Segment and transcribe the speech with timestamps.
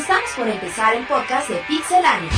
[0.00, 2.30] Estamos por empezar el podcast de Pixelania.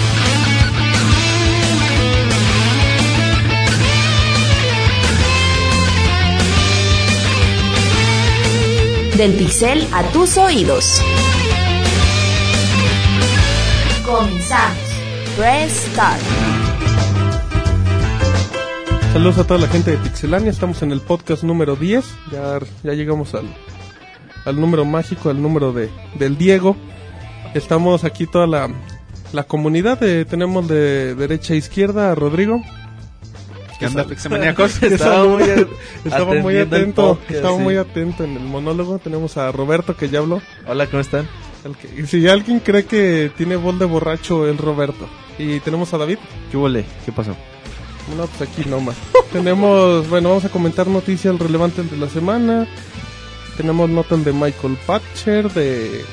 [9.17, 11.01] Del pixel a tus oídos.
[14.05, 14.77] Comenzamos.
[15.37, 16.21] Press Start.
[19.13, 22.93] Saludos a toda la gente de Pixelania, estamos en el podcast número 10, ya, ya
[22.95, 23.47] llegamos al,
[24.47, 26.77] al número mágico, al número de, del Diego.
[27.55, 28.71] Estamos aquí toda la,
[29.33, 32.63] la comunidad, eh, tenemos de derecha a izquierda a Rodrigo.
[33.79, 34.79] ¿Qué onda, pixemaníacos?
[34.79, 35.43] que Estaba muy,
[36.05, 37.63] estaba muy el atento, podcast, estaba sí.
[37.63, 38.99] muy atento en el monólogo.
[38.99, 40.41] Tenemos a Roberto que ya habló.
[40.67, 41.29] Hola, ¿cómo están?
[41.65, 45.09] El que- si alguien cree que tiene voz de borracho, es Roberto.
[45.39, 46.19] Y tenemos a David.
[46.51, 46.85] ¿Qué huele?
[47.05, 47.37] ¿Qué pasó?
[48.17, 48.97] No, pues aquí nomás.
[49.33, 52.67] Tenemos, bueno, vamos a comentar noticias relevantes de la semana.
[53.57, 56.05] Tenemos notas de Michael Patcher, de,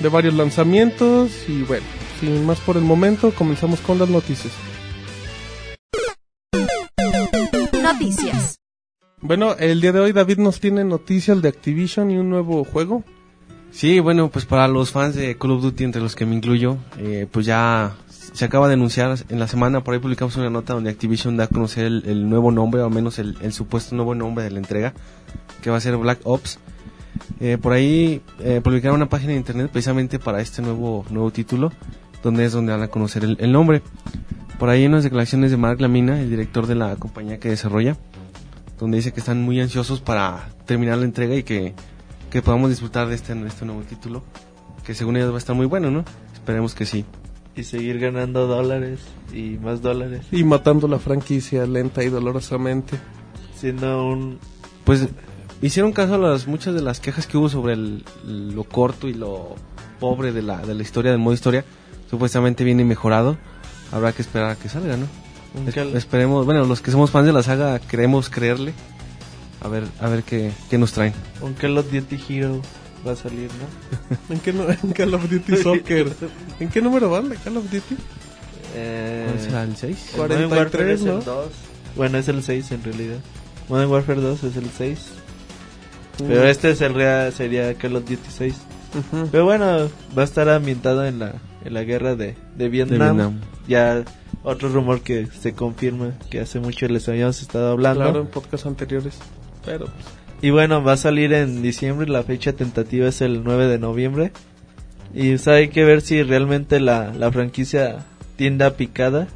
[0.00, 1.30] de varios lanzamientos.
[1.48, 1.86] Y bueno,
[2.20, 4.52] sin más por el momento, comenzamos con las noticias.
[7.82, 8.58] Noticias.
[9.20, 13.02] Bueno, el día de hoy David nos tiene noticias de Activision y un nuevo juego.
[13.70, 16.78] Sí, bueno, pues para los fans de Call of Duty, entre los que me incluyo,
[16.98, 20.74] eh, pues ya se acaba de anunciar en la semana, por ahí publicamos una nota
[20.74, 23.94] donde Activision da a conocer el, el nuevo nombre, o al menos el, el supuesto
[23.94, 24.94] nuevo nombre de la entrega,
[25.62, 26.58] que va a ser Black Ops.
[27.40, 31.72] Eh, por ahí eh, publicaron una página de internet precisamente para este nuevo, nuevo título,
[32.22, 33.82] donde es donde van a conocer el, el nombre.
[34.58, 37.96] Por ahí hay unas declaraciones de Mark Lamina, el director de la compañía que desarrolla,
[38.78, 41.74] donde dice que están muy ansiosos para terminar la entrega y que,
[42.30, 44.24] que podamos disfrutar de este, de este nuevo título,
[44.84, 46.04] que según ellos va a estar muy bueno, ¿no?
[46.32, 47.04] Esperemos que sí.
[47.54, 49.00] Y seguir ganando dólares
[49.32, 50.26] y más dólares.
[50.30, 52.98] Y matando la franquicia lenta y dolorosamente.
[53.56, 54.38] Siendo un...
[54.84, 55.08] Pues
[55.62, 59.14] hicieron caso a las muchas de las quejas que hubo sobre el- lo corto y
[59.14, 59.56] lo
[60.00, 61.64] pobre de la, de la historia, del modo historia.
[62.10, 63.36] Supuestamente viene mejorado.
[63.92, 65.06] Habrá que esperar a que salga, ¿no?
[65.66, 68.72] Es- esperemos, bueno, los que somos fans de la saga queremos creerle.
[69.60, 71.12] A ver, a ver qué, qué nos traen.
[71.40, 72.62] un Call of Duty Hero
[73.06, 74.16] va a salir, ¿no?
[74.34, 76.12] ¿En qué, en Call of Duty Soccer?
[76.60, 77.96] ¿En qué número van de Call of Duty?
[78.76, 80.10] Eh, ¿Cuál será el 6?
[80.12, 81.18] el Modern 43, Warfare es ¿no?
[81.18, 81.46] el 2.
[81.96, 83.16] Bueno, es el 6 en realidad.
[83.68, 84.98] Modern Warfare 2 es el 6.
[86.26, 88.54] Pero este es el real, sería Call of Duty 6.
[88.94, 89.28] Ujú.
[89.30, 91.34] Pero bueno, va a estar ambientado en la,
[91.64, 93.16] en la guerra de, de Vietnam.
[93.16, 93.40] Vietnam.
[93.66, 94.04] Ya
[94.42, 98.02] otro rumor que se confirma, que hace mucho les habíamos estado hablando.
[98.04, 99.18] Claro, en podcasts anteriores.
[99.64, 100.06] Pero, pues,
[100.40, 104.32] Y bueno, va a salir en diciembre, la fecha tentativa es el 9 de noviembre.
[105.14, 108.06] Y o sea, hay que ver si realmente la, la franquicia
[108.36, 109.28] tiende a picada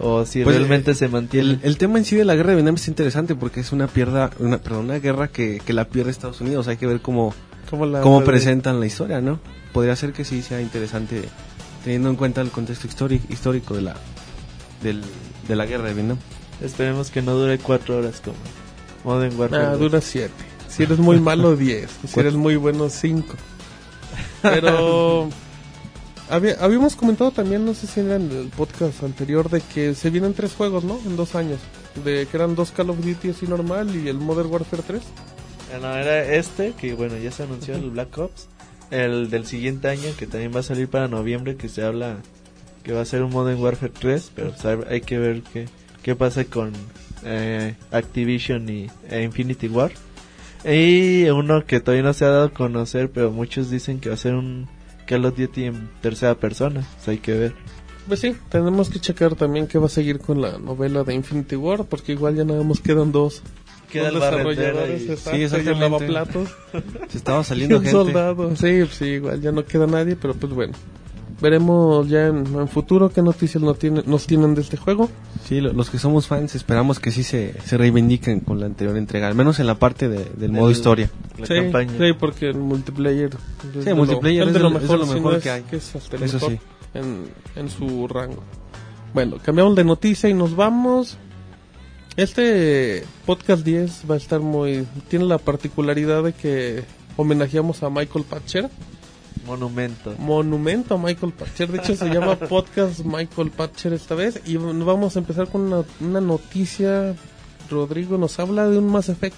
[0.00, 1.50] o si Pues, realmente se mantiene.
[1.50, 3.86] El, el tema en sí de la guerra de Vietnam es interesante porque es una
[3.88, 6.68] pierda, una, perdón, una guerra que, que la pierde Estados Unidos.
[6.68, 7.34] Hay que ver cómo,
[7.70, 9.40] ¿cómo, la cómo presentan la historia, ¿no?
[9.72, 11.22] Podría ser que sí sea interesante
[11.84, 13.96] teniendo en cuenta el contexto histórico, histórico de la
[14.82, 15.02] del,
[15.46, 16.18] de la guerra de Vietnam.
[16.62, 18.36] Esperemos que no dure cuatro horas como
[19.04, 19.64] Modern Warfare.
[19.64, 19.80] Ah, 2.
[19.80, 20.32] dura 7.
[20.68, 21.90] Si eres muy malo, 10.
[22.06, 23.26] Si eres muy bueno, 5.
[24.42, 25.28] Pero.
[26.30, 30.34] Había- habíamos comentado también, no sé si en el podcast anterior, de que se vienen
[30.34, 30.98] tres juegos, ¿no?
[31.06, 31.58] En dos años.
[32.04, 35.02] De que eran dos Call of Duty así normal y el Modern Warfare 3.
[35.74, 38.48] Ah, no, era este, que bueno, ya se anunció el Black Ops.
[38.90, 42.16] El del siguiente año, que también va a salir para noviembre, que se habla
[42.84, 45.66] que va a ser un Modern Warfare 3, pero pues, hay- hay que ver qué,
[46.02, 46.72] qué pasa con
[47.24, 49.90] eh, Activision y e Infinity War.
[50.64, 54.14] Y uno que todavía no se ha dado a conocer, pero muchos dicen que va
[54.14, 54.68] a ser un
[55.08, 57.54] Call of Duty en tercera persona, pues hay que ver.
[58.06, 61.56] Pues sí, tenemos que checar también qué va a seguir con la novela de Infinity
[61.56, 63.42] War, porque igual ya nada más quedan dos.
[63.92, 65.80] Queda dos el desarrolladores, y- exacto, Sí, y exactamente.
[66.08, 66.48] lavaplatos.
[67.08, 67.90] Se estaba Y saliendo un gente.
[67.98, 68.56] soldado.
[68.56, 70.74] Sí, sí, igual ya no queda nadie, pero pues bueno.
[71.40, 75.08] Veremos ya en, en futuro qué noticias nos, tiene- nos tienen de este juego.
[75.44, 78.96] Sí, lo- los que somos fans esperamos que sí se, se reivindiquen con la anterior
[78.96, 81.10] entrega, al menos en la parte de- del modo historia.
[81.38, 81.92] La sí, campaña.
[81.96, 83.30] sí, porque el multiplayer.
[83.78, 85.50] es de multiplayer lo, es de de lo lo- es de mejor, si no que
[85.50, 85.64] hay.
[85.70, 86.58] es hasta el Eso mejor sí.
[86.94, 87.24] en,
[87.54, 88.42] en su rango.
[89.14, 91.16] Bueno, cambiamos de noticia y nos vamos.
[92.16, 94.86] Este podcast 10 va a estar muy.
[95.08, 96.82] Tiene la particularidad de que
[97.16, 98.68] homenajeamos a Michael Patcher.
[99.48, 100.14] Monumento.
[100.18, 101.72] Monumento a Michael Patcher.
[101.72, 104.42] De hecho, se llama Podcast Michael Patcher esta vez.
[104.44, 107.14] Y vamos a empezar con una, una noticia.
[107.70, 109.36] Rodrigo nos habla de un Mass Effect.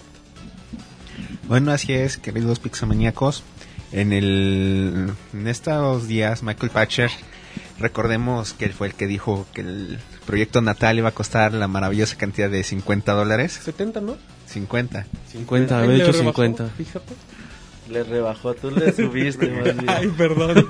[1.46, 3.44] Bueno, así es, queridos pixamaníacos.
[3.92, 7.10] En, el, en estos días, Michael Patcher,
[7.78, 11.68] recordemos que él fue el que dijo que el proyecto natal iba a costar la
[11.68, 13.60] maravillosa cantidad de 50 dólares.
[13.64, 14.16] 70, ¿no?
[14.46, 15.06] 50.
[15.30, 16.68] 50, Ahí había dicho rebajó, 50.
[16.76, 17.14] Fíjate.
[17.90, 19.50] Le rebajó, tú le subiste
[19.84, 19.96] más.
[19.96, 20.66] Ay, perdón.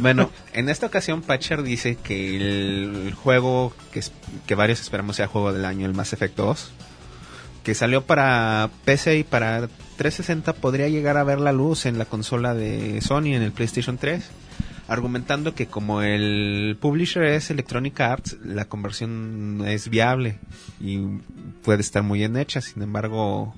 [0.00, 4.12] Bueno, en esta ocasión Patcher dice que el juego que, es-
[4.46, 6.70] que varios esperamos sea juego del año, el Mass Effect 2,
[7.64, 9.68] que salió para PC y para
[9.98, 13.98] 360 podría llegar a ver la luz en la consola de Sony en el PlayStation
[13.98, 14.24] 3,
[14.88, 20.38] argumentando que como el publisher es Electronic Arts, la conversión es viable
[20.80, 20.98] y
[21.62, 23.54] puede estar muy bien hecha, sin embargo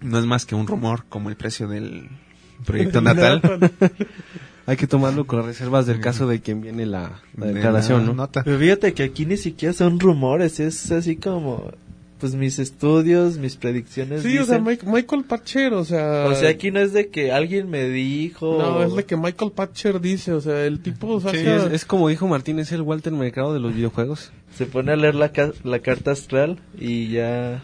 [0.00, 2.08] no es más que un rumor como el precio del
[2.64, 3.40] proyecto natal.
[4.66, 8.00] Hay que tomarlo con las reservas del caso de quien viene la, la de declaración,
[8.02, 8.14] la ¿no?
[8.14, 8.42] nota.
[8.44, 11.72] Pero fíjate que aquí ni siquiera son rumores, es así como,
[12.20, 14.22] pues mis estudios, mis predicciones.
[14.22, 16.26] Sí, o sea, dicen- Mike- Michael Patcher, o sea...
[16.28, 18.58] o sea, aquí no es de que alguien me dijo.
[18.60, 21.36] No, es de que Michael Patcher dice, o sea, el tipo saca...
[21.36, 24.30] Sí, es, es como dijo Martín, es el Walter Mercado de los videojuegos.
[24.56, 27.60] Se pone a leer la, ca- la carta astral y ya.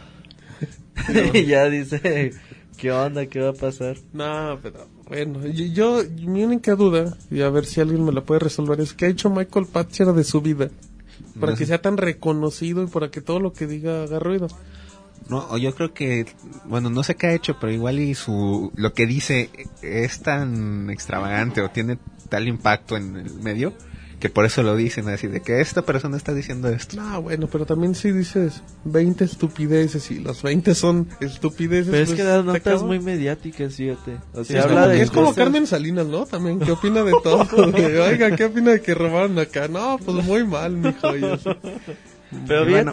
[1.35, 2.35] y ya dice,
[2.76, 3.26] ¿qué onda?
[3.26, 3.97] ¿Qué va a pasar?
[4.12, 8.23] No, pero bueno, yo, yo- mi única duda, y a ver si alguien me la
[8.23, 10.69] puede resolver, es que ha hecho Michael Patcher de su vida
[11.41, 11.69] para No que sé.
[11.69, 14.49] sea tan reconocido y para que todo lo que diga haga ruido.
[15.29, 16.26] No, yo creo que,
[16.67, 19.50] bueno, no sé qué ha hecho, pero igual y su, lo que dice
[19.82, 21.99] es tan extravagante o tiene
[22.29, 23.73] tal impacto en el medio
[24.26, 26.96] que por eso lo dicen así, de que esta persona está diciendo esto.
[26.96, 31.93] No, bueno, pero también si dices 20 estupideces y las 20 son estupideces.
[31.93, 34.17] Pero es pues, que das se notas muy mediáticas, fíjate.
[34.34, 36.26] O Sí, sea, es habla como, de es como Carmen Salinas, ¿no?
[36.26, 37.46] También, ¿qué opina de todo?
[38.05, 39.69] Oiga, ¿qué opina de que robaron acá?
[39.69, 41.08] No, pues muy mal, mijo.
[42.49, 42.93] Pero bueno.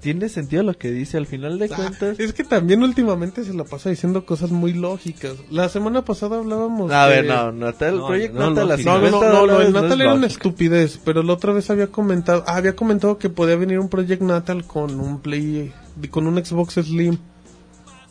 [0.00, 2.18] Tiene sentido lo que dice al final de Ah, cuentas.
[2.18, 5.34] es que también últimamente se la pasa diciendo cosas muy lógicas.
[5.50, 8.76] La semana pasada hablábamos A de- ver, no, Natal, No, Project no, Natal, no, no,
[8.76, 11.22] No, no, 50 no, no, no, dólares el no es Natal era una estupidez, pero
[11.22, 14.98] la otra vez había comentado, ah, había comentado que podía venir un Project Natal con
[14.98, 15.72] un Play,
[16.10, 17.18] con un Xbox Slim.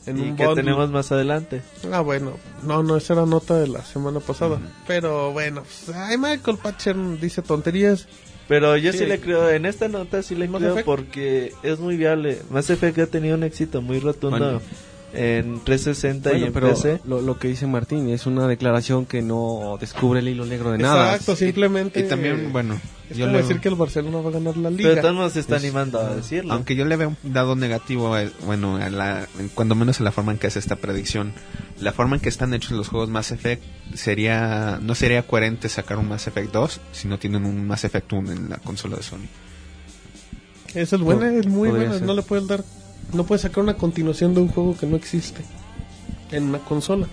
[0.06, 0.64] En Y un que bundle.
[0.64, 1.62] tenemos más adelante.
[1.92, 2.32] Ah, bueno,
[2.64, 4.58] no, no, esa era nota de la semana pasada.
[4.88, 8.08] Pero bueno, pues, ay, Michael Patcher dice tonterías.
[8.50, 9.06] Pero yo sí, Sí.
[9.06, 10.86] le creo, en esta nota sí le Mass creo Effect.
[10.86, 12.40] porque es muy viable.
[12.50, 14.62] Mass Effect ha tenido un éxito muy rotundo Bueno.
[15.14, 17.02] En 360 y Bueno, en pero PC.
[17.06, 20.78] lo, lo que dice Martín es una declaración que no descubre el hilo negro de
[20.78, 21.12] nada.
[21.14, 22.00] Exacto, simplemente.
[22.00, 22.80] Y también, bueno,
[23.10, 24.90] Es yo como le, decir que el Barcelona va a ganar la Pero liga.
[24.96, 26.54] de todos modos se está Es- animando a decirlo.
[26.54, 30.12] aunque yo le veo un dado negativo, a- bueno, a la, cuando menos a la
[30.12, 31.34] forma en que hace esta predicción,
[31.80, 33.64] la forma en que están hechos los juegos Mass Effect
[33.96, 38.14] sería, no sería coherente sacar un Mass Effect 2 si no tienen un Mass Effect
[38.14, 39.28] 1 en la consola de Sony.
[40.76, 42.02] Esa es buena, es muy ser.
[42.04, 42.64] No le puedes dar,
[43.13, 45.42] no puedes sacar una continuación de un juego que no existe
[46.31, 47.07] en una consola.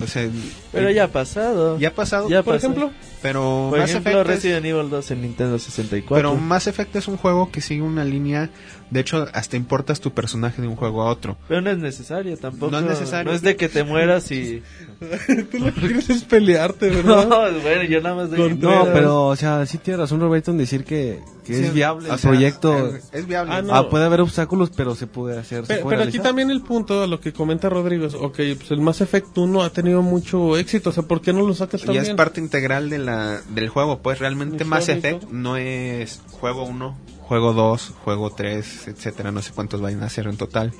[0.00, 0.28] O sea,
[0.72, 1.78] Pero ya ha pasado.
[1.78, 2.66] ya ha pasado, Ya Por pasó.
[2.66, 2.90] ejemplo,
[3.22, 6.14] pero Por Mass ejemplo, Effect es- Resident Evil 2 en Nintendo 64.
[6.14, 8.50] Pero Mass Effect es un juego que sigue una línea.
[8.90, 11.36] De hecho, hasta importas tu personaje de un juego a otro.
[11.46, 12.70] Pero no es necesario tampoco.
[12.72, 13.30] No es necesario.
[13.30, 14.62] No es de que te mueras y...
[15.50, 17.52] tú lo que quieres es pelearte, No, ¿verdad?
[17.62, 18.28] bueno, yo nada más.
[18.30, 21.74] Con- No, pero, o sea, sí tiene razón Roberto en decir que, que Sí, es
[21.74, 22.94] viable o el sea, proyecto.
[22.96, 23.54] Es, es viable.
[23.54, 23.74] Ah, no.
[23.74, 25.62] Ah, puede haber obstáculos, pero se puede hacer.
[25.66, 28.70] se Pero, puede pero aquí también el punto lo que comenta Rodrigo es, ok, pues
[28.70, 31.82] el Mass Effect 1 ha tenido mucho éxito, o sea, ¿por qué no lo sacas
[31.82, 32.04] Y también?
[32.06, 34.00] es parte integral de la, del juego.
[34.00, 34.88] Pues realmente Mass.
[34.88, 39.32] Effect no es juego 1, juego 2, juego 3, etcétera.
[39.32, 40.72] No sé cuántos vayan a ser en total.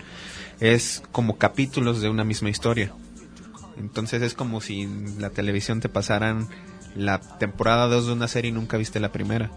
[0.61, 2.93] Es como capítulos de una misma historia.
[3.79, 6.49] Entonces es como si en la televisión te pasaran
[6.97, 9.51] la temporada 2 de una serie y nunca viste la primera.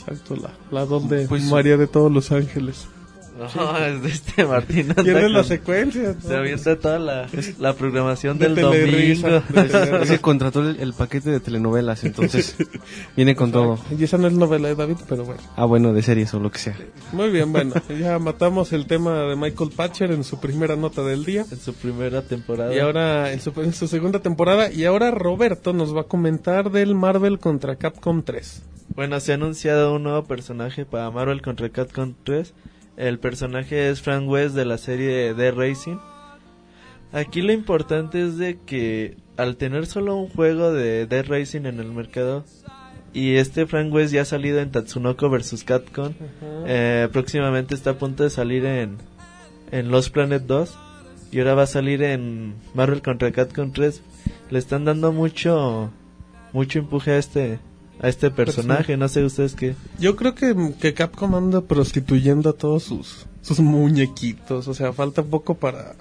[0.00, 2.88] Exacto, la, la dos de Pues- María de todos los ángeles.
[3.56, 4.90] No, es de este Martín.
[4.90, 6.14] anda Tiene la con- secuencia.
[6.20, 7.28] Se avienta toda la,
[7.58, 9.98] la programación De del Telerisa, domingo.
[9.98, 10.06] de.
[10.06, 12.56] Se contrató el, el paquete de telenovelas, entonces
[13.16, 13.78] viene con todo.
[13.98, 15.40] Y esa no es novela de David, pero bueno.
[15.56, 16.76] Ah, bueno, de series o lo que sea.
[17.12, 21.24] Muy bien, bueno, ya matamos el tema de Michael Patcher en su primera nota del
[21.24, 21.44] día.
[21.50, 22.74] En su primera temporada.
[22.74, 24.70] Y ahora en su, en su segunda temporada.
[24.72, 28.62] Y ahora Roberto nos va a comentar del Marvel contra Capcom 3.
[28.94, 32.52] Bueno, se ha anunciado un nuevo personaje para Marvel contra Capcom 3.
[33.00, 35.96] El personaje es Frank West de la serie The Racing.
[37.12, 41.80] Aquí lo importante es de que al tener solo un juego de Dead Racing en
[41.80, 42.44] el mercado
[43.14, 46.12] y este Frank West ya ha salido en Tatsunoko vs Capcom,
[46.66, 48.98] eh, próximamente está a punto de salir en,
[49.70, 50.78] en Lost Planet 2
[51.32, 54.02] y ahora va a salir en Marvel contra Capcom 3.
[54.50, 55.90] Le están dando mucho
[56.52, 57.60] mucho empuje a este
[58.02, 59.74] a este personaje, no sé ustedes qué.
[59.98, 64.68] Yo creo que, que Capcom anda prostituyendo a todos sus, sus muñequitos.
[64.68, 65.94] O sea, falta poco para,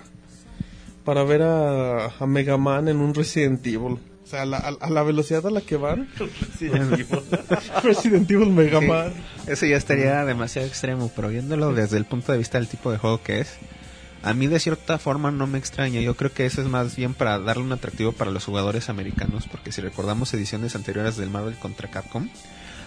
[1.04, 3.98] para ver a, a Mega Man en un Resident Evil.
[4.24, 6.08] O sea, a la, a- a la velocidad a la que van.
[7.84, 8.86] Resident Evil Mega Sí.
[8.88, 9.14] Man.
[9.48, 12.98] Eso ya estaría demasiado extremo, pero viéndolo desde el punto de vista del tipo de
[12.98, 13.58] juego que es,
[14.22, 16.02] A mí de cierta forma no me extraña.
[16.02, 19.48] Yo creo que eso es más bien para darle un atractivo para los jugadores americanos,
[19.50, 22.28] porque si recordamos ediciones anteriores del Marvel contra Capcom,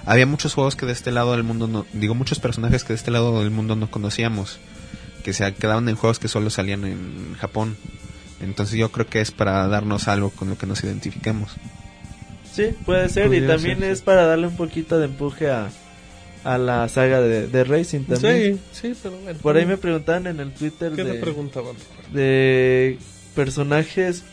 [0.05, 2.97] había muchos juegos que de este lado del mundo no, digo muchos personajes que de
[2.97, 4.59] este lado del mundo no conocíamos,
[5.25, 7.77] que se quedaban en juegos que solo salían en Japón.
[8.41, 11.53] Entonces yo creo que es para darnos algo con lo que nos identifiquemos.
[12.53, 13.33] Sí, puede ser.
[13.33, 14.05] y también ser, es sí.
[14.05, 15.71] para darle un poquito de empuje a,
[16.45, 18.61] a la saga de, de Racing también.
[18.73, 19.39] Sí, sí, pero bueno.
[19.41, 21.77] Por ahí me preguntaban en el Twitter ¿Qué de, preguntaban?
[22.13, 22.99] de
[23.35, 24.25] personajes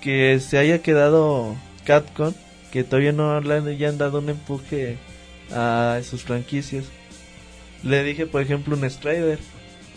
[0.00, 1.54] que se haya quedado
[1.84, 2.34] Capcom,
[2.72, 4.98] que todavía no le ya han dado un empuje
[5.52, 6.84] a sus franquicias.
[7.82, 9.38] Le dije, por ejemplo, un Strider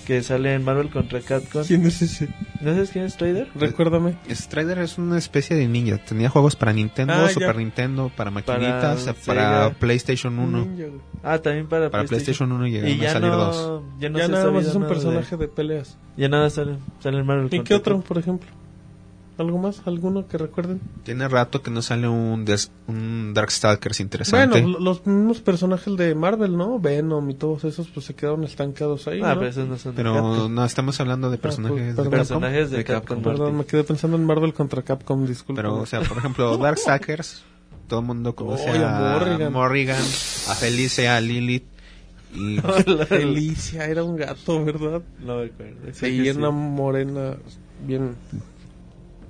[0.05, 1.63] que sale en Marvel contra Capcom.
[1.65, 2.29] ¿Quién es ese?
[2.62, 3.50] ¿No sabes quién es Strider?
[3.55, 4.15] Recuérdame.
[4.29, 5.97] Strider es una especie de ninja.
[5.97, 7.33] Tenía juegos para Nintendo, Ah, ya.
[7.33, 9.69] Super Nintendo, para maquinitas, Para para.
[9.79, 10.65] PlayStation 1.
[10.65, 10.85] Ninja.
[11.24, 13.83] Ah, también para, Para PlayStation 1 llegaron Y ya a salir no, dos.
[14.00, 15.97] ya no ya nada más es un nada de- personaje de peleas.
[16.15, 18.07] Ya nada sale, sale en Marvel ¿Y contra qué otro, Capcom.
[18.07, 18.50] por ejemplo?
[19.37, 19.81] ¿Algo más?
[19.85, 20.79] ¿Alguno que recuerden?
[21.03, 24.61] Tiene rato que no sale un, des- un Darkstalkers interesante.
[24.61, 26.79] Bueno, lo- los mismos personajes de Marvel, ¿no?
[26.79, 29.39] Venom y todos esos, pues se quedaron estancados ahí, Ah, ¿no?
[29.39, 32.11] pero esos no son pero no, estamos hablando de personajes pues, de perdón.
[32.11, 33.17] Personajes de, De Capcom.
[33.17, 33.23] Capcom.
[33.33, 35.61] Perdón, me quedé pensando en Marvel contra Capcom, disculpa.
[35.61, 37.43] Pero, o sea, por ejemplo, Darkstalkers,
[37.89, 39.51] todo el mundo conoce Oye, a Morrigan.
[39.51, 39.97] Morrigan.
[40.01, 41.65] a Felicia, a Lilith.
[42.33, 42.57] Y
[43.07, 45.01] Felicia era un gato, ¿verdad?
[45.19, 45.75] No me acuerdo.
[45.93, 47.35] Sí, y una morena
[47.85, 48.15] bien...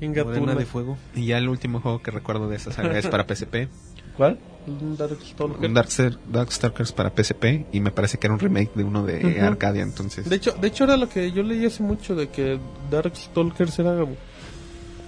[0.01, 0.55] Gatuna.
[0.55, 0.97] de fuego.
[1.15, 3.67] y ya el último juego que recuerdo de esa saga es para PSP.
[4.17, 4.39] ¿Cuál?
[4.67, 5.69] Un Darkstalker.
[5.69, 7.65] Un Darkster- Darkstalkers para PSP.
[7.71, 9.39] Y me parece que era un remake de uno de.
[9.41, 9.83] Arcadia.
[9.83, 12.57] Entonces, De hecho, de hecho era lo que yo leí hace mucho de que
[12.89, 14.05] Darkstalkers era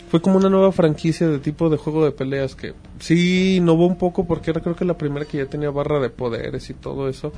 [0.10, 3.98] fue como una nueva franquicia de tipo de juego de peleas que sí innovó un
[3.98, 7.10] poco porque era creo que la primera que ya tenía barra de poderes y todo
[7.10, 7.34] eso.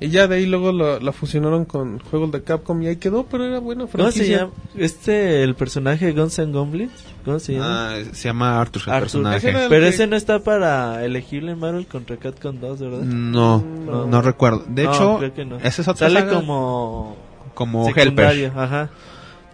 [0.00, 3.24] Y ya de ahí luego la, la fusionaron con juegos de Capcom y ahí quedó,
[3.26, 4.38] pero era buena ¿Cómo se franquicia.
[4.38, 4.52] llama?
[4.76, 6.92] Este, el personaje de Guns N' Goblins.
[7.24, 7.90] ¿Cómo se llama?
[7.94, 9.00] ah, se llama Arthur, el Arthur.
[9.02, 9.36] personaje.
[9.38, 12.78] Ese era el Pero que- ese no está para elegible en Marvel contra Capcom 2,
[12.80, 12.98] ¿verdad?
[13.00, 14.06] No, No.
[14.06, 14.64] no, recuerdo.
[14.68, 15.56] De No, hecho, creo que no.
[15.56, 17.16] esa es otra Sale saga como
[17.54, 18.60] como secundario, Helper.
[18.62, 18.90] ajá.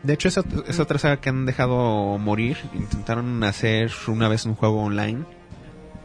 [0.03, 2.59] De hecho, es, ot- es otra saga que han dejado morir.
[2.75, 5.25] Intentaron hacer una vez un juego online,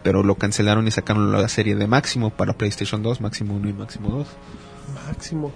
[0.04, 3.74] pero lo cancelaron y sacaron la serie de Máximo para PlayStation 2, Máximo 1 y
[3.74, 4.28] Máximo 2.
[5.08, 5.52] Máximo.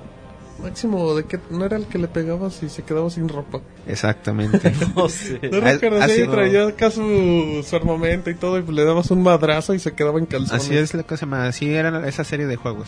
[0.62, 1.40] Máximo, ¿de qué?
[1.50, 3.62] No era el que le pegabas y se quedaba sin ropa.
[3.88, 4.72] Exactamente.
[4.96, 5.40] No sé.
[5.52, 5.66] ¿No
[6.02, 9.94] así traía acá su, su armamento y todo y le dabas un madrazo y se
[9.94, 10.64] quedaba en calzones.
[10.64, 11.50] Así es la cosa más.
[11.50, 12.88] Así era esa serie de juegos.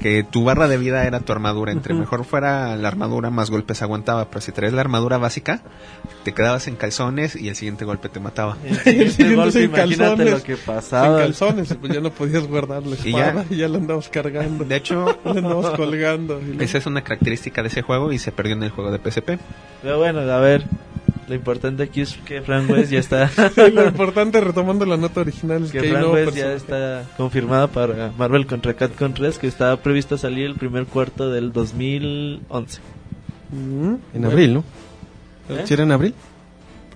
[0.00, 1.72] Que tu barra de vida era tu armadura.
[1.72, 2.00] Entre Ujú.
[2.00, 4.26] mejor fuera la armadura, más golpes aguantaba.
[4.28, 5.62] Pero si traes la armadura básica,
[6.24, 8.56] te quedabas en calzones y el siguiente golpe te mataba.
[8.64, 10.30] El siguiente siguiente golpe, imagínate calzones.
[10.32, 11.18] lo que Sin pasaba.
[11.18, 14.64] calzones, pues ya no podías guardar la Y ya- espada y ya, la andabas cargando.
[14.64, 16.40] De hecho, La andabas colgando.
[16.40, 18.98] y esa es una característica de ese juego y se perdió en el juego de
[18.98, 19.38] PSP.
[19.82, 20.64] Pero bueno, a ver.
[21.28, 23.30] Lo importante aquí es que Frank West ya está.
[23.56, 26.56] Lo importante, retomando la nota original, es que, que Frank West ya personaje.
[26.56, 31.52] está confirmada para Marvel contra Capcom 3, que estaba previsto salir el primer cuarto del
[31.52, 32.80] 2011.
[33.50, 34.64] Mm, En bueno, abril, ¿no?
[35.48, 35.62] ¿Eh?
[35.64, 36.14] ¿Sí era en abril?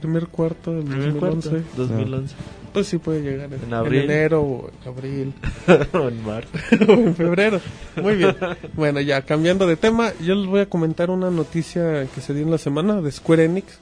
[0.00, 1.49] Primer cuarto del Primer 2011.
[1.50, 2.35] cuarto, 2011.
[2.76, 4.02] Pues sí puede llegar en, En abril.
[4.02, 5.33] en enero o en abril.
[5.95, 6.50] o en marzo.
[6.88, 7.59] o en febrero.
[8.02, 8.37] Muy bien.
[8.75, 12.42] Bueno, ya cambiando de tema, yo les voy a comentar una noticia que se dio
[12.42, 13.78] en la semana de Square Enix.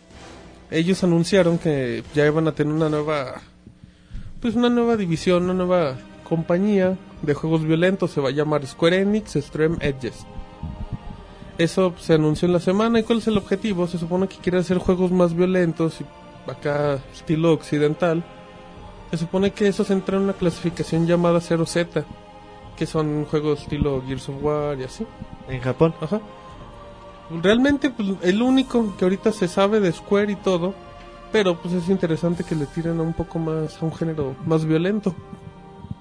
[0.70, 3.42] Ellos anunciaron que ya iban a tener una nueva,
[4.40, 8.12] pues una nueva división, una nueva compañía de juegos violentos.
[8.12, 10.24] Se va a llamar Square Enix Extreme Edges.
[11.58, 13.00] Eso se anunció en la semana.
[13.00, 13.88] ¿Y cuál es el objetivo?
[13.88, 16.04] Se supone que quiere hacer juegos más violentos, y
[16.48, 18.22] acá estilo occidental.
[19.14, 22.04] Se supone que eso se entra en una clasificación llamada 0Z
[22.76, 25.06] que son juegos estilo Gears of War y así.
[25.48, 25.94] En Japón.
[26.00, 26.20] Ajá.
[27.40, 30.74] Realmente pues, el único que ahorita se sabe de Square y todo,
[31.30, 34.64] pero pues es interesante que le tiren a un poco más a un género más
[34.64, 35.14] violento.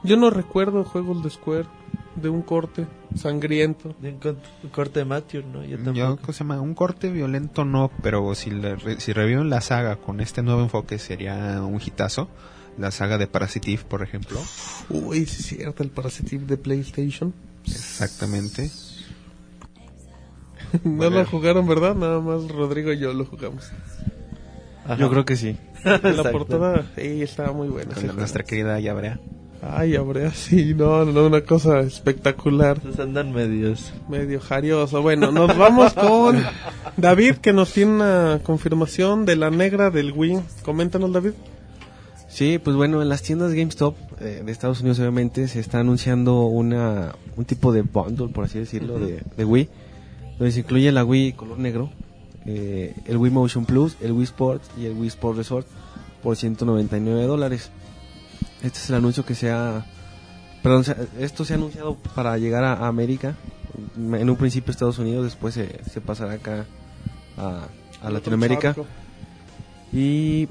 [0.01, 1.67] Yo no recuerdo juegos de Square
[2.15, 3.93] de un corte sangriento.
[4.01, 5.63] De un, corte de Matthew, ¿no?
[5.63, 6.17] Yo tampoco.
[6.17, 6.60] ¿cómo se llama?
[6.60, 10.62] Un corte violento no, pero si, le re- si reviven la saga con este nuevo
[10.63, 12.27] enfoque sería un hitazo.
[12.77, 14.39] La saga de Parasitive, por ejemplo.
[14.89, 17.34] Uy, sí es cierto, el Parasitive de PlayStation.
[17.65, 18.70] Exactamente.
[20.84, 21.18] no Bueno.
[21.18, 21.96] lo jugaron, ¿verdad?
[21.96, 23.72] Nada más Rodrigo y yo lo jugamos.
[24.86, 24.96] Ajá.
[24.98, 25.58] Yo creo que sí.
[25.84, 26.32] La Exacto.
[26.32, 27.94] portada, sí, estaba muy buena.
[27.94, 29.20] Con nuestra querida Yabrea.
[29.65, 32.77] Ay, habría sí, no, no, una cosa espectacular.
[32.77, 33.94] Entonces andan medios.
[34.10, 35.01] Medio jarioso.
[35.01, 36.44] Bueno, nos vamos con
[36.98, 40.42] David, que nos tiene una confirmación de la negra del Wii.
[40.63, 41.32] Coméntanos, David.
[42.34, 46.46] Sí, pues bueno, en las tiendas GameStop eh, de Estados Unidos obviamente se está anunciando
[46.48, 49.70] una un tipo de bundle, por así decirlo, de, de Wii,
[50.40, 51.92] donde se incluye la Wii color negro
[52.46, 55.68] eh, el Wii Motion Plus, el Wii Sports y el Wii Sport Resort
[56.22, 57.70] por 199 dólares.
[58.62, 59.86] Este es el anuncio que se ha...
[60.62, 60.86] Perdón,
[61.20, 63.36] esto se ha anunciado para llegar a, a América.
[63.96, 66.66] En un principio Estados Unidos, después se, se pasará acá
[67.38, 67.68] a,
[68.02, 68.75] a Latinoamérica.
[69.92, 70.48] Y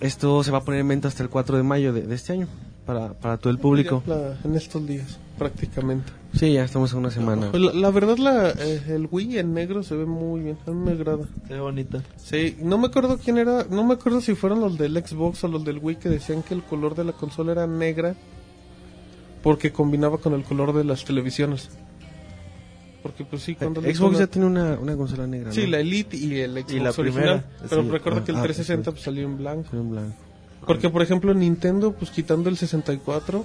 [0.00, 2.32] esto se va a poner en venta hasta el 4 de mayo de, de este
[2.32, 2.46] año
[2.86, 4.02] para, para todo el público.
[4.06, 6.12] La- en estos días, prácticamente.
[6.34, 7.50] Sí, ya estamos en una semana.
[7.50, 10.58] Pues La, la verdad, la, eh, el Wii en negro se ve muy bien.
[10.66, 11.24] A mí me agrada.
[11.46, 12.02] Se ve bonito.
[12.16, 13.64] Sí, no me acuerdo quién era.
[13.70, 16.54] No me acuerdo si fueron los del Xbox o los del Wii que decían que
[16.54, 18.14] el color de la consola era negra
[19.42, 21.70] porque combinaba con el color de las televisiones.
[23.08, 25.50] Porque, pues sí, cuando le Xbox ya tiene una, una consola negra.
[25.50, 25.68] Sí, ¿no?
[25.70, 27.02] la Elite y el Xbox Y la original.
[27.14, 27.88] primera, Pero sí.
[27.88, 28.94] recuerda que el Ah, 360 sí.
[28.94, 29.68] pues, salió en blanco.
[29.76, 30.14] En blanco.
[30.66, 33.44] Porque, por ejemplo, Nintendo, pues quitando el 64,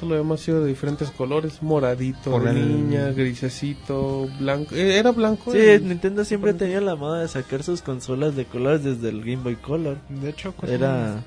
[0.00, 4.74] todo lo demás ha sido de diferentes colores: moradito, Por de el- niña, grisecito, blanco.
[4.74, 5.52] Eh, ¿Era blanco?
[5.52, 9.20] Sí, el- Nintendo siempre tenía la moda de sacar sus consolas de colores desde el
[9.20, 9.98] Game Boy Color.
[10.08, 11.22] De hecho, Era.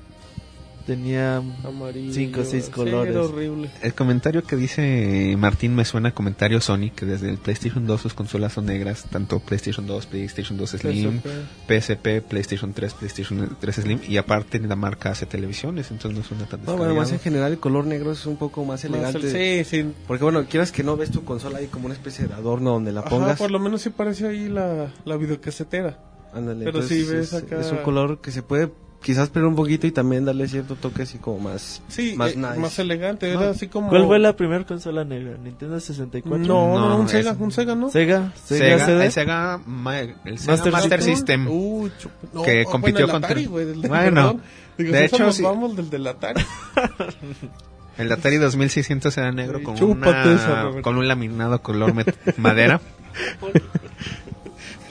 [0.88, 1.36] Tenía.
[1.64, 2.12] amarillo.
[2.12, 3.12] cinco o seis Sí, colores.
[3.14, 3.70] era horrible.
[3.82, 8.00] El comentario que dice Martín me suena a comentario Sony, que desde el PlayStation 2
[8.00, 11.20] sus consolas son negras, tanto PlayStation 2, PlayStation 2 Slim,
[11.68, 16.46] PSP, PlayStation 3, PlayStation 3 Slim, y aparte la marca hace televisiones, entonces no suena
[16.46, 19.18] tan No, bueno, además en general el color negro es un poco más Más elegante.
[19.18, 19.92] el- sí, sí.
[20.06, 22.92] Porque bueno, quieras que no ves tu consola ahí como una especie de adorno donde
[22.92, 23.38] la Ajá, pongas.
[23.38, 25.98] por lo menos sí parece ahí la, la videocasetera.
[26.32, 28.70] Ándale, pero entonces sí ves es, acá- es un color que se puede
[29.02, 32.36] quizás perder un poquito y también darle cierto toque así como más Sí, más eh,
[32.36, 32.58] nice.
[32.58, 33.30] más elegante.
[33.30, 33.46] Era No.
[33.50, 33.88] así como.
[33.88, 35.36] ¿Cuál fue la primera consola negra?
[35.42, 36.38] ¿Nintendo 64?
[36.46, 37.90] No, no, No, un es- Sega, un Sega, ¿no?
[37.90, 38.32] ¿Sega?
[38.44, 39.04] ¿Sega, Sega, CD?
[39.06, 41.44] el Sega, Ma- el Sega Master Master, System.
[41.44, 41.48] System.
[41.48, 44.40] Uy, chup- no, que compitió bueno, el contra- Bueno.
[44.76, 45.42] Digo, de hecho, nos sí.
[45.42, 46.42] vamos del del Atari.
[47.98, 50.34] El Atari 2600 era negro Ay, con, chúpate una-
[50.72, 51.92] esa, con un laminado color
[52.36, 52.80] madera.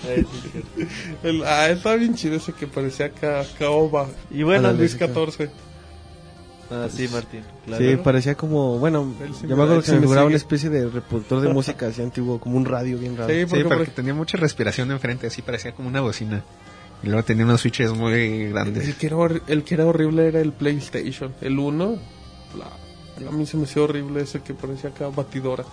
[0.08, 0.30] Cierto.
[1.24, 4.08] El- ah, estaba bien chido ese que parecía ca caoba.
[4.32, 5.50] Y bueno, Luis 14.
[6.72, 7.41] ah, sí, Martín.
[7.65, 7.84] Claro.
[7.84, 11.41] Sí, parecía como, bueno, sí yo me- acuerdo que sí me una especie de reproductor
[11.41, 13.32] de música así antiguo, como un radio bien raro.
[13.34, 16.43] Sí, Sí, porque, por porque tenía mucha respiración enfrente, así parecía como una bocina.
[17.04, 18.88] Y luego tenía unos switches muy grandes.
[18.88, 19.17] El que, era
[19.48, 21.34] el que era horrible era el PlayStation.
[21.41, 21.98] El 1,
[22.58, 25.63] la- a mí se me hacía horrible ese que parecía acá batidora.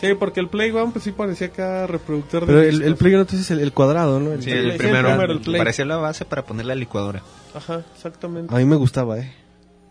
[0.00, 3.14] Sí, porque el Play One pues sí parecía acá reproductor de Pero el, el Play
[3.14, 4.32] 1 entonces es el, el cuadrado, ¿no?
[4.32, 5.58] El- Sí, el el primero, primero, el Play.
[5.58, 7.22] parecía la base para poner la licuadora.
[7.54, 8.54] Ajá, exactamente.
[8.54, 9.32] A mí me gustaba, ¿eh?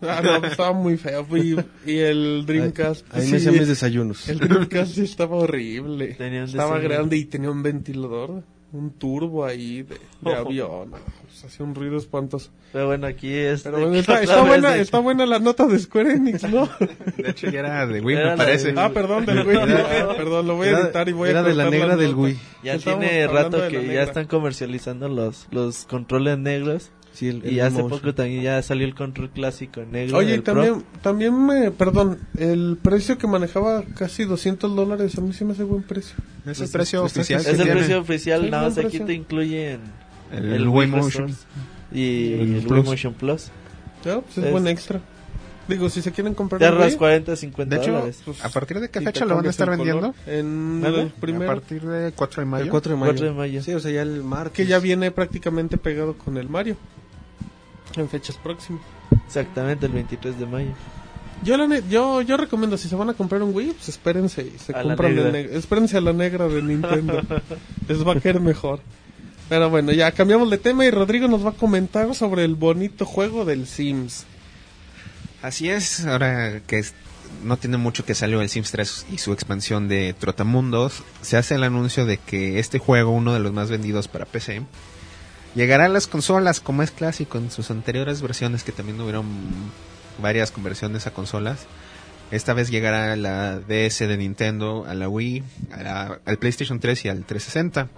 [0.00, 1.26] Ah, no, pues, estaba muy feo.
[1.36, 1.56] Y,
[1.90, 3.02] y el Dreamcast.
[3.06, 4.28] Ahí pues, me sí, hacían mis desayunos.
[4.28, 6.14] El Dreamcast sí estaba horrible.
[6.14, 10.90] Tenía un estaba grande y tenía un ventilador, un turbo ahí de, de avión.
[10.90, 12.50] Pues, hacía un ruido espantoso.
[12.72, 13.62] Pero bueno, aquí es.
[13.62, 16.68] Pero bueno, está, está buena, está buena la nota de Square Enix, ¿no?
[17.16, 18.72] De hecho, ya era de Wii, Era me la parece.
[18.72, 19.56] de- ah, perdón, del Wii.
[19.56, 22.10] Era- perdón, lo voy a Era- editar y voy a era de la negra del
[22.10, 22.22] nota.
[22.22, 22.38] Wii.
[22.62, 26.90] Ya Estábamos tiene rato de que la ya están comercializando los, los controles negros.
[27.18, 28.00] Sí, el- el Y hace Motion.
[28.00, 30.18] poco también ya salió el control clásico negro.
[30.18, 30.54] Oye, y del Pro.
[30.54, 35.52] también, también me, perdón, el precio que manejaba casi 200 dólares, a mí sí me
[35.52, 36.14] hace buen precio.
[36.46, 37.72] Es el precio oficial Es que el tiene.
[37.72, 39.80] precio oficial, Sí, nada más aquí te incluyen
[40.32, 41.34] El, el, Wii Motion.
[41.90, 42.84] Y El el, Wii Plus.
[42.86, 43.48] Motion Plus.
[44.04, 45.00] Ya, pues es, Es- buen extra.
[45.66, 48.22] Digo, si se quieren comprar Te un ahorras Wii, 40, 50 De hecho, dólares.
[48.24, 50.14] pues, ¿a partir de qué fecha te lo van a estar vendiendo?
[50.26, 51.02] En ¿Vale?
[51.02, 51.50] el primero.
[51.50, 52.64] A partir de 4 de mayo.
[52.64, 53.12] El 4 de mayo.
[53.12, 53.62] 4 de mayo.
[53.62, 54.54] Sí, o sea, ya el martes.
[54.54, 56.76] Que ya viene prácticamente pegado con el Mario.
[57.96, 58.82] En fechas próximas.
[59.26, 60.70] Exactamente, el 23 de mayo.
[61.44, 64.42] Yo, la ne- yo, yo recomiendo, si se van a comprar un Wii, pues espérense
[64.42, 65.40] y se A la compran el negra.
[65.40, 67.20] neg- Espérense a la negra de Nintendo.
[67.88, 68.80] Les va a caer mejor.
[69.48, 73.06] Pero bueno, ya cambiamos de tema y Rodrigo nos va a comentar sobre el bonito
[73.06, 74.24] juego del Sims.
[75.42, 76.94] Así es, ahora que es-
[77.44, 81.54] no tiene mucho que salió el Sims 3 y su expansión de Trotamundos, se hace
[81.54, 84.62] el anuncio de que este juego, uno de los más vendidos para PC,
[85.54, 89.26] llegará a las consolas como es clásico en sus anteriores versiones que también hubieron
[90.20, 91.66] varias conversiones a consolas.
[92.30, 96.78] Esta vez llegará a la DS de Nintendo, a la Wii, a la- al PlayStation
[96.80, 97.88] 3 y al 360.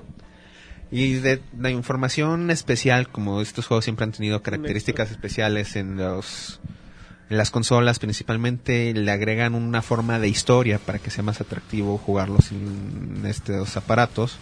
[0.92, 6.60] Y de la información especial, como estos juegos siempre han tenido características especiales en los
[7.28, 11.96] en las consolas principalmente le agregan una forma de historia para que sea más atractivo
[11.96, 14.36] jugarlos en estos aparatos.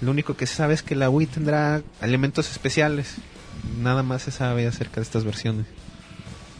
[0.00, 3.16] Lo único que se sabe es que la Wii tendrá elementos especiales.
[3.80, 5.66] Nada más se sabe acerca de estas versiones.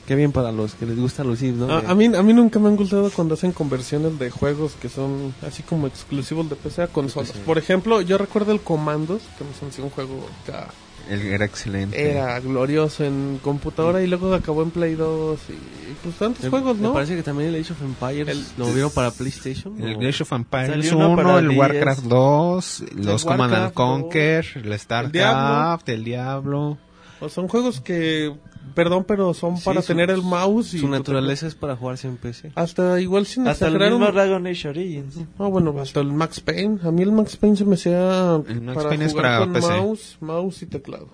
[0.07, 1.71] Qué bien para los que les gustan los ¿no?
[1.71, 4.91] A, a mí, a mí nunca me han gustado cuando hacen conversiones de juegos que
[4.91, 7.31] son así como exclusivos de PC a consolas.
[7.31, 7.41] Sí.
[7.47, 10.69] Por ejemplo, yo recuerdo el Commandos, que no sé si un juego acá
[11.11, 12.11] El- Era excelente.
[12.11, 16.77] Era glorioso en computadora y luego acabó en Play 2 y pues tantos Me- juegos,
[16.77, 16.93] Me ¿no?
[16.95, 19.81] parece que también el Age of Empires El- lo movieron para PlayStation.
[19.83, 21.59] El o- Age of Empires Salió uno 1, para el 10.
[21.61, 24.79] Warcraft 2, los Command and Conquer, el Diablo.
[24.79, 26.79] StarCraft, el Diablo.
[27.21, 28.35] O son juegos que,
[28.75, 32.09] perdón, pero son Sí, para su- tener el mouse y Su naturaleza es para jugarse
[32.09, 32.53] en PC.
[32.55, 35.17] Hasta igual sin Hasta el mismo Dragon Age Origins.
[35.39, 36.79] Ah, bueno, hasta el Max Payne.
[36.85, 39.39] A mí el Max Payne se me hacía El Max para Payne es jugar para
[39.41, 39.69] con PC.
[39.69, 41.09] mouse, mouse y teclado.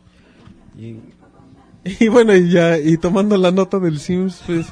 [0.79, 0.97] Y
[1.99, 4.67] Y bueno, y ya, y tomando la nota del Sims, pues,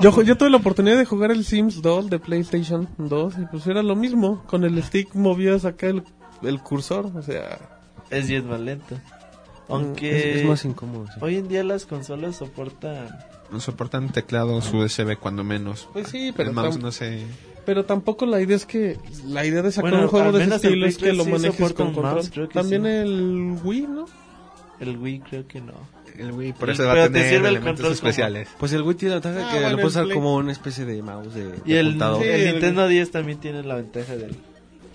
[0.00, 3.64] yo, yo tuve la oportunidad de jugar el Sims 2 de PlayStation 2 y pues
[3.68, 6.02] era lo mismo, con el stick movías acá el,
[6.42, 7.60] el cursor, o sea,
[8.10, 8.98] Es 10 más lento.
[9.68, 11.06] Aunque es más incómodo.
[11.06, 11.12] sí.
[11.20, 13.08] hoy en día las consolas soportan...
[13.50, 15.88] No soportan teclados USB cuando menos.
[15.92, 17.22] pues sí, pero, el mouse no sé.
[17.66, 20.54] pero tampoco la idea es que, la idea de sacar Bueno, un juego de ese
[20.56, 22.14] estilo es que lo 3 sí manejes con control.
[22.14, 22.88] mouse, creo que También sí.
[22.88, 24.06] el Wii, ¿no?
[24.80, 25.74] El Wii creo que no.
[26.18, 28.48] El Wii por El- eso va a pero te tener el elementos como- especiales.
[28.58, 30.14] Pues el Wii tiene la ventaja Ah, que bueno, lo puedes usar Play.
[30.16, 32.22] como una especie de mouse de, Y de el, apuntador.
[32.22, 34.36] Sí, el el- Nintendo 10 también tiene la ventaja del,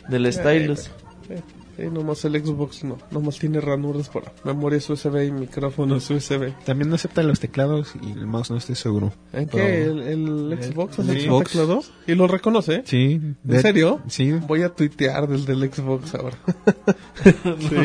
[0.10, 0.80] del stylus.
[1.27, 1.34] Sí,
[1.77, 6.51] sí, nomás el Xbox no, nomás tiene ranuras para memorias USB y micrófonos USB.
[6.65, 9.13] También no acepta los teclados y el mouse no estoy seguro.
[9.31, 9.83] ¿En qué?
[9.83, 11.51] ¿El, el Xbox el acepta Xbox.
[11.51, 11.83] teclado?
[12.07, 12.75] ¿Y lo reconoce?
[12.75, 12.81] ¿eh?
[12.85, 13.21] Sí.
[13.47, 14.01] ¿En serio?
[14.07, 14.31] Sí.
[14.47, 16.37] Voy a tuitear desde el Xbox ahora.
[17.59, 17.75] sí,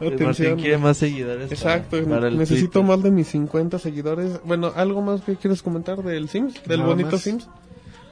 [0.00, 0.58] Martín atención.
[0.58, 1.50] quiere más seguidores.
[1.52, 2.88] Exacto, para- para el necesito Twitter.
[2.88, 4.40] más de mis 50 seguidores.
[4.44, 6.54] Bueno, ¿algo más que quieres comentar del Sims?
[6.66, 7.20] Del Nada bonito más.
[7.22, 7.48] Sims.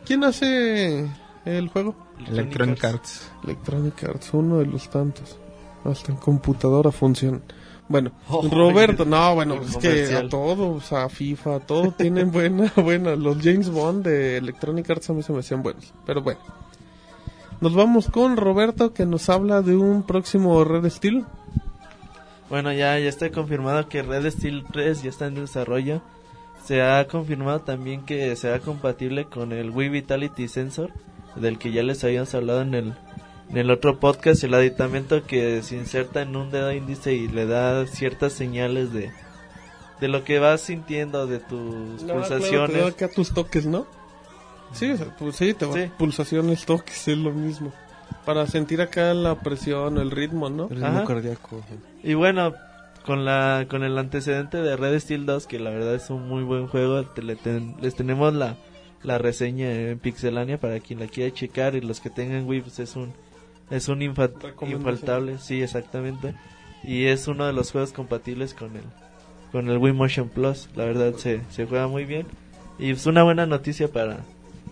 [0.07, 1.09] ¿Quién hace
[1.45, 1.95] el juego?
[2.27, 3.31] Electronic Arts.
[3.45, 5.39] Electronic Arts, uno de los tantos.
[5.85, 7.41] Hasta en computadora funciona.
[7.89, 12.73] Bueno, Oh, Roberto, no, bueno, es que a todos, a FIFA, a todo tienen buena,
[12.77, 13.15] buena.
[13.15, 15.93] Los James Bond de Electronic Arts a mí se me hacían buenos.
[16.07, 16.41] Pero bueno,
[17.61, 21.25] nos vamos con Roberto que nos habla de un próximo Red Steel.
[22.49, 26.03] Bueno, ya, ya está confirmado que Red Steel 3 ya está en desarrollo.
[26.65, 30.91] Se ha confirmado también que será compatible con el Wii Vitality Sensor,
[31.37, 32.93] del que ya les habíamos hablado en el,
[33.51, 37.47] en el otro podcast, el aditamento que se inserta en un dedo índice y le
[37.47, 39.11] da ciertas señales de,
[40.01, 42.77] de lo que vas sintiendo, de tus No, claro, te pulsaciones.
[42.83, 43.87] da acá tus toques, ¿no?
[44.73, 45.91] Sí, o sea, pues sí, te va Sí.
[45.99, 47.73] pulsaciones, toques, es lo mismo.
[48.25, 50.65] Para sentir acá la presión, el ritmo, ¿no?
[50.65, 51.05] El ritmo Ajá.
[51.05, 51.61] cardíaco.
[52.03, 52.55] Y bueno,
[53.07, 56.43] con la con el antecedente de Red Steel 2, que la verdad es un muy
[56.43, 58.57] buen juego, te- le ten- les tenemos la,
[59.05, 62.79] la reseña en Pixelania para quien la quiera checar y los que tengan Wii pues
[62.81, 63.13] es un
[63.71, 66.35] es un infaltable, sí, exactamente.
[66.83, 68.85] Y es uno de los juegos compatibles con el
[69.53, 72.27] con el Wii Motion Plus, la verdad se, se juega muy bien.
[72.79, 74.25] Y es una buena noticia para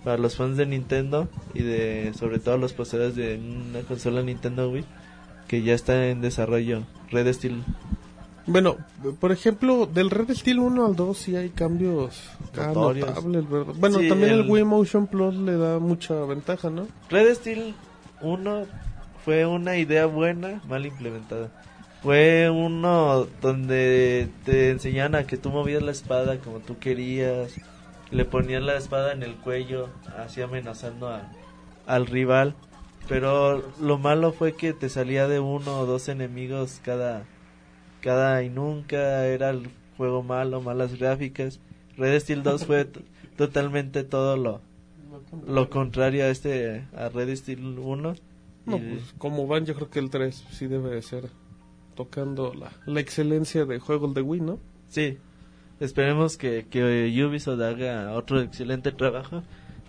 [0.03, 4.71] para los fans de Nintendo y de sobre todo los poseedores de una consola Nintendo
[4.71, 4.85] Wii
[5.47, 7.63] que ya está en desarrollo Red Steel
[8.47, 8.77] Bueno,
[9.21, 12.21] por ejemplo, del Red Steel 1 al 2 sí hay cambios
[12.57, 13.09] Notorios.
[13.09, 13.75] notables, ¿verdad?
[13.79, 14.41] Bueno, Sí, también el...
[14.41, 16.89] el- Wii Motion Plus le da mucha ventaja, ¿no?
[17.09, 17.75] Red Steel
[18.21, 18.67] 1
[19.25, 21.51] fue una idea buena, mal implementada.
[22.03, 27.55] Fue uno donde te enseñaban a que tú movías la espada como tú querías,
[28.11, 31.31] le ponías la espada en el cuello, así amenazando a-
[31.87, 32.55] al rival.
[33.09, 37.23] Pero lo malo fue que te salía de uno o dos enemigos cada,
[38.03, 41.61] cada y nunca, era el juego malo, malas gráficas.
[41.97, 42.87] Red Steel 2 fue
[43.37, 44.61] totalmente todo lo,
[45.47, 48.15] lo contrario a este a Red Steel 1
[48.67, 51.31] No, pues como van, yo creo que el 3 sí debe de ser
[51.95, 54.59] tocando la, la excelencia de juegos de Wii, ¿no?
[54.89, 55.19] sí
[55.81, 59.43] esperemos que, que Ubisoft haga otro excelente trabajo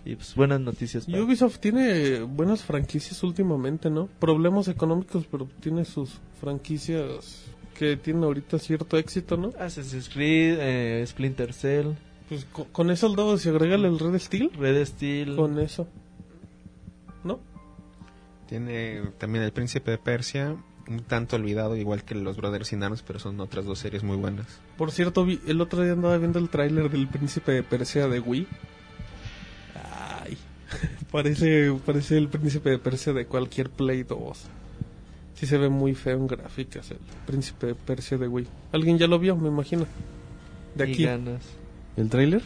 [0.06, 4.08] y pues buenas noticias para- Ubisoft tiene buenas franquicias últimamente, ¿no?
[4.20, 9.52] Problemas económicos, pero tiene sus franquicias que tienen ahorita cierto éxito, ¿no?
[9.60, 11.94] Assassin's Creed eh, Splinter Cell
[12.30, 15.88] Pues co- con, eso al dado, si agrégale el Red Steel, Red Steel con eso,
[17.24, 17.40] ¿no?
[18.48, 20.56] Tiene también el Príncipe de Persia,
[20.88, 24.46] un tanto olvidado, igual que los Brothers Inanos, pero son otras dos series muy buenas.
[24.78, 28.20] Por cierto, vi- el otro día andaba viendo el tráiler del Príncipe de Persia de
[28.20, 28.48] Wii.
[30.24, 30.38] Ay,
[31.12, 34.44] parece, parece el Príncipe de Persia de cualquier Play 2.
[35.44, 38.48] Sí se ve muy feo en gráficas el Príncipe de Persia de Wii.
[38.72, 39.86] ¿Alguien ya lo vio, me imagino?
[40.74, 41.06] De aquí.
[41.06, 42.42] ¿El tráiler?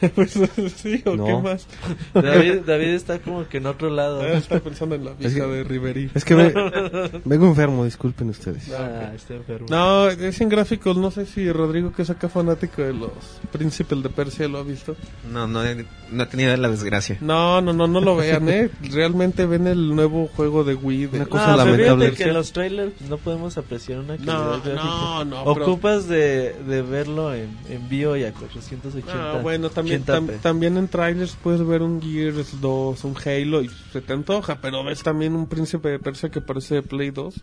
[0.14, 0.38] pues
[0.76, 1.24] sí, o No.
[1.26, 1.66] qué más.
[2.14, 4.20] David, David está como que en otro lado.
[4.22, 6.10] Ah, está pensando en la vieja que- de Riverí.
[6.14, 6.52] Es que me-
[7.24, 8.70] vengo enfermo, disculpen ustedes.
[8.72, 9.66] Ah, está enfermo.
[9.70, 13.10] No, es en gráficos, no sé si Rodrigo, que es acá fanático de los
[13.52, 14.96] Príncipes de Persia, lo ha visto.
[15.32, 17.18] No, no he, no he tenido la desgracia.
[17.20, 18.70] No, no, no, no lo vean, ¿eh?
[18.90, 21.06] Realmente ven el nuevo juego de Wii.
[21.06, 21.16] De...
[21.16, 22.12] Una No, cosa pero lamentable.
[22.12, 24.74] que en los trailers no podemos apreciar una calidad No, gráfica.
[24.74, 29.12] no, no, pero- Ocupas de, de verlo en, en vivo y a 480.
[29.12, 30.04] Ah, bueno, también, 80p.
[30.04, 34.58] tam- también en trailers puedes ver un Gears 2, un Halo y se te antoja,
[34.60, 37.34] pero ves también un Príncipe de Persia que parece de Play 2.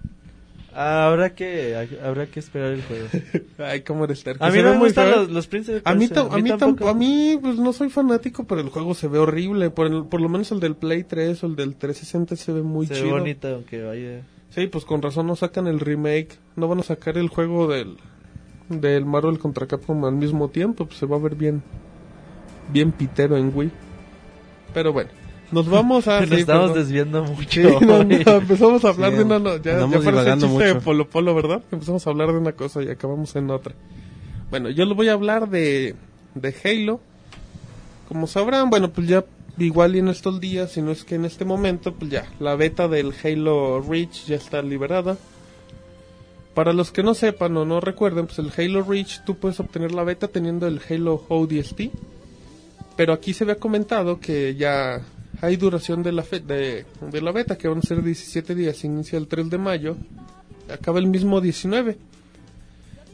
[0.74, 3.08] Ah, habrá que habrá que esperar el juego.
[3.58, 4.42] Ay, cómo eres terco.
[4.44, 5.82] A mí Se no ve me gustan los, los príncipes.
[5.84, 6.90] A mí, Persia, tam- a mí, tam- tampoco.
[6.90, 9.70] a mí pues no soy fanático, pero el juego se ve horrible.
[9.70, 12.62] Por, el- por lo menos el del Play 3 o el del 360 se ve
[12.62, 13.12] muy se ve chido.
[13.12, 14.22] bonito aunque vaya.
[14.52, 16.38] Sí, pues con razón no sacan el remake.
[16.56, 17.98] No van a sacar el juego del,
[18.70, 20.86] del Marvel contra Capcom al mismo tiempo.
[20.86, 21.64] Pues se va a ver bien,
[22.72, 23.72] bien pitero en Wii.
[24.74, 25.10] Pero bueno,
[25.52, 26.22] nos vamos a...
[26.22, 26.84] Nos sí, estamos perdón.
[26.84, 27.46] desviando mucho.
[27.50, 28.24] Sí, no, no, hoy.
[28.26, 29.40] empezamos a hablar Sí, de una...
[29.40, 30.80] no, ya, ya parece chiste de mucho.
[30.84, 31.62] Polo Polo, ¿verdad?
[31.72, 33.76] Empezamos a hablar de una cosa y acabamos en otra.
[34.50, 35.96] Bueno, yo les voy a hablar de,
[36.36, 37.00] de Halo.
[38.08, 39.24] Como sabrán, bueno, pues ya
[39.58, 42.56] igual y en estos días, si no es que en este momento, pues ya, la
[42.56, 45.18] beta del Halo Reach ya está liberada.
[46.54, 49.94] Para los que no sepan o no recuerden, pues el Halo Reach tú puedes obtener
[49.94, 51.82] la beta teniendo el Halo ODST.
[53.02, 55.02] Pero aquí se había comentado que ya
[55.42, 58.84] hay duración de la, fe- de, de la beta, que van a ser 17 días,
[58.84, 59.98] inicia el 3 de mayo,
[60.72, 61.98] acaba el mismo 19.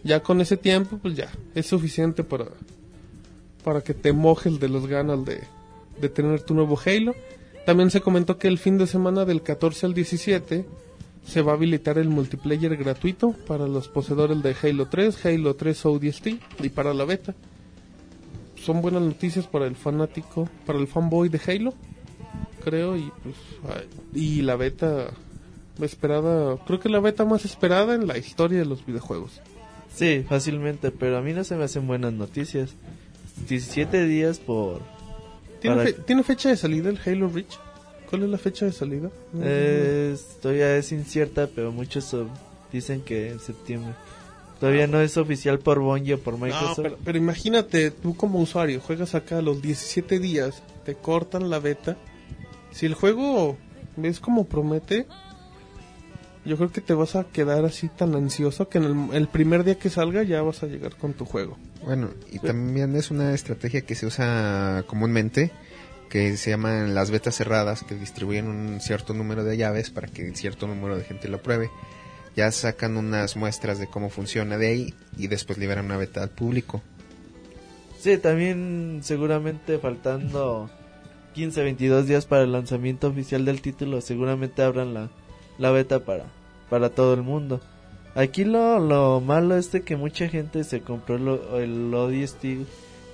[0.03, 2.47] Ya con ese tiempo, pues ya, es suficiente para,
[3.63, 5.39] para que te mojes de los ganas de,
[6.01, 7.15] de tener tu nuevo Halo.
[7.65, 10.65] También se comentó que el fin de semana del 14 al 17
[11.25, 15.85] se va a habilitar el multiplayer gratuito para los poseedores de Halo 3, Halo 3
[15.85, 16.27] ODST
[16.61, 17.33] y para la beta.
[18.67, 21.73] Son buenas noticias para el fanático, para el fanboy de Halo,
[22.63, 23.35] creo, y pues
[24.13, 25.07] y la beta
[25.81, 29.39] esperada, creo que la beta más esperada en la historia de los videojuegos.
[29.95, 32.71] Sí, fácilmente, pero a mí no se me hacen buenas noticias.
[33.47, 34.81] 17 días por...
[35.61, 37.57] ¿Tiene, Para- fe- ¿tiene fecha de salida el Halo Reach?
[38.09, 39.09] ¿Cuál es la fecha de salida?
[39.41, 42.13] Eh, todavía es incierta, pero muchos
[42.71, 43.93] dicen que en septiembre.
[44.59, 46.79] Todavía no es oficial por Bungie o por No, Microsoft.
[46.81, 51.59] pero, pero imagínate, tú como usuario, juegas acá a los 17 días, te cortan la
[51.59, 51.97] beta.
[52.71, 53.57] Si el juego
[53.95, 55.05] ves como promete,
[56.45, 59.63] yo creo que te vas a quedar así tan ansioso que en el, el primer
[59.63, 61.57] día que salga ya vas a llegar con tu juego.
[61.83, 65.51] Bueno, y también es una estrategia que se usa comúnmente,
[66.09, 70.33] que se llaman las betas cerradas, que distribuyen un cierto número de llaves para que
[70.35, 71.69] cierto número de gente lo pruebe.
[72.37, 76.29] Ya sacan unas muestras de cómo funciona de ahí y después liberan una beta al
[76.29, 76.81] público.
[77.99, 80.69] Sí, también seguramente faltando
[81.33, 85.09] 15, 22 días para el lanzamiento oficial del título, seguramente abran la,
[85.57, 86.25] la beta para,
[86.69, 87.59] para todo el mundo.
[88.13, 92.45] Aquí lo, lo malo es de que mucha gente se compró lo- el ODST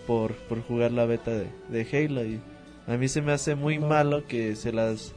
[0.06, 2.40] por, por jugar la beta de, de Halo y
[2.88, 5.14] a mí se me hace muy malo que se las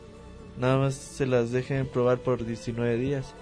[0.59, 3.35] nada más se las dejen probar por 19 días.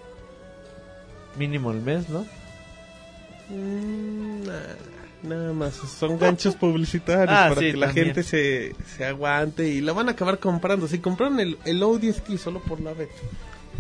[1.39, 2.25] Mínimo el mes, ¿no?
[3.51, 4.77] Mm, nada,
[5.23, 8.07] nada más, son ganchos publicitarios Ah, para sí, que la también.
[8.07, 10.89] gente se, se aguante y la van a acabar comprando.
[10.89, 13.13] Si compraron el, el ODST solo por la beta.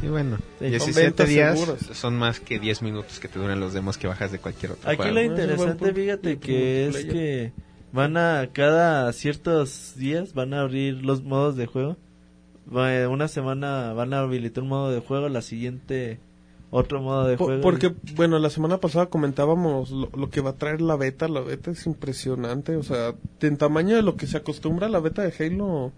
[0.02, 1.80] Y bueno, Sí, son 17 ventas días seguras.
[1.96, 4.88] son más que 10 minutos que te duran los demos que bajas de cualquier otro
[4.90, 5.12] Aquí juego.
[5.14, 7.52] lo Ah, interesante, fíjate que es que
[7.92, 11.96] van a cada ciertos días van a abrir los modos de juego.
[12.74, 16.18] Va- Una semana van a habilitar un modo de juego, la siguiente
[16.76, 17.62] otro modo de juego.
[17.62, 21.28] Porque, bueno, la semana pasada comentábamos lo, lo que va a traer la beta.
[21.28, 22.74] La beta es impresionante.
[22.74, 25.92] O sea, en tamaño de lo que se acostumbra la beta de Halo.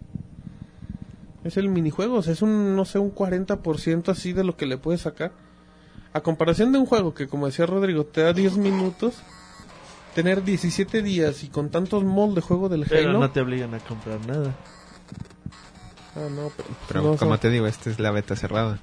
[1.44, 2.16] Es el minijuego.
[2.16, 5.32] O sea, es un, no sé, un 40% así de lo que le puedes sacar.
[6.12, 9.14] A comparación de un juego que, como decía Rodrigo, te da 10 minutos.
[10.14, 13.20] Tener 17 días y con tantos mods de juego del pero Halo.
[13.20, 14.54] no te obligan a comprar nada.
[16.14, 18.78] Ah, no, pero, Pero no, como te digo, esta es la beta cerrada.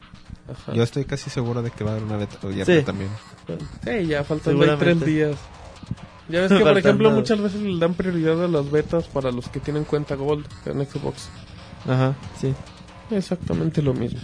[0.52, 0.74] Ajá.
[0.74, 2.84] Yo estoy casi seguro de que va a haber una beta abierta Sí.
[2.84, 3.10] también.
[3.84, 4.86] Sí, ya faltan Seguramente.
[4.86, 5.36] tres días.
[6.30, 7.20] Ya ves que, por ejemplo, nada.
[7.20, 10.86] muchas veces le dan prioridad a las betas para los que tienen cuenta Gold en
[10.86, 11.28] Xbox.
[11.88, 12.54] Ajá, sí.
[13.12, 14.20] Exactamente lo mismo.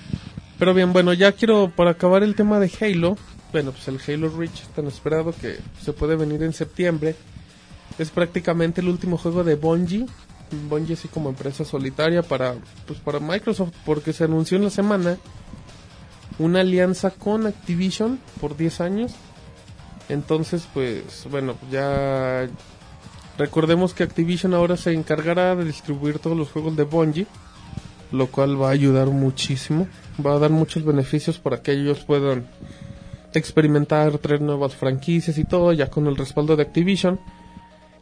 [0.57, 3.17] Pero bien, bueno, ya quiero, para acabar el tema de Halo,
[3.51, 7.15] bueno, pues el Halo Reach tan esperado que se puede venir en septiembre.
[7.97, 10.05] Es prácticamente el último juego de Bungie.
[10.69, 12.55] Bungie así como empresa solitaria para,
[12.87, 15.17] pues para Microsoft, porque se anunció en la semana
[16.39, 19.11] una alianza con Activision por 10 años.
[20.09, 22.49] Entonces, pues, bueno, ya
[23.39, 27.25] Recordemos que Activision ahora se encargará de distribuir todos los juegos de Bungie,
[28.11, 29.87] lo cual va a ayudar muchísimo,
[30.23, 32.47] va a dar muchos beneficios para que ellos puedan
[33.33, 37.17] experimentar, traer nuevas franquicias y todo, ya con el respaldo de Activision.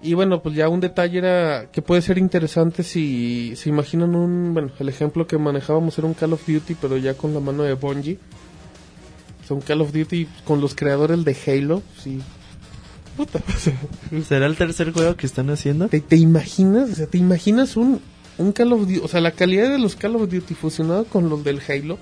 [0.02, 4.54] Y bueno, pues ya un detalle era que puede ser interesante si se imaginan un,
[4.54, 7.64] bueno, el ejemplo que manejábamos era un Call of Duty, pero ya con la mano
[7.64, 8.20] de Bungie.
[9.44, 12.22] O sea, un Call of Duty con los creadores de Halo, sí.
[13.16, 13.42] Puta,
[14.28, 15.88] ¿Será el tercer juego que están haciendo?
[15.88, 16.92] ¿te, te imaginas?
[16.92, 18.00] O sea, ¿te imaginas un,
[18.38, 19.00] un Call of Duty?
[19.00, 21.98] O sea, la calidad de los Call of Duty fusionado con los del Halo.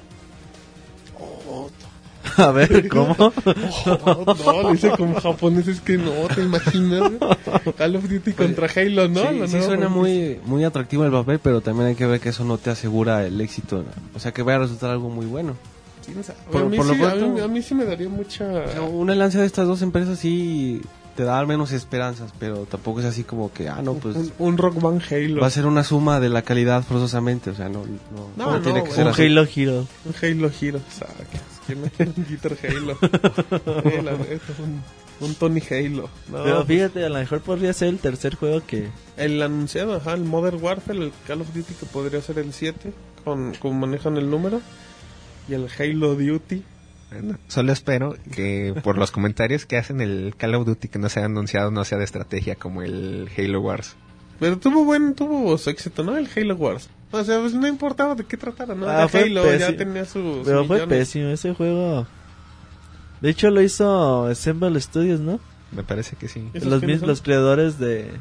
[2.43, 3.15] A ver, ¿cómo?
[3.19, 7.11] Oh, no, lo hice como japonés, es que no, te imaginas.
[7.77, 9.47] Call of Duty contra Halo, ¿no?
[9.47, 12.57] Sí, suena muy, muy atractivo el papel, pero también hay que ver que eso no
[12.57, 13.83] te asegura el éxito.
[14.13, 15.55] O sea, que vaya a resultar algo muy bueno.
[16.53, 18.45] A, mí por lo sí, pronto- a, mí, a mí sí me daría mucha...
[18.91, 20.81] Una alianza de estas dos empresas sí
[21.15, 24.31] te da al menos esperanzas, pero tampoco es así como que, ah, no, pues un,
[24.37, 25.41] un Rock Band Halo.
[25.41, 27.49] va a ser una suma de la calidad forzosamente.
[27.49, 29.21] O sea, no, no, No, no tiene no, que un ser Un así.
[29.23, 29.87] Halo Hero.
[30.05, 31.15] Un Halo Hero, ¿sabes?
[31.65, 32.97] ¿Quién me quiere un Guitar Halo?
[33.01, 34.81] Sí, la neta, un,
[35.19, 36.09] un Tony Halo.
[36.29, 38.89] No, Pero fíjate, a lo mejor podría ser el tercer juego que...
[39.17, 42.93] El anunciado, ajá, el Modern Warfare, el Call of Duty que podría ser el 7,
[43.23, 44.61] con, como manejan el número.
[45.47, 46.63] Y el Halo Duty.
[47.11, 51.07] Bueno, solo espero que por los comentarios que hacen el Call of Duty que no
[51.09, 53.95] se ha anunciado no sea de estrategia como el Halo Wars.
[54.39, 56.17] Pero tuvo buen, tuvo su éxito, ¿no?
[56.17, 56.89] El Halo Wars.
[57.11, 58.87] O sea, pues no importaba de qué tratara, ¿no?
[58.89, 59.77] Ah, Halo, ya pésimo.
[59.77, 60.97] tenía sus Pero fue millones.
[60.99, 62.05] pésimo ese juego.
[63.21, 65.39] De hecho lo hizo Assemble Studios, ¿no?
[65.71, 66.49] Me parece que sí.
[66.53, 67.07] ¿Esos Los son?
[67.07, 68.11] los creadores de...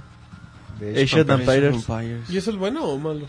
[0.81, 1.75] De Age of Empires.
[1.75, 2.31] Empires.
[2.31, 3.27] ¿Y eso es bueno o malo?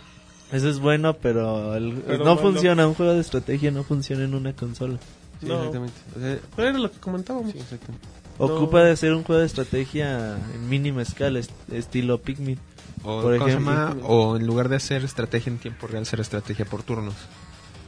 [0.52, 2.38] Eso es bueno, pero, el- Pero no malo.
[2.41, 2.88] funciona.
[2.88, 4.98] Un juego de estrategia no funciona en una consola.
[5.39, 5.56] Sí, No.
[5.58, 5.96] exactamente.
[6.15, 7.52] O sea, Pero era lo que comentábamos.
[7.52, 8.08] sí, exactamente.
[8.39, 8.46] No.
[8.46, 12.60] Ocupa de ser un juego de estrategia en mínima escala, est- estilo Pikmin.
[13.06, 13.72] O, Por ¿cómo se ejemplo.
[13.74, 13.98] llama?
[14.04, 17.15] o en lugar de hacer estrategia en tiempo real, hacer estrategia por turnos.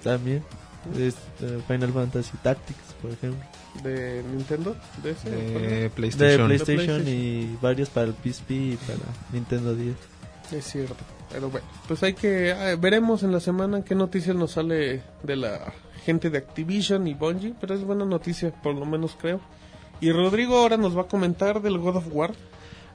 [0.03, 0.43] También.
[0.95, 1.11] Eh,
[1.67, 3.43] Final Fantasy Tactics, por ejemplo.
[3.83, 5.29] De Nintendo, de ese.
[5.29, 6.47] De De PlayStation.
[6.47, 7.07] PlayStation, PlayStation.
[7.07, 8.99] y varios para el PSP y para
[9.33, 9.95] Nintendo 10.
[10.53, 10.95] Es cierto.
[11.31, 12.53] Pero bueno, pues hay que.
[12.53, 15.73] ah, veremos en la semana qué noticias nos sale de la
[16.05, 17.53] gente de Activision y Bungie.
[17.59, 19.41] Pero es buena noticia, por lo menos creo.
[19.99, 22.33] Y Rodrigo ahora nos va a comentar del God of War.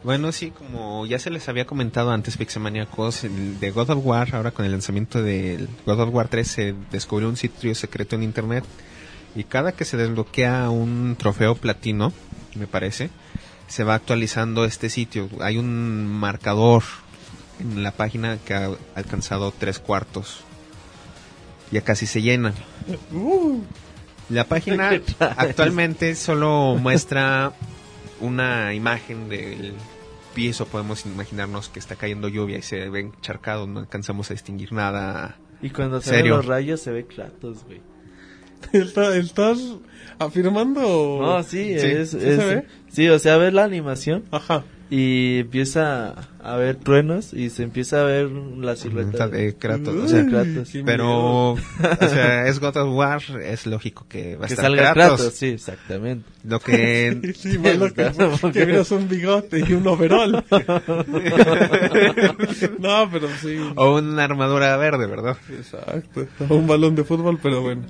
[0.05, 4.35] Bueno, sí, como ya se les había comentado antes, Pixemaniacos, el de God of War,
[4.35, 8.25] ahora con el lanzamiento del God of War 3 se descubrió un sitio secreto en
[8.25, 8.65] internet
[9.37, 12.13] y cada que se desbloquea un trofeo platino,
[12.57, 13.11] me parece,
[13.69, 15.29] se va actualizando este sitio.
[15.41, 16.83] Hay un marcador
[17.61, 20.41] en la página que ha alcanzado tres cuartos.
[21.71, 22.53] Ya casi se llena.
[24.29, 27.53] La página actualmente solo muestra
[28.23, 29.75] una imagen del
[30.35, 30.67] piso.
[30.67, 33.67] Podemos imaginarnos que está cayendo lluvia y se ve encharcado.
[33.67, 35.37] No alcanzamos a distinguir nada.
[35.61, 37.81] Y cuando se ven los rayos se ve Kratos, güey.
[38.73, 39.59] ¿Está- ¿Estás
[40.19, 41.19] afirmando?
[41.21, 42.67] No, sí, Sí, es, ¿sí es- se ve?
[42.89, 44.65] sí, o sea, ves la animación Ajá.
[44.95, 49.95] Y empieza a ver truenos y se empieza a ver la silueta de Kratos.
[49.95, 50.69] o O sea, Kratos.
[50.85, 51.59] pero, o
[51.99, 53.23] sea, es God of War.
[53.43, 55.21] Es lógico que va a que estar salga Kratos.
[55.21, 55.39] Kratos.
[55.39, 56.29] sí, exactamente.
[56.45, 58.13] Lo que Sí, malo que,
[58.53, 60.33] que miras un bigote y un overall.
[62.79, 63.57] no, pero sí.
[63.75, 65.39] o una armadura verde, ¿verdad?
[65.49, 66.27] Exacto.
[66.51, 67.87] O un balón de fútbol, pero bueno.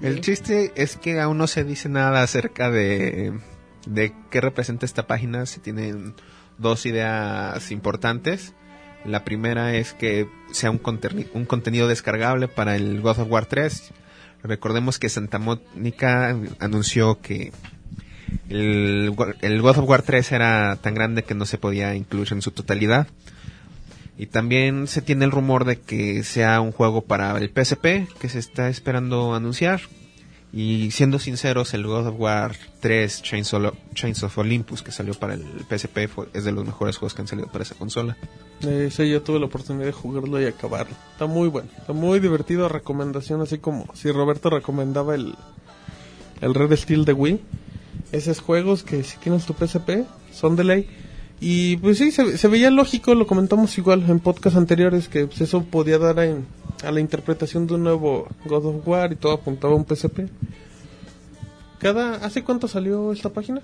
[0.00, 3.34] El chiste es que aún no se dice nada acerca de,
[3.86, 5.46] de qué representa esta página.
[5.46, 6.14] Se tienen
[6.58, 8.54] dos ideas importantes.
[9.04, 13.92] La primera es que sea un, contenido descargable para el God of War 3.
[14.42, 17.52] Recordemos que Santa Mónica anunció que
[18.48, 22.42] el, el God of War 3 era tan grande que no se podía incluir en
[22.42, 23.06] su totalidad.
[24.18, 28.28] Y también se tiene el rumor de que sea un juego para el PSP, que
[28.28, 29.80] se está esperando anunciar.
[30.52, 35.14] Y siendo sinceros, el God of War 3 Chains of, Chains of Olympus, que salió
[35.14, 38.16] para el PSP, es de los mejores juegos que han salido para esa consola.
[38.60, 40.94] Ese yo tuve la oportunidad de jugarlo y acabarlo.
[41.12, 41.68] Está muy bueno.
[41.78, 42.68] Está muy divertido.
[42.68, 45.34] Recomendación así como si Roberto recomendaba el,
[46.40, 47.40] el Red Steel de Wii.
[48.10, 50.88] Esos juegos que si tienes tu PSP son de ley.
[51.40, 55.40] Y pues sí, se, se veía lógico, lo comentamos igual en podcast anteriores, que pues,
[55.40, 56.44] eso podía dar en-
[56.84, 60.28] a la interpretación de un nuevo God of War y todo apuntaba a un PSP.
[61.78, 63.62] Cada, ¿Hace cuánto salió esta página?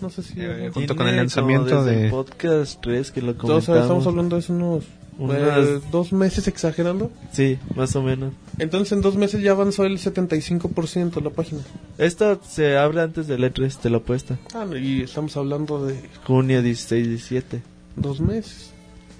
[0.00, 0.34] No sé si...
[0.38, 3.82] Eh, junto con el lanzamiento de- podcast 3 que lo comentamos.
[3.82, 4.84] estamos hablando de unos
[5.18, 7.10] Unas- eh, dos meses exagerando.
[7.32, 8.32] Sí, más o menos.
[8.58, 11.60] Entonces en dos meses ya avanzó el 75% la página.
[11.98, 14.38] Esto se abre antes del E3, te lo apuesta.
[14.54, 16.00] Ah, y estamos hablando de...
[16.26, 17.62] Junio 16, 17.
[17.96, 18.70] Dos meses.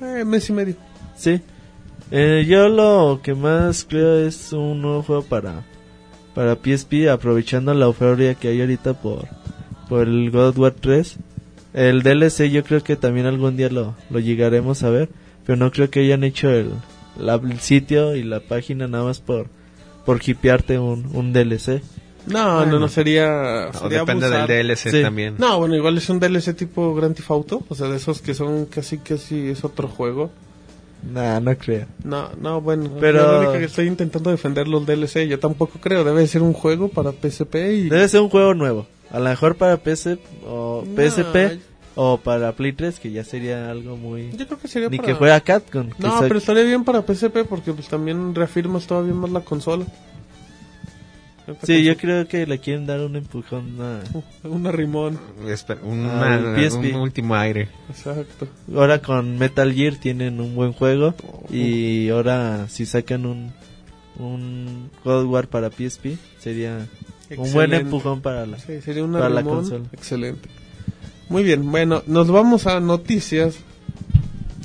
[0.00, 0.74] Eh, mes y medio.
[1.16, 1.40] Sí.
[2.14, 5.62] Eh, yo lo que más creo es un nuevo juego para,
[6.34, 9.26] para PSP, aprovechando la euforia que hay ahorita por,
[9.88, 11.16] por el God of War 3.
[11.72, 15.08] El DLC yo creo que también algún día lo, lo llegaremos a ver,
[15.46, 16.70] pero no creo que hayan hecho el,
[17.18, 19.46] la- el sitio y la página nada más por,
[20.04, 21.80] por hipearte un, un DLC.
[22.26, 22.78] No, no, Bueno.
[22.78, 23.70] no sería.
[23.72, 24.46] O sería depende abusar.
[24.48, 25.02] del DLC Sí.
[25.02, 25.36] también.
[25.38, 28.34] No, bueno, igual es un DLC tipo Grand Theft Auto, o sea, de esos que
[28.34, 30.30] son casi, casi es otro juego.
[31.02, 31.86] Nah, no creo.
[32.04, 35.78] No, no, bueno, Pero- yo lo único que estoy intentando defender los DLC, yo tampoco
[35.80, 37.88] creo, debe ser un juego para PSP y...
[37.88, 38.86] Debe ser un juego nuevo.
[39.10, 41.60] A lo mejor para PC o No, PSP
[41.94, 44.30] o para Play 3, que ya sería algo muy...
[44.32, 45.08] Yo creo que sería Ni para...
[45.08, 45.88] que fuera Capcom.
[45.98, 49.84] No, pero estaría bien para PSP porque pues también reafirmas todavía más la consola.
[51.64, 54.00] Sí, yo creo que le quieren dar un empujón a...
[54.46, 57.68] Una rimón, Espe- Ah, una- un último aire.
[57.88, 58.46] exacto.
[58.74, 61.14] Ahora con Metal Gear tienen un buen juego
[61.50, 63.52] y ahora si sacan un
[64.18, 66.86] un God War para PSP sería
[67.36, 69.84] un buen empujón para la Sí, sería una para la consola.
[69.92, 70.48] excelente.
[71.28, 73.56] Muy bien, bueno, nos vamos a noticias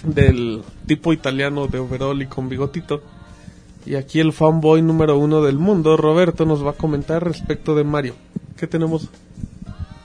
[0.03, 3.01] del tipo italiano de overall y con bigotito.
[3.88, 7.86] Y aquí el fanboy número uno del mundo, Roberto, nos va a comentar respecto de
[7.86, 8.16] Mario.
[8.58, 9.08] ¿Qué tenemos?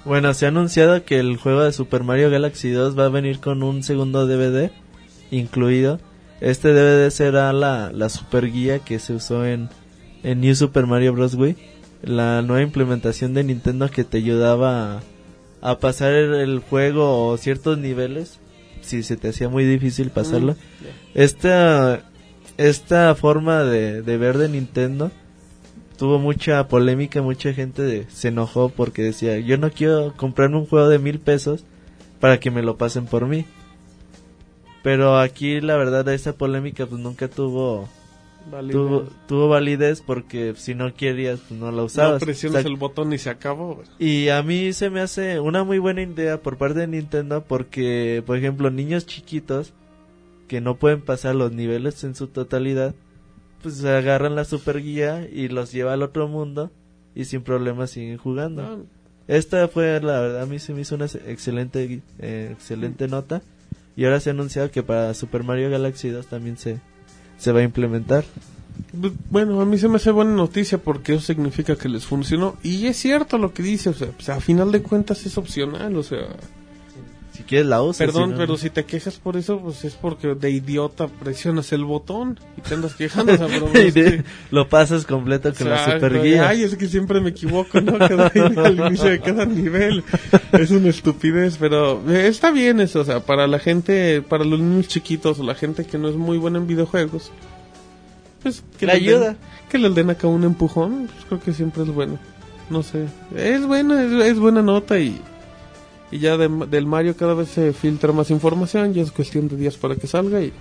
[0.04, 3.40] Bueno, se ha anunciado que el juego de Super Mario Galaxy 2 va a venir
[3.40, 4.70] con un segundo DVD
[5.32, 5.98] incluido.
[6.40, 9.68] Este DVD será la, la super guía que se usó en,
[10.22, 11.34] en New Super Mario Bros.
[11.34, 11.56] Wii.
[12.02, 14.98] La nueva implementación de Nintendo que te ayudaba
[15.60, 18.38] a, a pasar el, juego o ciertos niveles
[18.80, 20.56] si se te hacía muy difícil pasarlo.
[21.14, 22.11] Esta,
[22.58, 25.10] esta forma de, de ver de Nintendo
[25.96, 30.66] tuvo mucha polémica, mucha gente de- se enojó porque decía, yo no quiero comprarme un
[30.66, 31.64] juego de mil pesos
[32.20, 33.44] para que me lo pasen por mí.
[34.82, 37.88] Pero aquí la verdad esa polémica pues nunca tuvo
[38.72, 42.22] tuvo, tuvo validez porque si no querías pues no la no usabas.
[42.24, 43.80] presionas O sea, el botón y se acabó.
[44.00, 48.24] y a mí se me hace una muy buena idea por parte de Nintendo porque,
[48.26, 49.72] por ejemplo, niños chiquitos
[50.48, 52.94] que no pueden pasar los niveles en su totalidad,
[53.62, 56.70] pues agarran la super guía y los lleva al otro mundo
[57.14, 58.62] y sin problemas siguen jugando.
[58.62, 58.84] No,
[59.28, 63.42] Esta fue, la verdad, a mí se me hizo una excelente, eh, excelente nota
[63.96, 66.80] y ahora se ha anunciado que para Super Mario Galaxy 2 también se,
[67.38, 68.24] se va a implementar.
[68.98, 72.56] Pues, Bueno, a mí se me hace buena noticia porque eso significa que les funcionó.
[72.62, 75.96] Y es cierto lo que dice, o sea, pues, a final de cuentas es opcional,
[75.96, 76.26] o sea...
[77.32, 77.96] Si quieres la usas.
[78.06, 78.58] Perdón, si no, pero no.
[78.58, 82.74] si te quejas por eso, pues es porque de idiota presionas el botón y te
[82.74, 84.24] andas quejando, o sea, pero Y de- sí.
[84.50, 86.46] lo pasas completo con la super guía.
[86.48, 87.96] Ay, es que siempre me equivoco, ¿no?
[87.98, 88.26] Cada,
[88.66, 90.04] al inicio de cada nivel.
[90.52, 94.60] Es una estupidez, pero eh, está bien eso, o sea, para la gente, para los
[94.60, 97.30] niños chiquitos o la gente que no es muy buena en videojuegos,
[98.42, 99.36] pues que Le les den- ayuda.
[99.70, 102.18] que les den acá un empujón, pues creo que siempre es bueno.
[102.68, 103.06] No sé,
[103.36, 105.18] es buena, es, es buena nota y,
[106.12, 109.56] y ya de- del Mario cada vez se filtra más información, ya es cuestión de
[109.56, 110.52] días para que salga y...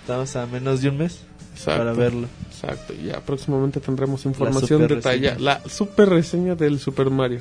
[0.00, 1.20] Estamos a menos de un mes
[1.52, 1.78] Exacto.
[1.80, 2.26] para verlo.
[2.50, 5.38] Exacto, y ya próximamente tendremos información detallada.
[5.38, 7.40] La super reseña del Super Mario.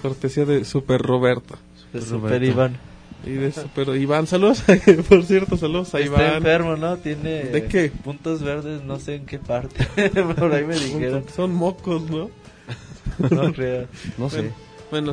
[0.00, 1.56] Cortesía de Super Roberto.
[1.92, 2.16] De Roberto.
[2.28, 2.76] Super Iván.
[3.24, 4.62] Y de Super Iván, saludos.
[5.08, 6.36] Por cierto, saludos a Está Iván.
[6.36, 6.96] enfermo, ¿no?
[6.98, 7.90] Tiene ¿De qué?
[7.90, 9.84] puntos verdes, no sé en qué parte.
[10.36, 11.24] Por ahí me dijeron.
[11.34, 12.30] Son mocos, ¿no?
[13.30, 13.86] No creo.
[14.18, 14.42] No sé.
[14.42, 14.54] Bueno,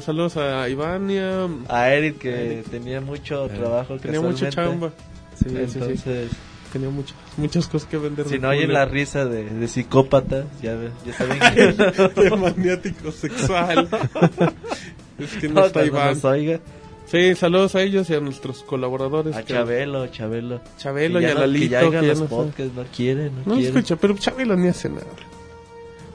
[0.02, 1.48] saludos a Iván y a...
[1.70, 3.98] A Eric que tenía mucho trabajo.
[3.98, 4.92] Tenía mucha chamba.
[5.36, 5.80] Sí, sí, sí.
[5.80, 6.32] Entonces,
[6.74, 8.28] Tenía muchas, muchas cosas que vender.
[8.28, 11.38] si no oyen la risa de, de psicópata, ya, ya saben
[12.16, 13.88] que de maniático sexual.
[15.20, 16.18] es que no, no, está Iván.
[16.24, 16.60] oiga.
[17.06, 19.36] Sí, saludos a ellos y a nuestros colaboradores.
[19.36, 20.62] A que- Chabelo, Chabelo.
[20.80, 21.66] Chabelo y a Lalito.
[21.66, 24.90] Que ya que ya los podcasts, no quiere, no, No escucha, pero Chabelo ni hace
[24.90, 25.06] nada.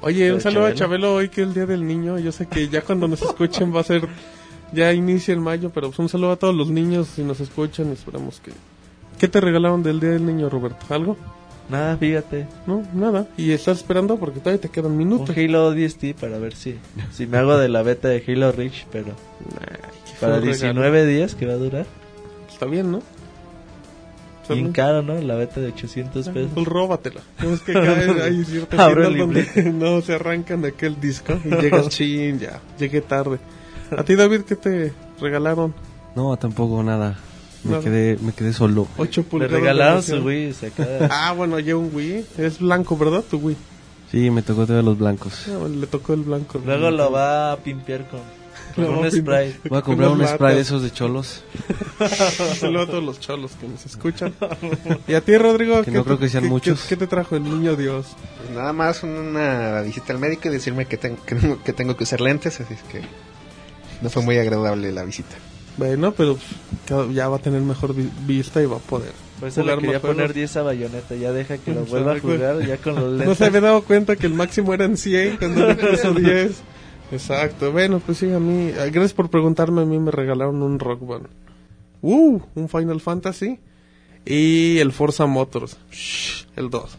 [0.00, 1.14] Oye, un saludo a Chabelo.
[1.14, 2.18] Hoy que es el Día del Niño.
[2.18, 4.08] Yo sé que ya cuando nos escuchen va a ser,
[4.72, 7.90] ya inicia el mayo, pero pues un saludo a todos los niños si nos escuchan.
[7.92, 8.52] Esperamos que...
[9.18, 10.86] ¿Qué te regalaron del Día del Niño, Roberto?
[10.94, 11.16] ¿Algo?
[11.68, 12.46] Nada, fíjate.
[12.66, 13.26] No, nada.
[13.36, 15.36] Y estás esperando porque todavía te quedan Un minutos.
[15.36, 16.76] Halo DST para ver si,
[17.12, 19.12] si me hago de la beta de Halo Reach, pero
[20.20, 21.86] para fue un 19 días que va a durar.
[22.48, 23.02] Está bien, ¿no?
[24.54, 25.20] Bien caro, ¿no?
[25.20, 26.50] La beta de 800 pesos.
[26.54, 27.20] Pues róbatela.
[27.42, 31.88] No, Es que acá hay ciertas donde no se arrancan de aquel disco y llegas
[31.90, 33.38] chin, ya, llegué tarde.
[33.96, 35.74] A ti, David, ¿qué te regalaron?
[36.14, 37.16] No, tampoco nada.
[37.64, 37.82] Me Nada.
[37.82, 38.86] quedé, me quedé solo.
[38.98, 39.50] 8 Le pulgadas.
[39.52, 40.16] de regalaron su.
[40.18, 42.24] Wii, se acaba Ah, bueno, ya un Wii.
[42.38, 43.24] Es blanco, ¿verdad?
[43.28, 43.56] Tu Wii.
[44.12, 45.46] Sí, me tocó todavía los blancos.
[45.48, 46.60] Ah, le tocó el blanco.
[46.64, 48.20] Luego lo va a pimpear con,
[48.76, 49.56] Un spray.
[49.68, 51.42] Voy a comprar un spray de esos de cholos.
[52.58, 54.32] Saludos a todos los cholos que nos escuchan.
[55.06, 56.82] Y a ti, Rodrigo, Que no ¿qué creo que sean qué- muchos.
[56.82, 58.06] ¿qué, qué te trajo el niño Dios?
[58.38, 61.96] Pues nada más una visita al médico y decirme que, ten- que, tengo, que tengo
[61.96, 63.00] que usar lentes, así es que
[64.02, 65.34] no fue muy agradable la visita.
[65.76, 66.36] Bueno, pero
[66.88, 69.12] pues, ya va a tener mejor vi- vista y va a poder.
[69.38, 71.14] Por eso le quería poner 10 a Bayonetta.
[71.14, 73.38] Ya deja que lo vuelva a jugar ya con los No lentes.
[73.38, 76.50] se había dado cuenta que el máximo eran 100 cuando le puso 10.
[77.10, 77.72] Exacto.
[77.72, 81.06] Bueno, pues sí, a mí, ah, gracias por preguntarme, a mí me regalaron un Rock
[81.06, 81.26] Band.
[82.02, 83.58] Uh, un Final Fantasy
[84.24, 85.78] y el Forza Motors.
[85.90, 86.98] Shh, el 2.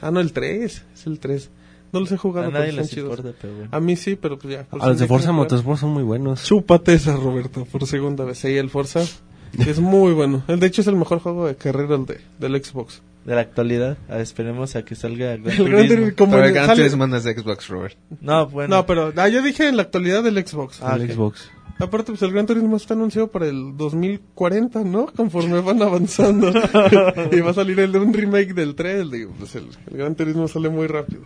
[0.00, 1.50] Ah, no, el 3, es el 3.
[1.92, 3.68] No los he jugado, A nadie les importa, pero bueno.
[3.72, 4.64] A mí sí, pero pues ya.
[4.64, 5.32] por A los de Forza.
[5.32, 6.44] Motorsport son muy buenos.
[6.44, 8.38] Chúpate esa, Roberto, por segunda vez.
[8.38, 9.00] Sí, el Forza
[9.58, 10.42] es muy bueno.
[10.48, 13.02] El, de hecho, es el mejor juego de carrera el de, del Xbox.
[13.28, 16.12] De la actualidad, esperemos a que salga Gran El Gran Turismo.
[16.16, 17.98] Como Pero el Gran sale- Turismo no es de Xbox, Robert.
[18.22, 18.76] No, bueno.
[18.76, 20.80] No, pero ah, yo dije en la actualidad del Xbox.
[20.80, 21.12] Ah, el.
[21.12, 21.50] Xbox.
[21.78, 25.08] Aparte, pues el Gran Turismo está anunciado para el 2040, ¿no?
[25.14, 26.48] Conforme van avanzando.
[27.30, 29.10] y va a salir el de un remake del 3.
[29.10, 31.20] Digo, pues el, el Gran Turismo sale muy rápido.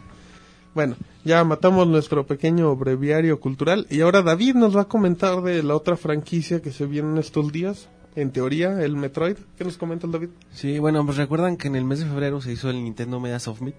[0.74, 3.86] Bueno, ya matamos nuestro pequeño breviario cultural.
[3.90, 7.18] Y ahora David nos va a comentar de la otra franquicia que se viene en
[7.18, 7.88] estos días.
[8.14, 9.36] En teoría, el Metroid.
[9.56, 10.28] ¿Qué nos comenta el David?
[10.52, 13.38] Sí, bueno, pues recuerdan que en el mes de febrero se hizo el Nintendo Media
[13.60, 13.74] Meet,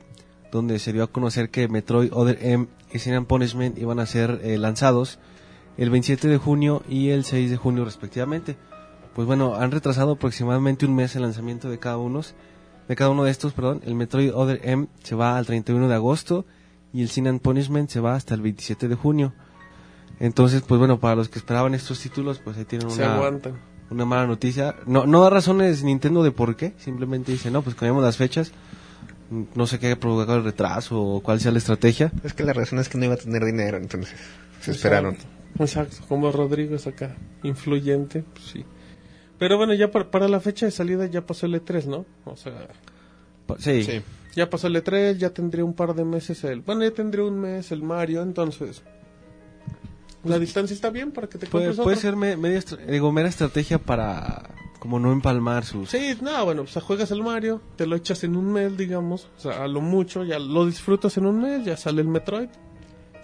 [0.52, 4.06] donde se dio a conocer que Metroid Other M y Sin and Punishment iban a
[4.06, 5.20] ser eh, lanzados
[5.78, 8.58] el 27 de junio y el 6 de junio respectivamente.
[9.14, 12.22] Pues bueno, han retrasado aproximadamente un mes el lanzamiento de cada uno,
[12.88, 13.82] de cada uno de estos, perdón.
[13.86, 16.46] El Metroid Other M se va al 31 de agosto
[16.92, 19.34] y el Sin and Punishment se va hasta el 27 de junio.
[20.20, 23.73] Entonces, pues bueno, para los que esperaban estos títulos, pues ahí tienen Se una, aguantan.
[23.90, 24.76] Una mala noticia.
[24.86, 28.52] No, no da razones Nintendo de por qué, simplemente dice, no, pues cambiamos las fechas.
[29.56, 32.12] No sé qué haya provocado el retraso o cuál sea la estrategia.
[32.24, 34.14] Es que la razón es que no iba a tener dinero, entonces
[34.62, 35.14] se esperaron.
[35.16, 38.66] Exacto, Exacto, como Rodrigo es acá, influyente, pues sí.
[39.40, 42.06] Pero bueno, ya para, para la fecha de salida ya pasó el E3, ¿no?
[42.26, 42.68] O sea,
[43.60, 44.02] Sí.
[44.36, 46.62] ya pasó el E3, ya tendría un par de meses el...
[46.62, 48.82] Bueno, ya tendría un mes el Mario, entonces...
[50.24, 52.10] La distancia está bien para que te puede, compres puede otro.
[52.10, 54.50] ser me- media, digo, mera estrategia para
[54.80, 55.90] como no empalmar sus...
[55.90, 59.40] Sí, no, bueno, pues juegas el Mario, te lo echas en un mes, digamos, o
[59.40, 62.50] sea, a lo mucho, ya lo disfrutas en un mes, ya sale el Metroid.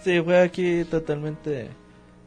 [0.02, 1.68] Sí, fue aquí totalmente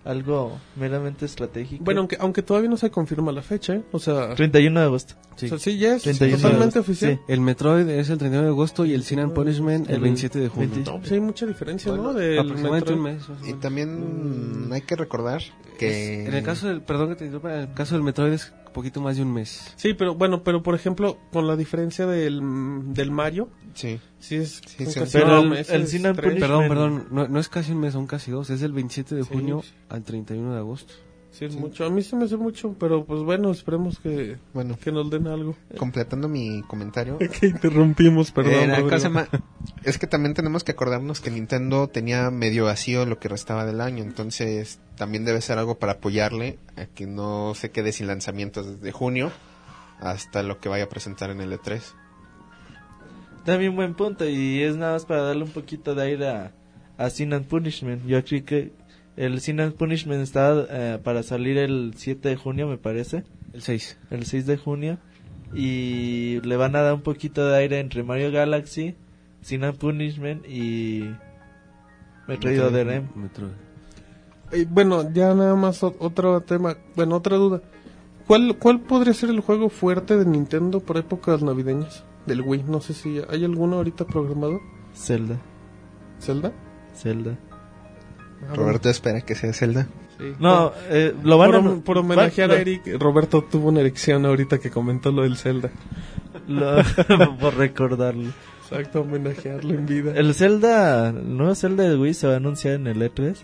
[0.06, 1.84] algo meramente estratégico.
[1.84, 3.84] Bueno, aunque, aunque todavía no se confirma la fecha, ¿eh?
[3.92, 5.16] O sea, 31 de agosto.
[5.36, 5.46] Sí.
[5.48, 7.14] o sea, sí, ya es 31 de totalmente oficial.
[7.14, 7.20] sí.
[7.28, 10.40] El Metroid es el 31 de agosto y el Sin and Punishment el El 27
[10.40, 10.70] de junio.
[10.72, 10.92] 20.
[10.92, 12.04] No, pues hay mucha diferencia, ¿no?
[12.04, 13.16] Bueno, Del aproximadamente Metroid.
[13.32, 13.50] un mes.
[13.50, 15.42] Y también hay que recordar
[15.80, 16.26] que...
[16.26, 19.00] En el caso del, perdón que te interrumpa, en el caso del Metroid es poquito
[19.02, 19.74] más de un mes.
[19.78, 22.42] Sí, pero bueno, pero por ejemplo, con la diferencia del,
[22.94, 24.00] del Mario, Sí.
[24.20, 27.72] sí es Sí, sí, casi pero el- el Sin Perdón, perdón, no, no es casi
[27.72, 29.30] un mes, son casi dos, es del 27 de Sí.
[29.32, 30.94] junio al 31 de agosto.
[31.34, 31.84] Sí, es mucho.
[31.84, 35.26] A mí se me hace mucho, pero pues bueno, esperemos que, Bueno, que nos den
[35.26, 35.56] algo.
[35.78, 37.18] completando mi comentario.
[37.40, 38.54] que interrumpimos, perdón.
[38.54, 39.28] Eh, la cosa ma-
[39.84, 43.82] es que también tenemos que acordarnos que Nintendo tenía medio vacío lo que restaba del
[43.82, 48.68] año, entonces también debe ser algo para apoyarle a que no se quede sin lanzamientos
[48.68, 49.32] desde junio
[50.00, 51.82] hasta lo que vaya a presentar en el E E3.
[53.46, 56.52] También buen punto y es nada más para darle un poquito de aire a,
[56.98, 58.06] a Sin and Punishment.
[58.06, 58.72] Yo creo que
[59.16, 63.24] el Sin and Punishment está eh, para salir el 7 de junio, me parece.
[63.54, 63.98] El 6.
[64.10, 64.98] El 6 de junio.
[65.54, 68.96] Y le van a dar un poquito de aire entre Mario Galaxy,
[69.42, 71.12] Sin and Punishment y
[72.28, 73.08] Metroid Other M.
[73.16, 73.52] Metroid.
[74.52, 77.62] Eh, bueno, ya nada más otro tema, bueno, otra duda.
[78.26, 82.04] ¿Cuál, ¿Cuál podría ser el juego fuerte de Nintendo por épocas navideñas?
[82.26, 84.62] Del Wii, no sé si hay alguno ahorita programado.
[84.96, 85.38] Zelda.
[86.20, 86.54] ¿Zelda?
[86.96, 87.38] Zelda.
[88.54, 89.88] Roberto espera que sea Zelda.
[90.18, 90.34] sí.
[90.40, 91.76] No, eh, lo van por, a...
[91.84, 95.70] por homenajear a Eric, Roberto tuvo una erección ahorita que comentó lo del Zelda.
[96.48, 96.78] lo-
[97.40, 98.30] por recordarlo.
[98.64, 100.14] Exacto, homenajearlo en vida.
[100.16, 103.36] El Zelda, el nuevo Zelda de Wii se va a anunciar en el E3.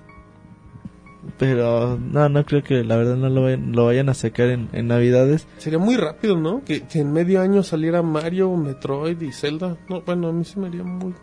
[1.38, 4.70] Pero no, no creo que la verdad no lo vayan, lo vayan a sacar en,
[4.74, 5.48] en Navidades.
[5.58, 6.64] Sería muy rápido, ¿no?
[6.64, 9.78] Que, que en medio año saliera Mario, Metroid y Zelda.
[9.90, 11.14] No, bueno, a mí se me haría muy...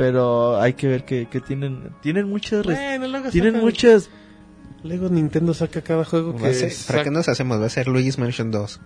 [0.00, 4.10] Pero hay que ver que, que tienen tienen muchas Bueno, luego tienen sacan- muchas
[4.82, 6.54] Luego Nintendo saca cada juego que...
[6.54, 7.60] ser- ¿Para qué nos hacemos?
[7.60, 8.80] Va a ser Luigi's Mansion 2.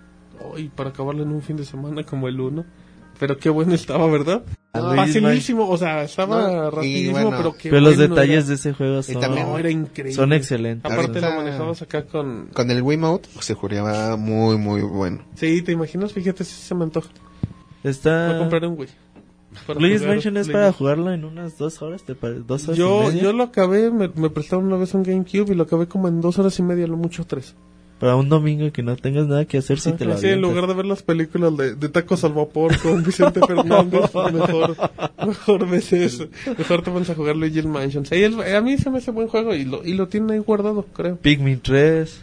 [0.56, 2.64] Ay, para acabarlo en un fin de semana como el uno.
[3.20, 4.42] Pero qué bueno estaba, ¿verdad?
[4.74, 8.48] Luigi's Facilísimo, o sea, estaba No, rapidísimo, bueno, pero qué pero los bueno detalles era.
[8.48, 10.14] de ese juego son, también- No, era increíble.
[10.16, 10.90] son excelentes.
[10.90, 12.48] Aparte lo manejabas acá con...
[12.52, 15.24] Con el Wiimote pues, se juraba muy, muy bueno.
[15.36, 16.12] Sí, ¿te imaginas?
[16.12, 17.08] Fíjate si se me antoja.
[17.84, 18.88] Voy a Está comprar un Wii.
[19.78, 23.22] Luis Mansion es para jugarlo en unas dos horas, ¿te ¿Dos horas y Yo, media?
[23.22, 26.20] yo lo acabé, me, me prestaron una vez un GameCube y lo acabé como en
[26.20, 27.54] dos horas y media, lo mucho tres.
[28.00, 30.50] Para un domingo que no tengas nada que hacer si te lo Así, en avientas.
[30.50, 34.76] lugar de ver las películas de, de tacos al vapor con Vicente Fernández, mejor,
[35.26, 36.26] mejor ves eso.
[36.58, 38.04] Mejor te pones a jugar Luigi's Mansion.
[38.04, 40.84] Sí, a mí se me hace buen juego y lo, y lo tiene ahí guardado,
[40.92, 41.16] creo.
[41.16, 42.20] Pikmin 3.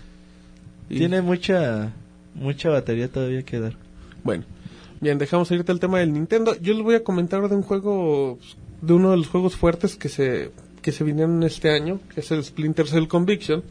[0.89, 1.93] Y- Tiene mucha
[2.35, 3.73] mucha batería todavía que dar.
[4.23, 4.43] Bueno,
[5.01, 6.55] bien, dejamos ahorita el tema del Nintendo.
[6.61, 8.37] Yo les voy a comentar de un juego,
[8.81, 12.31] de uno de los juegos fuertes que se, que se vinieron este año, que es
[12.31, 13.63] el Splinter Cell Conviction.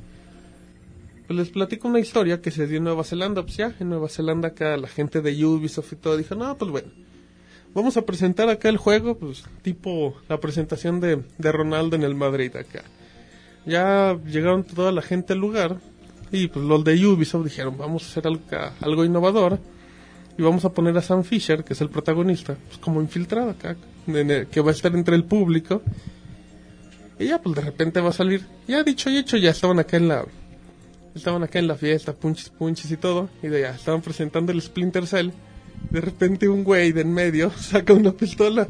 [1.27, 3.43] Pues les platico una historia que se dio en Nueva Zelanda.
[3.43, 6.71] Pues ya, en Nueva Zelanda acá la gente de Ubisoft y todo dijo, no, pues
[6.73, 6.89] bueno,
[7.73, 12.17] vamos a presentar acá el juego, pues tipo la presentación de, de Ronaldo en el
[12.17, 12.83] Madrid acá.
[13.65, 15.77] Ya llegaron toda la gente al lugar
[16.33, 18.43] y pues los de Ubisoft dijeron, vamos a hacer algo,
[18.81, 19.61] algo innovador
[20.39, 23.77] y vamos a poner a Sam Fisher, que es el protagonista, pues como infiltrado acá,
[24.51, 25.83] que va a estar entre el público.
[27.19, 28.47] Y ya, pues de repente va a salir.
[28.67, 30.25] Ya dicho y hecho, ya estaban acá en la.
[31.15, 33.29] Estaban acá en la fiesta, punches, punches y todo.
[33.43, 35.31] Y de ya, estaban presentando el Splinter Cell.
[35.91, 38.69] De repente un güey de en medio saca una pistola,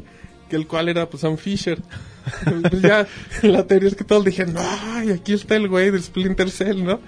[0.49, 1.81] que el cual era pues Sam Fisher.
[2.69, 3.07] pues ya,
[3.43, 6.99] la teoría es que todos dijeron, ay, aquí está el güey del Splinter Cell, ¿no?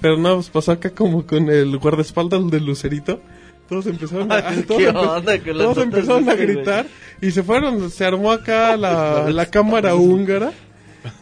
[0.00, 3.20] Pero no, pues pasó acá como con el guardaespaldas del Lucerito.
[3.70, 3.86] Todos
[5.78, 6.86] empezaron a, gritar
[7.22, 10.52] y se fueron, se armó acá la, la cámara húngara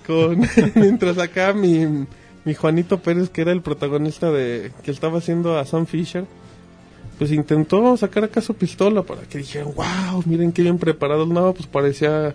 [0.07, 0.41] con
[0.75, 2.07] mientras acá mi,
[2.47, 6.25] mi Juanito Pérez que era el protagonista de que estaba haciendo a Sam Fisher
[7.19, 11.53] pues intentó sacar acá su pistola para que dijeran wow miren qué bien preparado no
[11.53, 12.35] pues parecía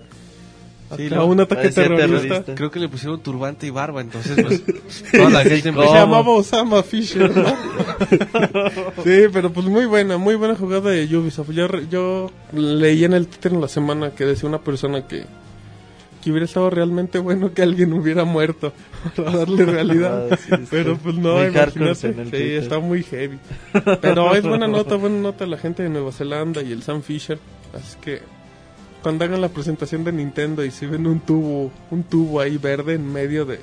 [0.95, 2.55] Sí, no, un ataque terrorista, terrorista.
[2.55, 4.63] Creo que le pusieron turbante y barba, entonces pues
[5.11, 7.45] toda la gente se empezó llamaba Osama Fisher ¿no?
[9.03, 13.13] sí pero pues muy buena muy buena jugada de Ubisoft yo, re- yo leí en
[13.13, 15.25] el Twitter en la semana que decía una persona que
[16.23, 18.71] que hubiera estado realmente bueno que alguien hubiera muerto
[19.17, 20.29] para darle realidad.
[20.31, 22.07] Ah, sí, pero pues no, imagínate.
[22.07, 23.37] en el Sí, está muy heavy.
[23.99, 27.39] Pero es buena nota, buena nota la gente de Nueva Zelanda y el Sam Fisher.
[27.73, 28.21] Así que
[29.03, 32.95] cuando hagan la presentación de Nintendo y si ven un tubo, un tubo ahí verde
[32.95, 33.59] en medio de,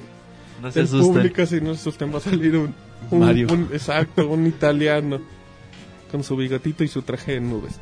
[0.63, 1.15] No se del asusten.
[1.15, 2.75] público, si no se asusten, va a salir un,
[3.11, 3.49] un- Mario.
[3.51, 5.19] un- exacto, un italiano
[6.13, 7.75] con su bigotito y su traje de nubes.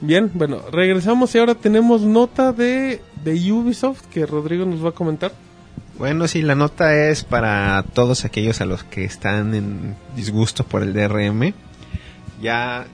[0.00, 4.92] Bien, bueno, regresamos y ahora tenemos nota de, de Ubisoft que Rodrigo nos va a
[4.92, 5.32] comentar.
[5.98, 10.82] Bueno, sí, la nota es para todos aquellos a los que están en disgusto por
[10.82, 11.54] el DRM.
[12.42, 12.86] Ya,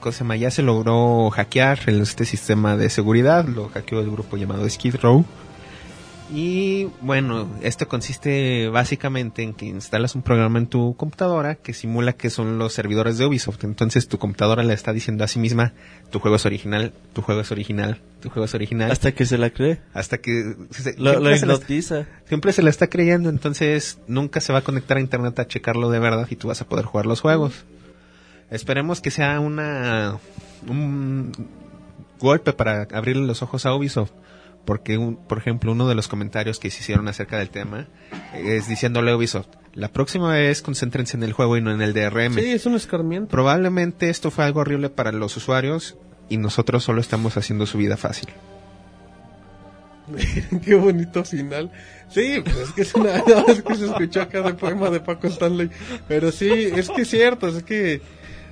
[0.00, 0.36] ¿cómo se llama?
[0.36, 5.24] ya se logró hackear este sistema de seguridad, lo hackeó el grupo llamado Skid Row.
[6.30, 12.12] Y bueno, esto consiste básicamente en que instalas un programa en tu computadora que simula
[12.12, 13.64] que son los servidores de Ubisoft.
[13.64, 15.72] Entonces tu computadora le está diciendo a sí misma,
[16.10, 18.90] tu juego es original, tu juego es original, tu juego es original.
[18.90, 19.80] Hasta que se la cree.
[19.94, 24.52] hasta que se- Lo, lo siempre se siempre se la está creyendo, entonces nunca se
[24.52, 27.06] va a conectar a internet a checarlo de verdad y tú vas a poder jugar
[27.06, 27.64] los juegos.
[28.50, 30.18] Esperemos que sea una
[30.66, 31.32] un
[32.18, 34.10] golpe para abrirle los ojos a Ubisoft,
[34.64, 37.86] porque un- por ejemplo uno de los comentarios que se hicieron acerca del tema
[38.34, 41.92] es diciéndole a Ubisoft, la próxima vez concéntrense en el juego y no en el
[41.92, 42.34] DRM.
[42.34, 43.28] Sí, es un escarmiento.
[43.30, 45.96] Probablemente esto fue algo horrible para los usuarios
[46.28, 48.28] y nosotros solo estamos haciendo su vida fácil.
[50.64, 51.70] Qué bonito final.
[52.08, 55.00] Sí, pues es que es una no, es que se escuchó acá de poema de
[55.00, 55.70] Paco Stanley.
[56.08, 58.00] Pero sí, es que es cierto, es que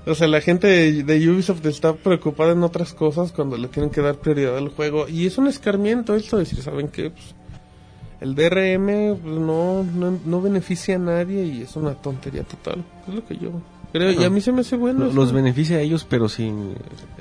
[0.06, 0.68] o sea, la gente
[1.02, 5.08] de, Ubisoft está preocupada en otras cosas cuando le tienen que dar prioridad al juego
[5.08, 7.10] y es un escarmiento esto de decir, ¿saben qué?
[7.10, 7.34] Pues,
[8.20, 12.84] el DRM pues, no, no no beneficia a nadie y es una tontería total.
[13.06, 13.50] Es lo que yo
[13.96, 15.06] creo y a mí se me hace bueno.
[15.12, 16.74] Los beneficia a ellos, pero sin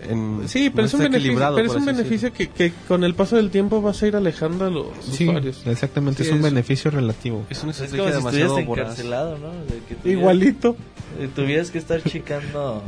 [0.10, 3.04] en- Sí, pero no es un beneficio, equilibrado, pero es un beneficio que, que con
[3.04, 5.62] el paso del tiempo vas a ir alejando a los Sí, usuarios.
[5.66, 7.46] exactamente, Sí, es un beneficio relativo.
[7.50, 7.90] Es una Es como
[8.32, 9.50] si estuvieras encarcelado, ¿no?
[9.52, 10.76] De que tuvieras- Igualito.
[11.36, 12.84] Tuvieras que estar checando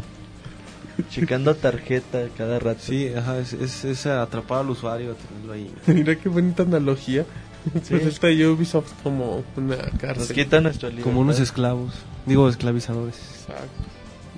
[1.12, 2.80] checando tarjeta cada rato.
[2.82, 5.72] Sí, ajá, es, es, es atrapar al usuario, tenerlo ahí.
[5.88, 7.26] Mira qué bonita analogía.
[7.89, 10.36] Pues está Ubisoft como una Nos cárcel.
[10.36, 11.09] quita nuestra libertad.
[11.09, 11.93] Como unos esclavos,
[12.26, 13.15] digo esclavizadores.
[13.18, 13.65] Exacto.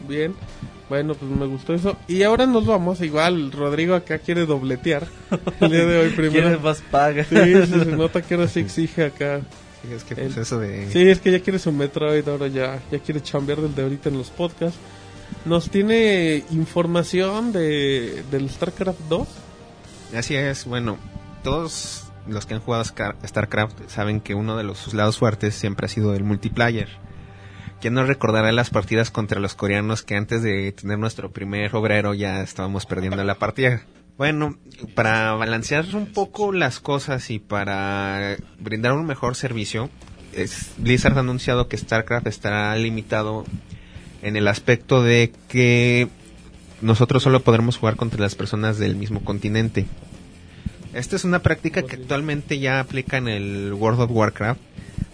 [0.07, 0.33] Bien.
[0.89, 1.97] Bueno, pues me gustó eso.
[2.07, 2.99] Y ahora nos vamos.
[3.01, 5.07] Igual, Rodrigo acá quiere dobletear.
[5.59, 6.59] El día de hoy ¿Quieres primero.
[6.61, 7.23] más paga?
[7.23, 9.41] Sí, se, se nota que ahora sí exige acá.
[9.83, 10.89] Sí, es que pues, El- eso de...
[10.91, 14.09] Sí, es que ya quiere su Metroid, ahora ya, ya quiere chambear del de ahorita
[14.09, 14.79] en los podcasts.
[15.45, 19.27] Nos tiene información de, del StarCraft 2.
[20.17, 20.97] Así es, bueno,
[21.43, 25.85] todos los que han jugado StarCraft saben que uno de los, sus lados fuertes siempre
[25.85, 26.89] ha sido el multiplayer.
[27.81, 32.13] ¿Quién nos recordará las partidas contra los coreanos que antes de tener nuestro primer obrero
[32.13, 33.83] ya estábamos perdiendo la partida?
[34.17, 34.57] Bueno,
[34.95, 39.89] para balancear un poco las cosas y para brindar un mejor servicio,
[40.77, 43.45] Blizzard ha anunciado que StarCraft estará limitado
[44.21, 46.09] en el aspecto de que
[46.81, 49.85] nosotros solo podremos jugar contra las personas del mismo continente.
[50.93, 54.59] Esta es una práctica que actualmente ya aplica en el World of Warcraft,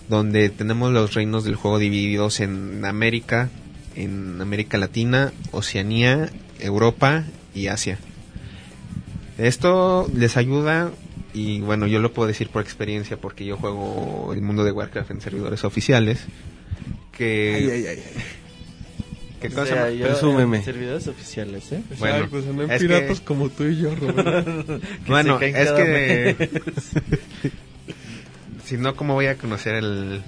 [0.07, 3.49] donde tenemos los reinos del juego divididos en América,
[3.95, 7.97] en América Latina, Oceanía, Europa y Asia.
[9.37, 10.91] Esto les ayuda
[11.33, 15.11] y bueno, yo lo puedo decir por experiencia porque yo juego el mundo de Warcraft
[15.11, 16.19] en servidores oficiales
[17.11, 18.03] que Ay, ay, ay,
[19.35, 19.39] ay.
[19.41, 19.93] ¿Qué O cosa sea, más?
[19.93, 20.57] yo Presúmeme.
[20.57, 21.81] en Servidores oficiales, ¿eh?
[21.99, 24.79] Bueno, Exacto, son en es piratas que- como tú y yo, Roberto.
[25.07, 26.49] Bueno, es que
[28.65, 30.21] si no, ¿cómo voy a conocer el,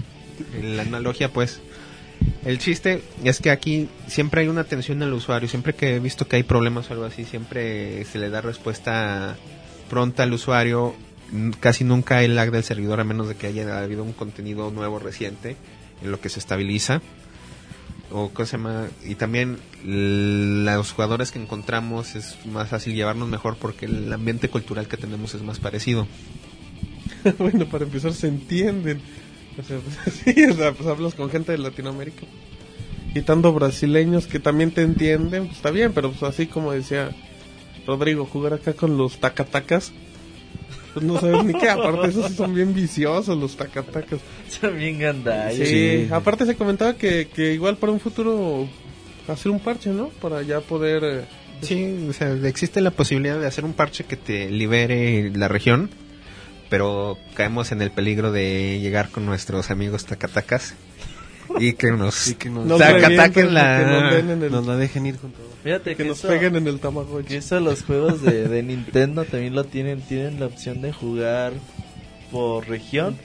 [0.59, 1.29] el- la analogía?
[1.31, 1.59] Pues
[2.45, 5.47] el chiste es que aquí siempre hay una atención al usuario.
[5.49, 9.35] Siempre que he visto que hay problemas o algo así, siempre se le da respuesta
[9.89, 10.95] pronta al usuario.
[11.59, 14.97] Casi nunca hay lag del servidor a menos de que haya habido un contenido nuevo
[14.99, 15.57] reciente
[16.01, 17.01] en lo que se estabiliza.
[18.09, 23.57] O cosa se llama, y también los jugadores que encontramos es más fácil llevarnos mejor
[23.57, 26.07] porque el ambiente cultural que tenemos es más parecido.
[27.37, 29.01] bueno, para empezar, se entienden.
[29.59, 32.25] O sea, pues, sí, o pues hablas con gente de Latinoamérica.
[33.13, 37.15] Quitando brasileños que también te entienden, pues está bien, pero pues así como decía
[37.87, 39.91] Rodrigo, jugar acá con los tacatacas,
[40.99, 41.69] pues no sabes ni qué.
[41.69, 44.19] Aparte, esos son bien viciosos, los tacatacas.
[44.49, 45.55] Son bien gandallas.
[45.67, 46.07] Sí, sí.
[46.11, 48.67] aparte se comentaba que, que igual para un futuro
[49.27, 50.09] hacer un parche, ¿no?
[50.09, 51.03] Para ya poder...
[51.03, 51.25] eh,
[51.61, 55.89] Sí, o sea, existe la posibilidad de hacer un parche que te libere la región,
[56.69, 60.75] pero caemos en el peligro de llegar con nuestros amigos tacatacas
[61.59, 62.27] y que nos...
[62.27, 65.31] Y que nos, ataquen la- que nos den en el- nos la dejen ir con
[65.31, 65.47] todo.
[65.63, 67.35] Fíjate que que, nos eso, peguen en el que Tamagotchi.
[67.35, 70.01] eso los juegos de, de Nintendo también lo tienen.
[70.01, 71.53] Tienen la opción de jugar
[72.31, 73.17] por región,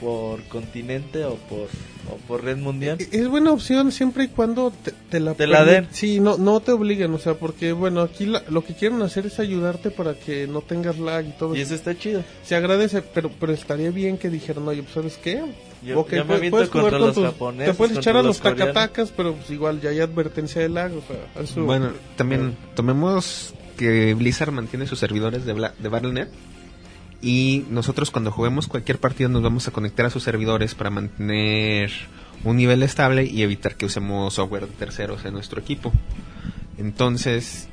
[0.00, 1.68] por continente o por,
[2.10, 2.98] o por red mundial.
[3.12, 5.88] Es buena opción siempre y cuando te, te la, Te la den.
[5.90, 9.26] Sí, no, no te obliguen, o sea, porque bueno, aquí la- lo que quieren hacer
[9.26, 11.74] es ayudarte para que no tengas lag y todo Y eso.
[11.74, 12.22] eso está chido.
[12.44, 15.42] Se agradece, pero, pero estaría bien que dijeran, oye, pues ¿sabes qué?
[15.86, 17.72] Yo, Ok, yo me puedes- puedes jugar con los tus- japoneses.
[17.72, 18.66] Te puedes echar a los coreanos.
[18.74, 21.62] tacatacas, pero pues igual ya hay advertencia de lag, o sea, eso...
[21.64, 26.28] Bueno, también tomemos que Blizzard mantiene sus servidores de, Bla- de Battle.net
[27.22, 31.90] y nosotros cuando juguemos cualquier partido nos vamos a conectar a sus servidores para mantener
[32.44, 35.92] un nivel estable y evitar que usemos software de terceros en nuestro equipo.
[36.78, 37.68] Entonces,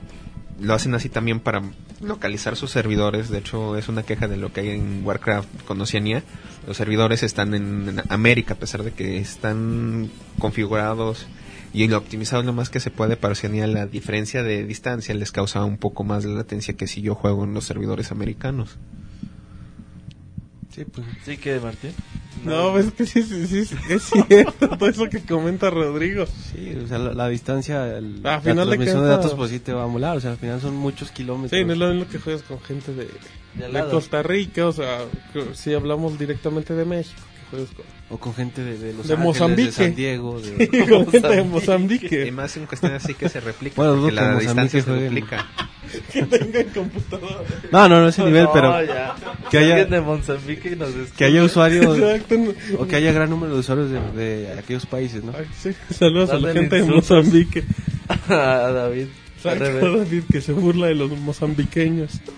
[0.62, 1.62] lo hacen así también para
[2.04, 3.30] localizar sus servidores.
[3.30, 6.24] De hecho, es una queja de lo que hay en Warcraft con Oceanía.
[6.68, 11.28] Los servidores están en, América, a pesar de que están configurados
[11.74, 13.68] y lo optimizados lo más que se puede para Oceanía.
[13.68, 17.44] La diferencia de distancia les causa un poco más de latencia que si yo juego
[17.44, 18.78] en los servidores americanos.
[20.74, 21.06] Sí, pues.
[21.26, 21.92] Sí, que Martín.
[22.44, 26.26] No, es que sí, sí, sí, es cierto todo eso que comenta Rodrigo.
[26.26, 29.34] Sí, o sea, la, la distancia, el, A la final de transmisión de, cuentas- datos
[29.36, 31.58] pues sí te va a molar, o sea, al final son muchos kilómetros.
[31.58, 33.08] Sí, no es lo mismo que juegas con gente de,
[33.54, 33.90] De de.
[33.90, 35.00] Costa Rica, o sea,
[35.54, 39.16] si hablamos directamente de México, que juegas con, O con gente de, de Los De
[39.16, 39.66] Ángeles, Mozambique.
[39.66, 40.68] de San Diego, de...
[40.90, 42.32] con gente de Y Mozambique.
[42.32, 45.48] más en cuestiones así que se replica, Bueno, porque que la Mozambique distancia se duplica.
[46.12, 47.38] que tengan computadora.
[47.72, 49.16] No, no, no ese nivel, No, pero ya.
[49.50, 52.36] que haya- de Mozambique nos que haya usuarios, Exacto.
[52.78, 55.34] o que haya gran número de usuarios de, de aquellos países, ¿no?
[55.38, 56.84] Ay, sí, Saludos a la gente de.
[56.84, 57.64] Mozambique.
[58.30, 58.36] a
[58.72, 59.08] David.
[59.44, 59.82] Revés.
[59.82, 62.22] David, que se burla de los mozambiqueños.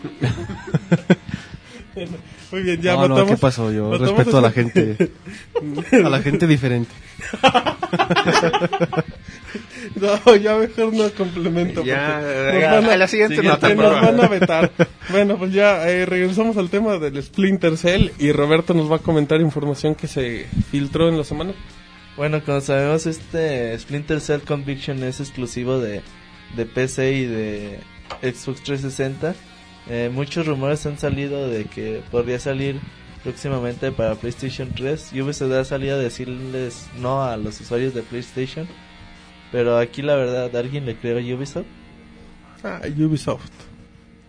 [2.55, 3.31] Bueno, Muy bien, ya no, no, matamos.
[3.31, 3.71] ¿qué pasó?
[3.71, 5.11] Yo respeto a la gente,
[5.91, 6.91] a la gente diferente.
[9.95, 11.81] No, ya mejor no complemento.
[11.83, 14.71] Ya, porque ya, van a la siguiente siguiente por nos van a vetar.
[15.09, 18.99] Bueno, pues ya eh, regresamos al tema del Splinter Cell y Roberto nos va a
[18.99, 21.53] comentar información que se filtró en la semana.
[22.17, 26.01] Bueno, como sabemos, este Splinter Cell Conviction es exclusivo de,
[26.57, 27.79] de PC y de
[28.21, 29.35] Xbox 360.
[29.89, 32.79] Eh, muchos rumores han salido de que podría salir
[33.23, 35.11] próximamente para PlayStation 3.
[35.13, 38.67] Ubisoft ha salido a decirles no a los usuarios de PlayStation.
[39.51, 41.65] Pero aquí la verdad, ¿alguien le cree a Ubisoft?
[42.63, 43.51] Ah, Ubisoft.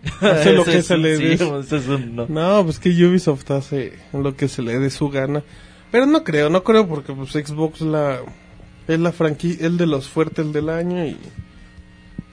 [0.20, 1.44] Hace lo que es se le dé.
[1.44, 2.26] un no.
[2.28, 5.42] No, pues que Ubisoft hace lo que se le dé su gana.
[5.90, 8.20] Pero no creo, no creo porque pues Xbox la
[8.86, 11.16] es la franquicia, el de los fuertes del año y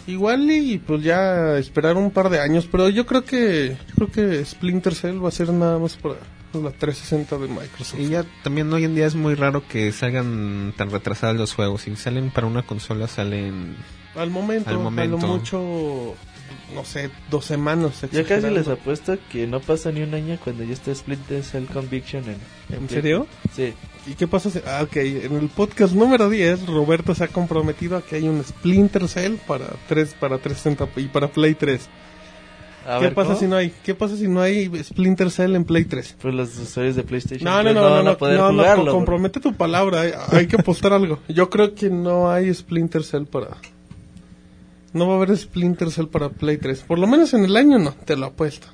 [0.07, 4.11] igual y pues ya esperar un par de años, pero yo creo que yo creo
[4.11, 6.15] que Splinter Cell va a ser nada más para
[6.61, 7.99] la 360 de Microsoft.
[7.99, 11.81] Y ya también hoy en día es muy raro que salgan tan retrasados los juegos.
[11.81, 13.75] Si salen para una consola, salen.
[14.15, 15.17] Al momento, Al momento.
[15.17, 16.13] a lo mucho,
[16.75, 18.01] no sé, dos semanas.
[18.11, 21.65] Ya casi les apuesto que no pasa ni un año cuando ya está Splinter Cell
[21.65, 22.37] Conviction en...
[22.77, 23.25] ¿En serio?
[23.55, 23.73] Sí.
[24.05, 24.49] ¿Y qué pasa?
[24.49, 24.95] si- Ah, ok.
[24.97, 29.35] En el podcast número 10, Roberto se ha comprometido a que hay un Splinter Cell
[29.47, 31.89] para 3, para 360 y para Play 3.
[32.85, 33.39] A ¿Qué ver, pasa ¿cómo?
[33.39, 33.73] si no hay?
[33.83, 36.17] ¿Qué pasa si no hay Splinter Cell en Play 3?
[36.21, 38.51] Pues los usuarios de PlayStation No, no, 3 no, no, van no, a poder no,
[38.51, 38.85] no, jugarlo.
[38.91, 41.19] co- compromete tu palabra, hay, hay que apostar algo.
[41.29, 43.55] Yo creo que no hay Splinter Cell para...
[44.93, 46.81] No va a haber Splinter Cell para Play 3.
[46.81, 48.67] Por lo menos en el año no, te lo apuesto.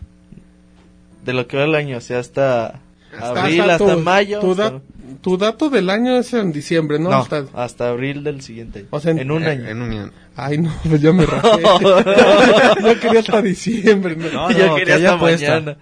[1.24, 2.82] De lo que va el año, o sea, hasta
[3.18, 4.40] Hasta- abril, hasta hasta, tu- mayo.
[4.40, 4.82] Tu, hasta, da-
[5.22, 7.10] tu dato del año es en diciembre, ¿no?
[7.10, 8.88] no, Hasta- hasta abril del siguiente año.
[8.92, 9.68] O sea, en- en un eh, año.
[9.68, 11.62] En un Ay, no, pues ya me rajé.
[12.84, 14.16] Yo quería hasta diciembre.
[14.16, 14.30] ¿no?
[14.32, 15.52] No, Yo no, quería que hasta apuesta.
[15.60, 15.78] mañana.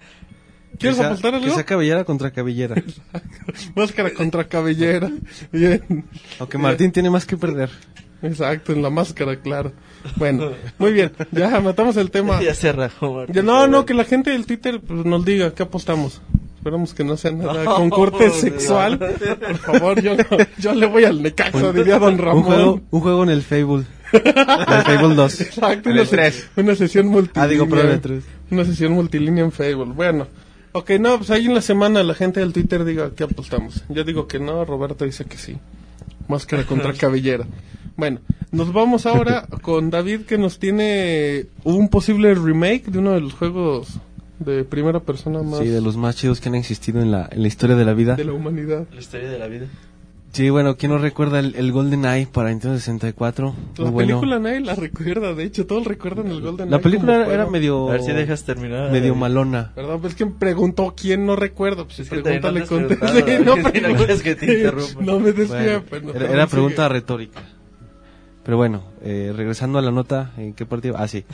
[0.80, 1.46] ¿Quieres sea- apostar algo?
[1.48, 2.76] Que sea cabellera contra cabellera.
[3.76, 5.10] Máscara contra cabellera.
[5.52, 6.06] Bien.
[6.40, 7.70] Aunque Martín tiene más que perder.
[8.22, 9.72] Exacto, en la máscara, claro.
[10.16, 11.12] Bueno, muy bien.
[11.32, 12.42] Ya matamos el tema.
[12.44, 13.36] ya se rajó, Martín.
[13.36, 16.22] Ya, no, no, que la gente del Twitter pues, nos diga qué apostamos.
[16.58, 18.98] Esperamos que no sea nada con corte No, sexual.
[19.00, 20.24] Por favor, yo, no-
[20.58, 22.44] yo le voy al Necaxa, diría Don Un Ramón.
[22.44, 23.86] juego, un juego en el Fable.
[24.12, 25.42] el Fable 2.
[25.42, 25.96] Exacto, En
[26.66, 27.44] una, sesión multilínea.
[27.44, 28.00] Ah, digo, pero.
[28.52, 29.94] Una sesión multilínea en Fable.
[29.94, 30.28] Bueno,
[30.74, 33.84] ok, no, pues ahí en la semana la gente del Twitter diga qué apostamos.
[33.90, 35.58] Yo digo que no, Roberto dice que sí.
[36.28, 37.46] Máscara contra cabellera.
[37.98, 38.20] Bueno,
[38.52, 43.34] nos vamos ahora con David que nos tiene un posible remake de uno de los
[43.34, 44.00] juegos
[44.40, 47.42] de primera persona más Sí, de los más chidos que han existido en la, en
[47.42, 48.16] la historia de la vida.
[48.16, 48.86] de la humanidad.
[48.94, 49.66] La historia de la vida.
[50.34, 53.56] Sí, bueno, ¿quién no recuerda el, el Golden Eye para Nintendo 64?
[53.78, 54.20] La bueno.
[54.20, 57.34] película nadie la recuerda, de hecho todos recuerdan el Golden La Eye película como era,
[57.44, 57.90] era medio...
[57.90, 58.92] A ver si dejas terminar.
[58.92, 59.20] medio David.
[59.22, 59.72] malona.
[59.74, 61.86] Perdón, pues que preguntó quién no recuerda.
[61.86, 64.22] Pues Es que pregúntale también no con andas preguntando, no, David, si no pregun- quieres
[64.22, 64.72] que te.
[65.02, 65.84] No me des Bueno, no, era,
[66.20, 67.42] pero era pregunta retórica.
[68.48, 70.96] Pero bueno, eh, regresando a la nota, ¿en qué partido?
[70.98, 71.26] Ah, sí.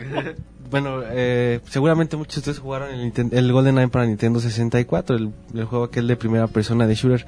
[0.70, 5.30] bueno, eh, seguramente muchos de ustedes jugaron el, el Golden Eye para Nintendo 64, el,
[5.52, 7.26] el juego aquel de primera persona de shooter.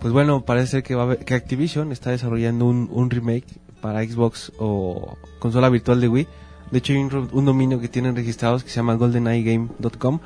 [0.00, 3.44] Pues bueno, parece que, va a haber- que Activision está desarrollando un, un remake
[3.80, 6.28] para Xbox o consola virtual de Wii.
[6.70, 10.20] De hecho, hay un, dominio que tienen registrados que se llama goldeneyegame.com.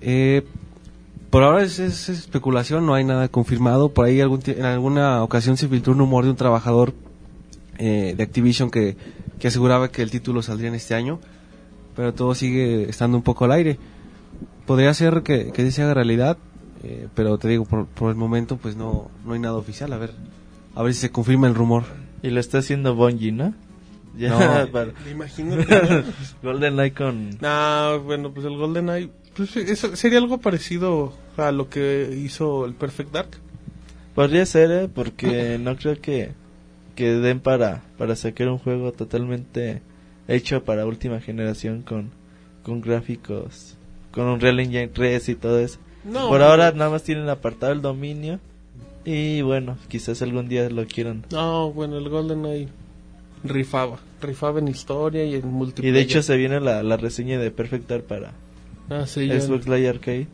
[0.00, 0.46] Eh,
[1.30, 3.88] por ahora es, es especulación, no hay nada confirmado.
[3.88, 6.94] Por ahí algún en alguna ocasión se filtró un rumor de un trabajador
[7.80, 8.96] eh, de Activision que,
[9.38, 11.18] que aseguraba que el título saldría en este año,
[11.96, 13.78] pero todo sigue estando un poco al aire.
[14.66, 16.38] Podría ser que, que se haga realidad,
[16.84, 19.92] eh, pero te digo, por, por el momento pues no, no hay nada oficial.
[19.92, 20.12] A ver,
[20.74, 21.84] a ver si se confirma el rumor.
[22.22, 23.54] Y lo está haciendo Bungie, ¿no?
[24.16, 24.70] Ya, No.
[24.72, 26.04] para Me imagino que...
[26.42, 27.30] Golden Eye con...
[27.40, 32.66] no, bueno, pues el Golden Eye pues, eso sería algo parecido a lo que hizo
[32.66, 33.30] el Perfect Dark.
[34.14, 34.88] Podría ser, ¿eh?
[34.92, 36.32] Porque no creo que,
[37.00, 39.80] que den para, para sacar un juego totalmente
[40.28, 42.10] hecho para última generación con,
[42.62, 43.76] con gráficos,
[44.12, 45.78] con un Real Engine 3 y todo eso.
[46.04, 48.38] No, Por ahora nada más tienen apartado el dominio
[49.06, 51.24] y bueno, quizás algún día lo quieran.
[51.32, 52.68] No, bueno, el Golden Eye
[53.44, 53.98] rifaba.
[54.20, 55.94] Rifaba en historia y en Y multiplayer.
[55.94, 58.32] de hecho se viene la, la reseña de Perfect Dark para
[58.90, 59.26] Ah, sí.
[59.30, 60.26] Xbox Live Arcade.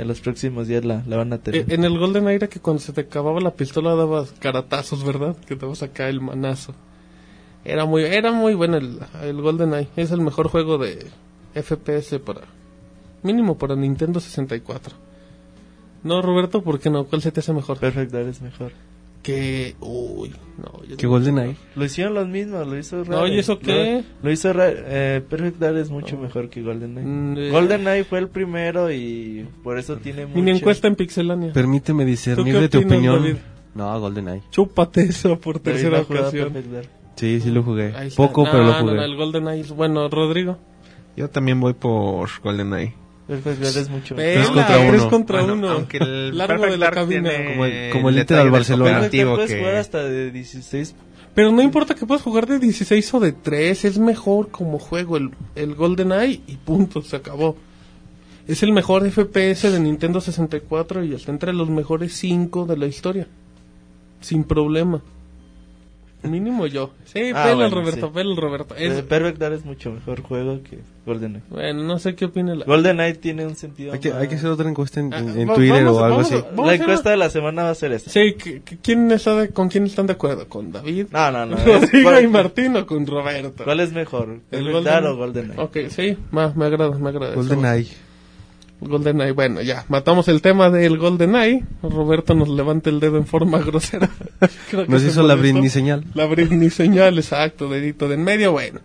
[0.00, 1.72] En los próximos días la, la van a Eh, tener.
[1.72, 5.36] En el Golden era que cuando se te acababa la pistola dabas caratazos, ¿verdad?
[5.46, 6.74] Que dabas acá el manazo.
[7.64, 9.88] Era muy, era muy bueno el, el Golden Eye.
[9.96, 11.06] Es el mejor juego de
[11.54, 12.42] FPS para...
[13.22, 14.96] Mínimo para Nintendo 64.
[16.02, 17.04] No, Roberto, ¿por qué no?
[17.04, 17.78] ¿Cuál se te hace mejor?
[17.78, 18.72] Perfect Dark es mejor.
[19.22, 19.76] Que...
[19.80, 20.82] Uy, no.
[20.88, 21.56] yo ¿Qué no- Golden Eye?
[21.76, 23.10] Lo hicieron los mismos, lo hizo Rare.
[23.16, 24.02] No, ¿y eso qué?
[24.22, 24.82] Lo, lo hizo Rare.
[24.86, 27.06] Eh, Perfect Dark es mucho mejor que GoldenEye.
[27.06, 27.50] Mm, eh.
[27.50, 30.40] GoldenEye fue el primero y por eso tiene mucho...
[30.42, 31.52] Mi encuesta en Pixelania.
[31.52, 33.22] Permíteme discernir de tu opinión.
[33.22, 33.36] David?
[33.74, 34.42] No, Golden Eye.
[34.50, 36.52] Chúpate eso por tercera no ocasión.
[37.16, 37.92] Sí, sí lo jugué.
[38.16, 38.94] Poco, No, pero lo no, jugué.
[38.94, 40.08] no, el Golden Eye es bueno.
[40.08, 40.56] Rodrigo.
[41.16, 42.94] Yo también voy por GoldenEye.
[43.30, 44.54] Perfect Dark es mucho Vela, mejor.
[44.54, 45.10] contra tres uno.
[45.10, 45.68] contra Bueno, uno.
[45.70, 47.30] aunque el Largo Perfect de la Dark cabina.
[47.30, 48.90] tiene Como el- como el Inter detalle al del Barcelona.
[49.00, 50.94] Dark puedes que- jugar hasta de 16
[51.34, 55.16] Pero no importa que puedas jugar de 16 o de 3, es mejor como juego
[55.16, 57.56] el, el GoldenEye y punto, se acabó.
[58.48, 62.86] Es el mejor FPS de Nintendo 64 y está entre los mejores 5 de la
[62.86, 63.28] historia.
[64.20, 65.02] Sin problema.
[66.22, 66.90] Mínimo yo.
[67.04, 68.12] Sí, Ah, pela bueno, el Roberto, sí.
[68.14, 68.74] pela el Roberto.
[68.76, 71.42] Es- Perfect Dark es mucho mejor juego que GoldenEye.
[71.48, 72.64] bueno, no sé qué opina la...
[72.66, 75.18] GoldenEye tiene un sentido Hay que, más- hay que hacer otra encuesta en, en- Ah,
[75.40, 76.44] en Twitter vamos- o algo vamos a- así.
[76.50, 78.10] vamos a La encuesta una- de la semana va a ser esta.
[78.10, 80.46] Sí, ¿qui- qui- ¿quién está de- ¿con quién están de acuerdo?
[80.48, 81.06] ¿Con David?
[81.10, 81.56] No, no, no.
[82.02, 83.64] ¿Cuál- y Martín o con Roberto?
[83.64, 84.40] ¿Cuál es mejor?
[84.50, 85.60] El ¿Perfect Dark o GoldenEye?
[85.60, 87.32] Ok, sí, ma- me agrada, me agrada.
[87.32, 87.36] eso.
[87.40, 87.88] Golden Eye.
[88.82, 91.64] GoldenEye, bueno, ya, matamos el tema del GoldenEye.
[91.82, 94.08] Roberto nos levanta el dedo en forma grosera.
[94.70, 95.34] Creo que Nos hizo la.
[95.34, 96.04] Britney señal.
[96.14, 98.80] La Britney señal, exacto, dedito de en medio, bueno.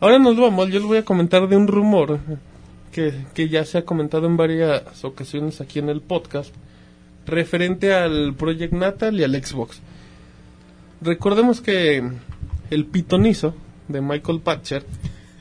[0.00, 2.20] Ahora nos vamos, yo les voy a comentar de un rumor
[2.92, 6.54] que, que ya se ha comentado en varias ocasiones aquí en el podcast,
[7.26, 9.80] referente al Project Natal y al Xbox.
[11.00, 12.02] Recordemos que
[12.70, 13.54] el pitonizo
[13.88, 14.84] de Michael Patcher,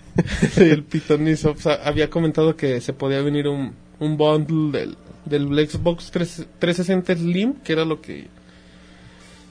[0.58, 5.70] el pitonizo, o sea, había comentado que se podía venir un, un bundle del, del
[5.70, 8.28] Xbox 3 360 Slim, que era lo que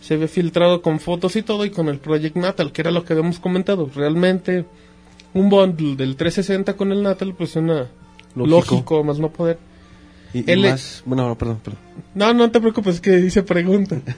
[0.07, 3.05] se había filtrado con fotos y todo y con el Project Natal, que era lo
[3.05, 3.91] que habíamos comentado.
[3.95, 4.65] Realmente
[5.35, 7.89] un bundle del 360 con el Natal pues suena
[8.35, 8.47] Lógico.
[8.75, 9.59] lógico, más no poder.
[10.35, 11.81] Y, y es- más, bueno, no, perdón, perdón.
[12.15, 14.01] No, no te preocupes que dice pregunta.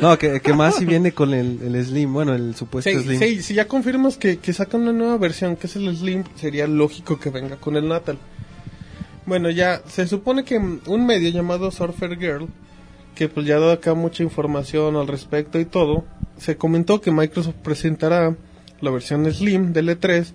[0.00, 3.18] No, que, que más si viene con el, el Slim, bueno, el supuesto Sí, Slim.
[3.18, 6.68] sí, si ya confirmas que, que sacan una nueva versión, que es el Slim, sería
[6.68, 8.16] lógico que venga con el Natal.
[9.26, 12.46] Bueno, ya se supone que un medio llamado Surfer Girl,
[13.20, 16.06] que pues ya ha dado acá mucha información al respecto y todo,
[16.38, 18.34] se comentó que Microsoft presentará
[18.80, 20.32] la versión Slim del E3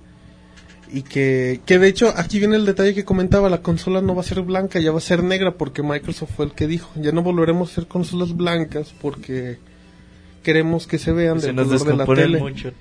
[0.93, 4.21] y que, que de hecho aquí viene el detalle que comentaba, la consola no va
[4.21, 7.11] a ser blanca, ya va a ser negra porque Microsoft fue el que dijo, ya
[7.11, 9.57] no volveremos a hacer consolas blancas porque
[10.43, 12.38] queremos que se vean Se del nos color de la tele.
[12.38, 12.71] mucho.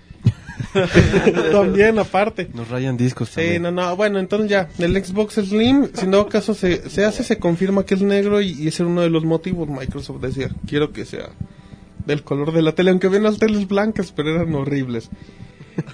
[1.53, 2.49] También, aparte.
[2.55, 3.63] Nos rayan discos Sí, también.
[3.63, 7.39] no, no, bueno, entonces ya, el Xbox Slim, si no caso se, se hace, se
[7.39, 10.93] confirma que es negro y, y ese era uno de los motivos, Microsoft decía, quiero
[10.93, 11.31] que sea
[12.07, 15.09] del color de la tele, aunque ven las teles blancas, pero eran horribles.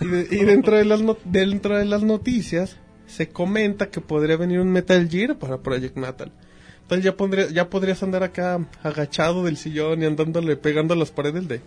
[0.01, 4.37] Y, de- y dentro, de las no- dentro de las noticias se comenta que podría
[4.37, 6.33] venir un Metal Gear para Project Natal.
[6.83, 11.13] Entonces ya, pondría, ya podrías andar acá agachado del sillón y andándole pegando a las
[11.13, 11.61] paredes de...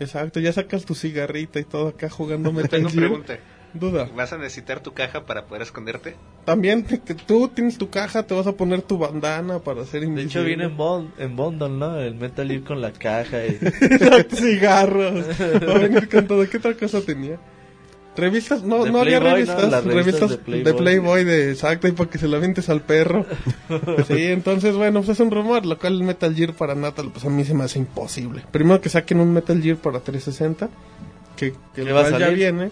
[0.00, 3.06] Exacto, ya sacas tu cigarrita y todo acá jugando Metal Tengo Gear.
[3.08, 3.38] pregunta.
[3.74, 4.08] Duda.
[4.16, 6.16] ¿Vas a necesitar tu caja para poder esconderte?
[6.46, 10.06] También que tú tienes tu caja, te vas a poner tu bandana para hacer De
[10.06, 10.30] invisible.
[10.40, 11.98] hecho viene en, bond, en bundle, ¿no?
[12.00, 13.58] El Metal Gear con la caja y...
[14.34, 15.26] cigarros.
[15.68, 16.48] Va a venir con todo.
[16.48, 17.38] ¿Qué otra cosa tenía?
[18.18, 19.54] Revistas, no, De no había Playboy, ¿no?
[19.54, 20.82] revistas, Las revistas revistas de de Playboy.
[20.82, 23.24] Playboy, de exacto, y para que se la avientes al perro.
[24.08, 27.24] sí, entonces bueno, pues es un rumor, lo cual el Metal Gear para Natal, pues
[27.24, 28.42] a mí se me hace imposible.
[28.50, 30.68] Primero que saquen un Metal Gear para 360,
[31.36, 32.70] que, que el ¿Qué va a ya viene,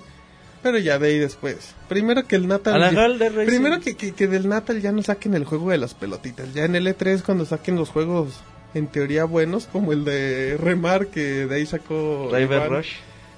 [0.62, 1.74] pero ya de ahí después.
[1.88, 2.80] Primero que el Natal...
[2.92, 3.30] Ya-.
[3.47, 6.53] Primero que, que, que del Natal ya no saquen el juego de las pelotitas.
[6.55, 8.40] Ya en el E3 cuando saquen los juegos
[8.74, 12.30] en teoría buenos, como el de Remar, que de ahí sacó...
[12.32, 12.68] River.
[12.68, 12.94] Rush.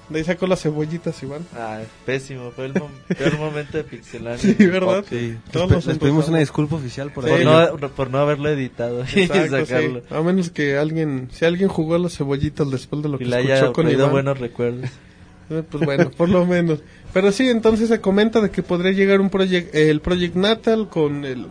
[0.09, 1.45] De ahí sacó las cebollitas, Iván.
[1.55, 2.49] Ah, pésimo.
[2.51, 4.37] Fue el mom- peor momento de Pixelania.
[4.39, 5.05] Sí, ¿verdad?
[5.07, 5.37] Sí.
[5.51, 8.49] Todos Les, nos les pedimos una disculpa oficial por Sí, Por, no, por no haberlo
[8.49, 9.99] editado y Exacto, sacarlo.
[9.99, 10.05] sí.
[10.15, 13.25] A menos que alguien, si alguien jugó a las cebollitas después de lo Y que
[13.25, 14.89] le escuchó haya con Iván, buenos recuerdos.
[15.51, 16.79] eh, pues bueno, por lo menos.
[17.13, 21.23] Pero sí, entonces se comenta de que podría llegar un project, el Project Natal con
[21.25, 21.45] el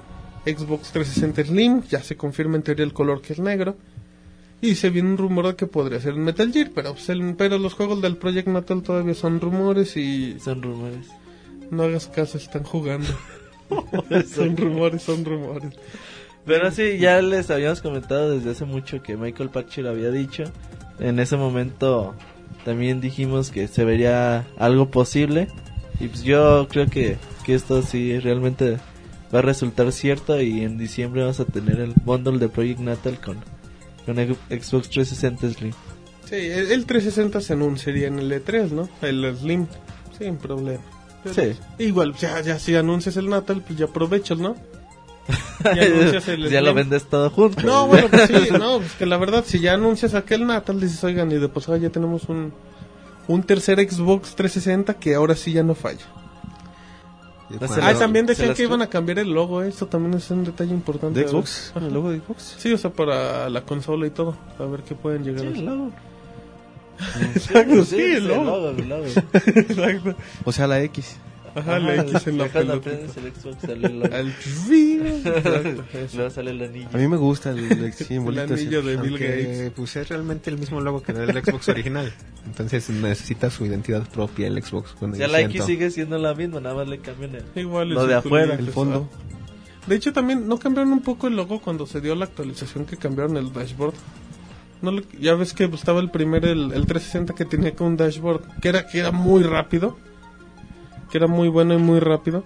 [0.47, 3.77] Xbox 360 Slim, ya se confirma en teoría el color que es negro.
[4.61, 7.59] Y se viene un rumor de que podría ser Metal Gear, pero, pues, el- pero
[7.59, 11.07] los juegos del Project Natal todavía son rumores y Son rumores.
[11.71, 13.07] no hagas caso, están jugando.
[14.35, 15.75] son rumores, son rumores.
[16.45, 20.45] Pero sí, ya les habíamos comentado desde hace mucho que Michael Patcher había dicho.
[20.99, 22.15] En ese momento
[22.65, 25.49] también dijimos que se vería algo posible.
[26.01, 28.79] Y pues yo creo que, que esto sí realmente
[29.35, 30.41] va a resultar cierto.
[30.41, 33.37] Y en diciembre vamos a tener el bundle de Project Natal con,
[34.09, 35.73] con el Xbox 360 Slim.
[36.25, 38.89] Sí, el, el 360 se anunciaría en el E3, ¿no?
[39.03, 39.67] El Slim,
[40.19, 40.83] sin problema.
[41.23, 41.59] Pero Sí.
[41.79, 44.57] Igual, ya, ya si anuncias el Natal, pues ya aprovechas, ¿no?
[45.63, 47.61] Ya anuncias el ya lo vendes todo junto.
[47.61, 51.05] No, bueno, pues sí, no, pues que la verdad, si ya anuncias aquel Natal, dices,
[51.05, 52.55] oigan, y de pasada ya tenemos un,
[53.27, 56.07] un tercer Xbox 360 que ahora sí ya no falla.
[57.81, 59.69] Ah, también decían que iban a cambiar el logo, ¿eh?
[59.69, 61.21] esto también es un detalle importante.
[61.21, 61.73] ¿De Xbox?
[61.77, 62.57] ¿El logo de Xbox?
[62.59, 65.49] Sí, o sea, para la consola y todo, a ver qué pueden llegar Sí, a
[65.51, 65.65] el hacer.
[65.65, 65.91] logo.
[67.35, 68.45] Exacto, sí, el el logo.
[68.45, 69.05] logo, el logo.
[69.47, 70.15] Exacto.
[70.45, 71.17] O sea, la X.
[71.55, 74.15] Ajá, la X en la prendes el Xbox sale el logo.
[74.15, 76.17] Al Exacto, eso.
[76.17, 76.89] Luego sale el anillo.
[76.93, 77.59] A mí me gusta el,
[78.11, 79.73] el anillo de Bill Gates.
[79.75, 82.13] pues es realmente el mismo logo que el del Xbox original.
[82.47, 84.95] Entonces necesita su identidad propia el Xbox.
[85.01, 85.57] Bueno, Ya yo la siento.
[85.57, 87.45] X sigue siendo la misma, nada más le cambian el...
[87.55, 89.09] Igual Lo de afuera, El fondo.
[89.87, 92.97] De hecho, también no cambiaron un poco el logo cuando se dio la actualización que
[92.97, 93.95] cambiaron el dashboard.
[94.83, 97.97] No lo- ya ves que estaba el primer, el, el 360 que tenía con un
[97.97, 99.99] dashboard, que era, que era muy rápido.
[101.11, 102.45] Que era muy bueno y muy rápido.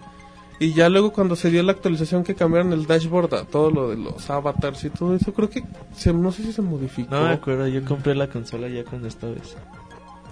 [0.59, 3.91] Y ya luego cuando se dio la actualización que cambiaron el dashboard a todo lo
[3.91, 7.15] de los avatars y todo eso, creo que se, no sé si se modificó.
[7.15, 9.57] No me acuerdo, yo compré la consola ya cuando estaba eso.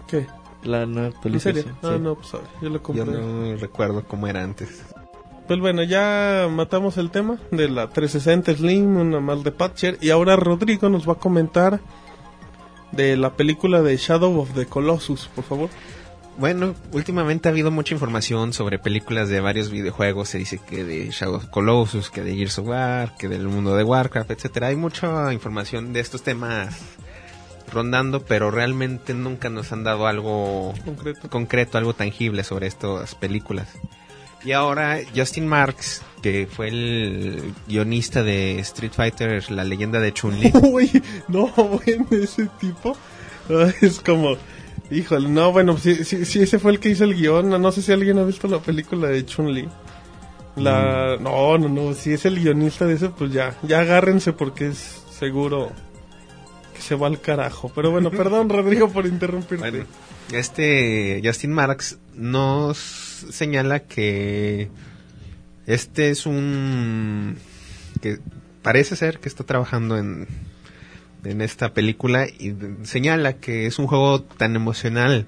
[0.07, 0.27] ¿Qué?
[0.63, 1.65] La nueva ¿En actualización.
[1.65, 1.71] sí.
[1.83, 3.05] Ah, no, pues ver, yo lo compré.
[3.07, 4.85] Yo no recuerdo cómo era antes.
[5.49, 9.99] Pues bueno, ya matamos el tema de la 360 Slim, una más de Patcher.
[10.01, 11.81] Y ahora Rodrigo nos va a comentar
[12.93, 15.71] de la película de Shadow of the Colossus, por favor.
[16.39, 20.31] Bueno, últimamente ha habido mucha información sobre películas de varios videojuegos.
[20.31, 23.77] Se dice que de Shadow of Colossus, que de Gears of War, que del mundo
[23.77, 24.69] de Warcraft, etcétera.
[24.69, 26.79] Hay mucha información de estos temas
[27.73, 31.29] rondando, pero realmente nunca nos han dado algo Concreto.
[31.29, 33.69] concreto, algo tangible sobre estas películas.
[34.45, 40.51] Y ahora Justin Marks, que fue el guionista de Street Fighter, la leyenda de Chun-Li.
[40.63, 42.97] Uy, no, bueno, ese tipo
[43.83, 44.37] es como,
[44.91, 47.73] híjole, no, bueno, si, si, si ese fue el que hizo el guion, no, no
[47.73, 49.69] sé si alguien ha visto la película de Chun-Li.
[50.57, 54.69] La, no, no, no, si es el guionista de ese, pues ya, ya agárrense porque
[54.69, 55.71] es seguro
[56.75, 57.71] que se va al carajo.
[57.75, 59.71] Pero bueno, perdón, Rodrigo, por interrumpirte.
[59.71, 59.87] Bueno,
[60.33, 64.71] este Justin Marks nos señala que
[65.67, 67.37] este es un
[68.01, 68.19] que
[68.63, 70.27] parece ser que está trabajando en
[71.25, 75.27] en esta película y señala que es un juego tan emocional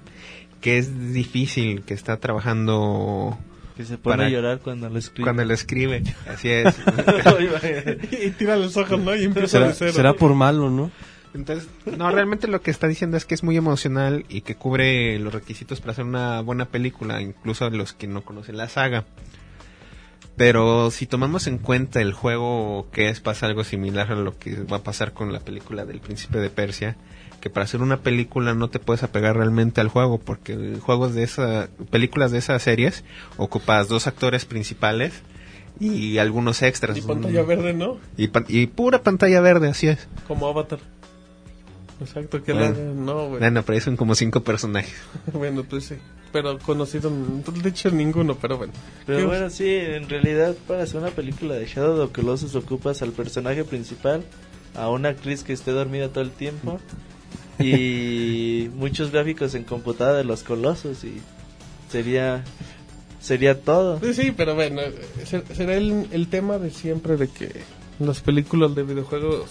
[0.60, 3.36] que es difícil que está trabajando
[3.76, 5.24] Que se pone Para- a llorar cuando lo escribe.
[5.24, 6.74] cuando lo escribe así es
[8.26, 9.14] y tira los ojos, ¿no?
[9.16, 9.92] Y empieza de Será, cero.
[9.92, 10.90] será por malo, ¿no?
[11.34, 11.66] Entonces,
[11.96, 15.32] no, realmente lo que está diciendo es que es muy emocional y que cubre los
[15.32, 19.06] requisitos para hacer una buena película, incluso a los que no conocen la saga.
[20.36, 24.62] Pero si tomamos en cuenta el juego que es, pasa algo similar a lo que
[24.64, 26.96] va a pasar con la película del Príncipe de Persia,
[27.40, 31.24] que para hacer una película no te puedes apegar realmente al juego, porque juegos de
[31.24, 33.04] esa, películas de esas series
[33.36, 35.22] ocupas dos actores principales
[35.80, 36.96] y algunos extras.
[36.96, 37.98] Y pantalla verde, ¿no?
[38.16, 40.08] Y, pura pantalla verde, así es.
[40.28, 40.78] Como Avatar.
[42.00, 42.76] Exacto, que Bueno.
[42.76, 42.94] la...
[42.94, 43.40] No, güey.
[43.40, 44.94] Bueno, ahí son como cinco personajes.
[45.32, 45.96] Bueno, pues sí.
[46.32, 47.10] Pero conocido,
[47.62, 48.72] de hecho, ninguno, pero bueno.
[49.06, 53.02] Pero ¿Qué- bueno, sí, en realidad para hacer una película de Shadow of Colossus ocupas
[53.02, 54.22] al personaje principal,
[54.74, 56.80] a una actriz que esté dormida todo el tiempo
[57.58, 61.20] y muchos gráficos en computadora de los colosos y
[61.90, 62.42] sería
[63.20, 64.00] sería todo.
[64.00, 64.80] Sí, sí, pero bueno,
[65.24, 67.50] ser- será el, el tema de siempre de que
[68.00, 69.50] las películas de videojuegos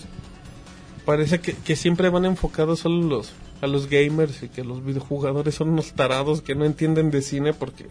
[1.06, 3.32] parece que, que siempre van enfocados solo los,
[3.62, 7.54] a los gamers y que los videojugadores son unos tarados que no entienden de cine
[7.54, 7.86] porque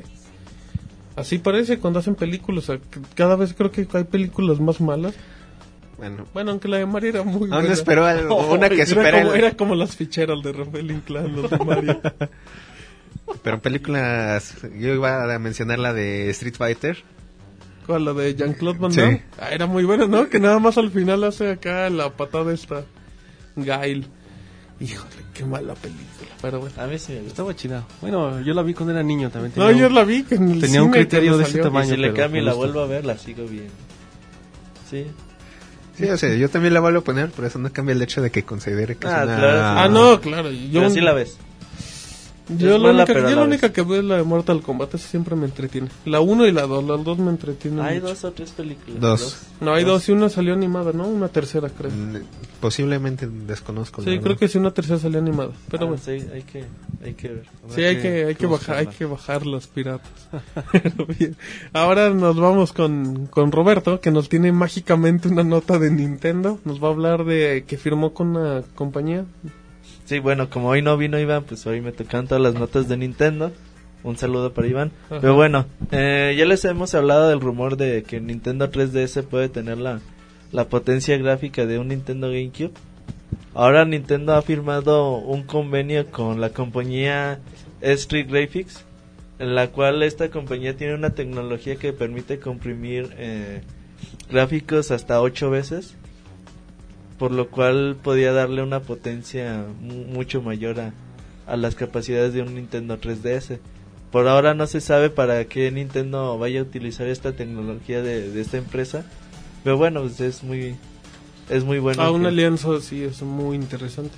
[1.16, 2.70] así parece cuando hacen películas.
[3.14, 5.14] cada vez creo que hay películas más malas.
[5.98, 7.72] Bueno, Bueno, aunque la de Mario era muy aún buena.
[7.72, 11.50] espero algo- una que era, como, el- era como las ficheras de Rafael Inclán, los
[11.50, 12.00] de Mario.
[13.42, 16.98] pero películas yo iba a mencionar la de Street Fighter
[17.86, 18.04] ¿Cuál?
[18.04, 19.16] ¿La de Jean-Claude Van Damme?
[19.18, 19.22] Sí.
[19.40, 20.28] Ah, era muy buena, ¿no?
[20.28, 22.84] Que nada más al final hace acá la patada esta.
[23.56, 24.06] Gail.
[24.80, 26.30] Híjole, qué mala película.
[26.40, 26.74] Pero bueno.
[26.78, 27.30] A mí sí me gusta.
[27.32, 27.84] Estaba chida.
[28.00, 29.52] Bueno, yo la vi cuando era niño también.
[29.56, 31.86] No, tenía yo un- la vi que en el tenía un criterio de ese tamaño.
[31.88, 33.72] Y si le pero cambio y la vuelvo a ver, la sigo viendo.
[34.90, 35.06] Sí.
[35.96, 38.22] sí o sea yo también la vuelvo a poner por eso no cambia el hecho
[38.22, 39.60] de que considere que Ah, es una claro.
[39.62, 40.50] Ah, no, claro.
[40.50, 41.36] Yo, Pero sí la ves.
[42.58, 44.94] Yo la mala, única, pero yo la única que veo es la de Mortal Kombat.
[44.94, 45.88] Esa siempre me entretiene.
[46.04, 46.84] La 1 y la 2.
[46.84, 47.80] Las dos me entretienen.
[47.80, 48.08] Hay mucho.
[48.08, 49.00] dos o tres películas.
[49.00, 49.42] Dos.
[49.60, 51.06] No, hay dos y una salió animada, ¿no?
[51.06, 51.90] Una tercera, creo.
[51.90, 52.16] Mm,
[52.60, 54.22] posiblemente desconozco Sí, verdad.
[54.24, 55.50] creo que sí, una tercera salió animada.
[55.70, 56.02] Pero Ah, bueno.
[56.04, 56.64] sí, hay que,
[57.04, 57.46] hay que ver.
[57.74, 60.10] Sí, hay que, hay que bajar, hay que bajar los piratas.
[60.72, 61.36] Pero bien.
[61.72, 66.58] Ahora nos vamos con, con Roberto, que nos tiene mágicamente una nota de Nintendo.
[66.64, 69.24] Nos va a hablar de que firmó con una compañía.
[70.10, 72.96] Sí, bueno, como hoy no vino Iván, pues hoy me tocan todas las notas de
[72.96, 73.52] Nintendo.
[74.02, 74.90] Un saludo para Iván.
[75.06, 75.20] Ajá.
[75.20, 79.78] Pero bueno, eh, ya les hemos hablado del rumor de que Nintendo 3DS puede tener
[79.78, 80.00] la,
[80.50, 82.72] la potencia gráfica de un Nintendo GameCube.
[83.54, 87.38] Ahora Nintendo ha firmado un convenio con la compañía
[87.80, 88.84] Street Graphics,
[89.38, 93.60] en la cual esta compañía tiene una tecnología que permite comprimir eh,
[94.28, 95.94] gráficos hasta 8 veces
[97.20, 100.92] por lo cual podía darle una potencia mu- mucho mayor a,
[101.46, 103.58] a las capacidades de un Nintendo 3DS.
[104.10, 108.40] Por ahora no se sabe para qué Nintendo vaya a utilizar esta tecnología de, de
[108.40, 109.04] esta empresa,
[109.62, 110.74] pero bueno, pues es muy
[111.48, 112.02] es muy bueno.
[112.02, 114.16] Ah, una alianza sí es muy interesante.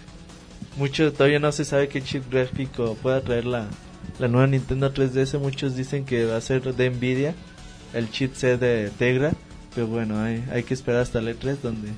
[0.78, 3.66] mucho todavía no se sabe qué chip gráfico pueda traer la,
[4.18, 5.38] la nueva Nintendo 3DS.
[5.40, 7.34] Muchos dicen que va a ser de Nvidia,
[7.94, 9.32] el chipset de Tegra,
[9.74, 11.88] pero bueno, hay, hay que esperar hasta el E3 donde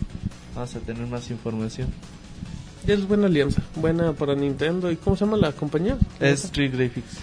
[0.54, 1.88] vamos a tener más información.
[2.86, 4.90] Es buena alianza, buena para Nintendo.
[4.90, 5.96] ¿Y cómo se llama la compañía?
[6.20, 7.18] Es Street Graphics.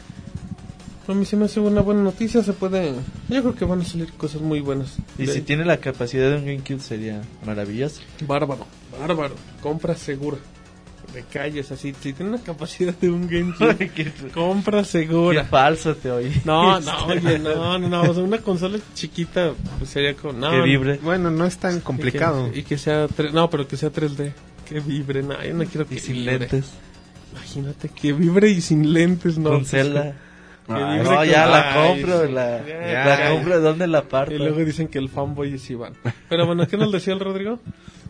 [1.08, 2.94] A mí se me hace una buena noticia, se puede...
[3.28, 4.98] Yo creo que van a salir cosas muy buenas.
[5.18, 8.02] Y si tiene la capacidad de un GameCube sería maravilloso.
[8.26, 8.66] Bárbaro,
[8.98, 9.36] bárbaro.
[9.62, 10.38] Compra segura.
[11.14, 11.94] Te calles así.
[12.00, 15.44] Si tiene una capacidad de un GameCube, qué, compra qué segura.
[15.46, 16.32] falso te oí.
[16.46, 18.02] No, no, oye, no, no, no.
[18.04, 20.34] O sea, una consola chiquita pues sería como.
[20.34, 21.00] No, que vibre.
[21.02, 22.48] Bueno, no es tan complicado.
[22.48, 23.08] Y que, y que sea.
[23.08, 24.32] tre- No, pero que sea 3D.
[24.68, 25.22] Que vibre.
[25.24, 26.40] No, yo no quiero que Y sin vibre.
[26.40, 26.72] lentes.
[27.32, 29.50] Imagínate que vibre y sin lentes, ¿no?
[29.52, 30.14] con vibre
[30.68, 32.26] No, ya la Ay, compro.
[32.32, 33.30] La, Ya, la ya.
[33.32, 33.56] compro.
[33.56, 34.34] ¿De dónde la parto?
[34.34, 35.94] Y luego dicen que el fanboy es Iván.
[36.30, 37.60] Pero bueno, ¿qué nos decía el Rodrigo?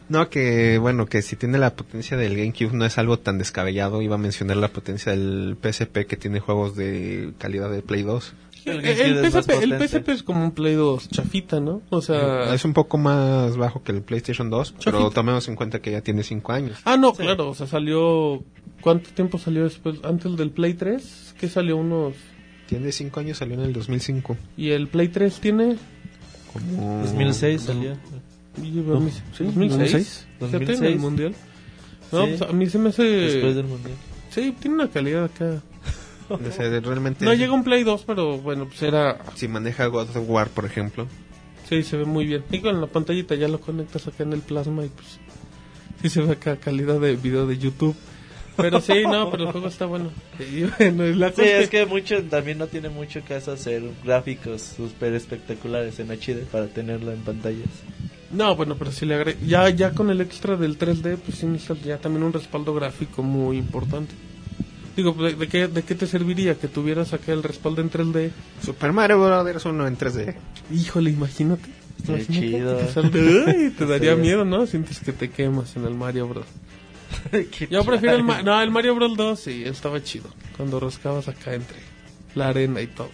[0.10, 4.02] No, que bueno, que si tiene la potencia del GameCube no es algo tan descabellado.
[4.02, 8.34] Iba a mencionar la potencia del PSP que tiene juegos de calidad de Play 2.
[8.66, 9.88] El El, PSP, el potente.
[9.88, 11.82] PSP es como un Play 2 chafita, ¿no?
[11.90, 12.54] O sea...
[12.54, 15.16] es un poco más bajo que el PlayStation 2, pero Chafita.
[15.16, 16.80] tomemos en cuenta que ya tiene 5 años.
[16.86, 18.44] Ah, no, claro, o sea, salió...
[18.82, 19.98] ¿Cuánto tiempo salió después?
[20.04, 21.36] ¿Antes del Play 3?
[21.40, 21.78] ¿Qué salió?
[21.78, 22.14] Unos...
[22.68, 24.38] Tiene 5 años, salió en el 2005.
[24.58, 25.78] ¿Y el Play 3 tiene?
[26.54, 27.94] Como 2006 salió.
[28.58, 28.62] A
[29.00, 29.44] mí- ¿sí?
[29.44, 30.28] 2006.
[30.40, 31.00] ¿Ya tiene el 2006.
[31.00, 31.36] Mundial?
[32.12, 32.36] No, Sí.
[32.38, 33.04] pues a mí se me hace...
[33.04, 33.96] Después del mundial.
[34.30, 35.62] Sí, tiene una calidad acá.
[36.30, 39.18] O sea, realmente No llega un Play 2, pero bueno, pues era...
[39.36, 41.06] si maneja God of War, por ejemplo.
[41.68, 42.44] Sí, se ve muy bien.
[42.52, 45.20] Y con la pantallita ya lo conectas acá en el plasma y pues
[46.02, 47.96] sí se ve acá calidad de video de YouTube.
[48.58, 50.10] Pero sí, no, pero el juego está bueno.
[50.40, 53.84] Y bueno, y la Sí, cosa es que mucho, también no tiene mucho caso hacer
[54.04, 57.68] gráficos super espectaculares en HD para tenerlo en pantallas.
[58.34, 59.38] No, bueno, pero si le agre...
[59.46, 63.24] ya ya con el extra del 3D, pues sí necesitas ya también un respaldo gráfico
[63.24, 64.14] muy importante.
[64.96, 68.32] Digo, ¿de, de qué, ¿de qué te serviría que tuvieras acá el respaldo en 3D?
[68.64, 69.66] Super Mario Bros.
[69.66, 70.36] 1 en 3D.
[70.72, 71.70] Híjole, imagínate.
[72.06, 72.78] Qué Imagínate chido.
[72.78, 74.22] que te salga- Ay, te daría Sí.
[74.22, 74.66] miedo, ¿no?
[74.66, 76.46] Sientes que te quemas en el Mario Bros.
[77.70, 78.24] Yo prefiero el.
[78.24, 80.30] Ma- no, el Mario Bros 2, sí, estaba chido.
[80.58, 81.78] Cuando rascabas acá entre
[82.36, 83.10] la arena y todo.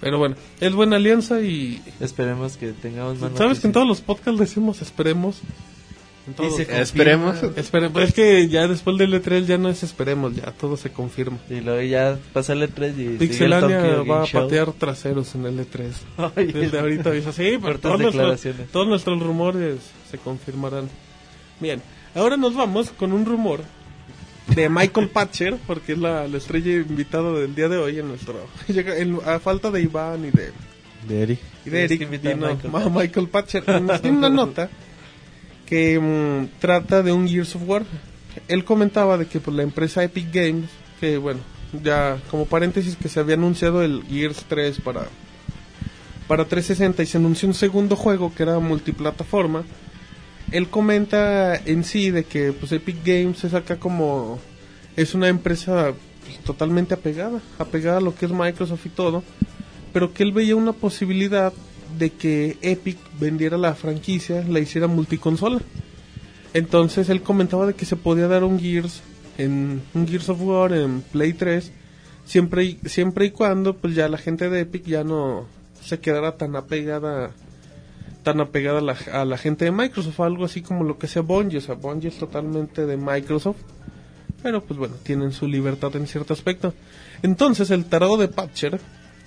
[0.00, 1.82] Pero bueno, es buena alianza y...
[2.00, 5.40] Esperemos que tengamos más ¿Sabes que en todos los podcasts decimos esperemos?
[6.26, 6.56] En Y todos.
[6.56, 6.82] se confirma.
[6.82, 7.42] Esperemos.
[7.56, 10.90] Espere- pues es que ya después del E3 ya no es esperemos, ya todo se
[10.90, 11.38] confirma.
[11.50, 14.42] Y luego ya pasarle 3 y sigue el Pixelania va a Show.
[14.42, 15.90] patear traseros en el E3.
[16.36, 18.68] Ay, Desde ahorita dice, sí, pero todos declaraciones.
[18.70, 19.78] todos nuestros rumores
[20.10, 20.88] se confirmarán.
[21.58, 21.82] Bien,
[22.14, 23.60] ahora nos vamos con un rumor
[24.54, 28.46] de Michael Patcher, porque es la, la estrella invitada del día de hoy en nuestro...
[28.68, 30.52] llega- en- a falta de Iván y de,
[31.08, 31.38] De Eric.
[31.64, 32.02] y de Eric,
[32.74, 33.80] a Michael Patcher.
[33.82, 34.68] Nos tiene una nota
[35.66, 37.84] que mm, trata de un Gears of War.
[38.48, 40.68] Él comentaba de que pues, la empresa Epic Games,
[41.00, 41.40] que bueno,
[41.82, 45.06] ya como paréntesis que se había anunciado el Gears 3 para
[46.26, 49.64] para 360 y se anunció un segundo juego que era multiplataforma.
[50.52, 54.38] Él comenta en sí de que pues Epic Games es acá como
[54.96, 55.92] es una empresa
[56.24, 59.22] pues, totalmente apegada, apegada a lo que es Microsoft y todo,
[59.92, 61.52] pero que él veía una posibilidad
[61.98, 65.60] de que Epic vendiera la franquicia, la hiciera multiconsola.
[66.52, 69.02] Entonces él comentaba de que se podía dar un Gears
[69.38, 71.72] en un Gears of War en Play 3
[72.24, 75.46] siempre y, siempre y cuando pues ya la gente de Epic ya no
[75.82, 77.30] se quedara tan apegada
[78.22, 81.22] tan apegada a la, a la gente de Microsoft, algo así como lo que sea
[81.22, 83.58] Bungie, o sea, Bungie es totalmente de Microsoft,
[84.42, 86.74] pero pues bueno, tienen su libertad en cierto aspecto.
[87.22, 88.80] Entonces el tarado de Patcher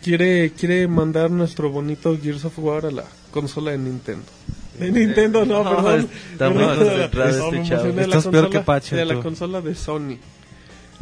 [0.03, 4.25] quiere quiere mandar nuestro bonito Gears of War a la consola de Nintendo.
[4.79, 6.09] De Nintendo, no, No, perdón.
[6.39, 9.21] no, este la Estás peor que Patcher, De la tú.
[9.21, 10.17] consola de Sony.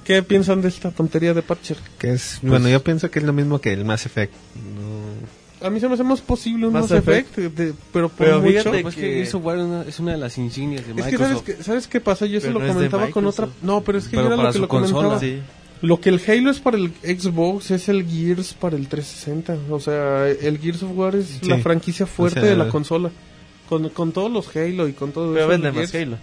[0.04, 1.78] ¿Qué piensan de esta tontería de Patcher?
[2.00, 4.34] Que es, bueno, yo pienso que es lo mismo que el Mass Effect.
[4.56, 5.01] No,
[5.64, 8.40] A mí se me hace más posible un Mass Mass Effect, de- pero por Pero
[8.42, 8.52] mucho.
[8.52, 10.96] fíjate Pues que- que Gears of War es una, es de las insignias de Es
[10.96, 11.44] que ¿sabes Microsoft.
[11.46, 12.26] qué, ¿sabes qué pasa?
[12.26, 13.46] Yo eso lo no es comentaba con otra...
[13.46, 13.64] Microsoft.
[13.66, 15.20] No, pero es que Pero yo era lo que lo comentaba.
[15.20, 15.40] Sí.
[15.84, 19.58] Lo que el Halo es para el Xbox es el Gears para el 360.
[19.74, 21.48] O sea, el Gears of War es Sí.
[21.50, 23.10] la franquicia fuerte O sea, de la consola.
[23.68, 25.50] Con, con todos los Halo y con todo Pero eso.
[25.50, 26.18] vende más Halo.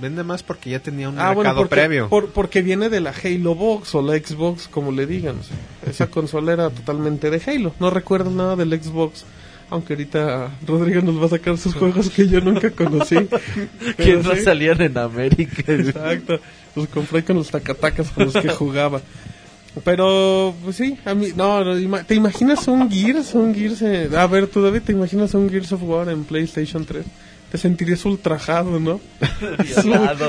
[0.00, 2.08] Vende más porque ya tenía un Ah, bueno, mercado porque, previo.
[2.08, 5.36] por- porque viene de la Halo Box o la Xbox, como le digan.
[5.38, 5.56] O sea,
[5.90, 7.74] esa consola era totalmente de Halo.
[7.80, 9.24] No recuerdo nada del Xbox.
[9.68, 13.16] Aunque ahorita Rodrigo nos va a sacar sus juegos que yo nunca conocí.
[13.96, 14.42] Que no sí.
[14.42, 15.62] salían en América.
[15.72, 16.38] Exacto.
[16.76, 19.00] Los compré con los tacatacas con los que jugaba.
[19.84, 21.62] Pero, pues sí, a mí, no,
[22.06, 23.34] ¿te imaginas un Gears?
[23.34, 26.84] Un Gears, eh, a ver, tú David, ¿te imaginas un Gears of War en PlayStation
[26.86, 27.04] 3?
[27.50, 29.00] Te sentirías ultrajado, ¿no?
[29.66, 29.82] Su-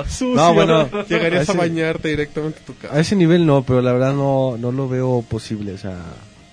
[0.08, 2.94] sucio, No, bueno, Llegarías a, a ese- bañarte directamente a tu casa.
[2.96, 5.74] A ese nivel no, pero la verdad no, no lo veo posible.
[5.74, 5.98] O sea,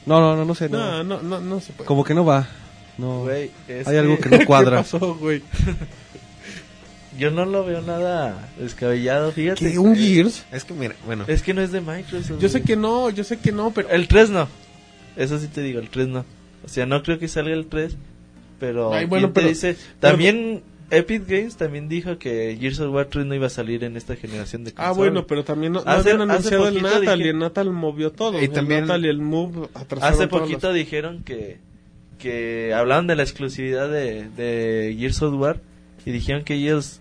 [0.06, 0.68] no, no, no, no sé.
[0.68, 0.78] No.
[0.78, 1.86] No, no, no, no se puede.
[1.86, 2.48] Como que no va.
[2.96, 3.22] No.
[3.24, 3.50] Güey,
[3.86, 4.78] Hay algo que que no cuadra.
[4.82, 5.42] ¿Qué pasó, güey?
[7.18, 9.70] yo no lo veo nada descabellado, fíjate.
[9.72, 9.78] ¿Qué?
[9.78, 10.44] ¿Un Gears?
[10.50, 12.40] Es que mira, bueno, Es que no es de Microsoft.
[12.40, 13.88] Yo sé que no, yo sé que no, pero...
[13.90, 14.48] El 3 no.
[15.16, 16.24] Eso sí te digo, el 3 no.
[16.64, 17.96] O sea, no creo que salga el 3.
[18.66, 19.76] Pero, Ay, bueno, ¿quién te pero- dice?
[20.00, 23.96] También Epic Games también dijo que Gears of War 3 no iba a salir en
[23.96, 24.96] esta generación de Ah, consolas.
[24.96, 27.38] bueno, pero también no, no Hace- habían hace anunciado el poquito Natal dije- y el
[27.38, 28.40] Natal movió todo.
[28.40, 31.58] Y el también- Natal y el Move atrasaron Hace todas poquito las- dijeron que,
[32.18, 35.60] que hablaban de la exclusividad de, de Gears of War
[36.06, 37.00] y dijeron que ellos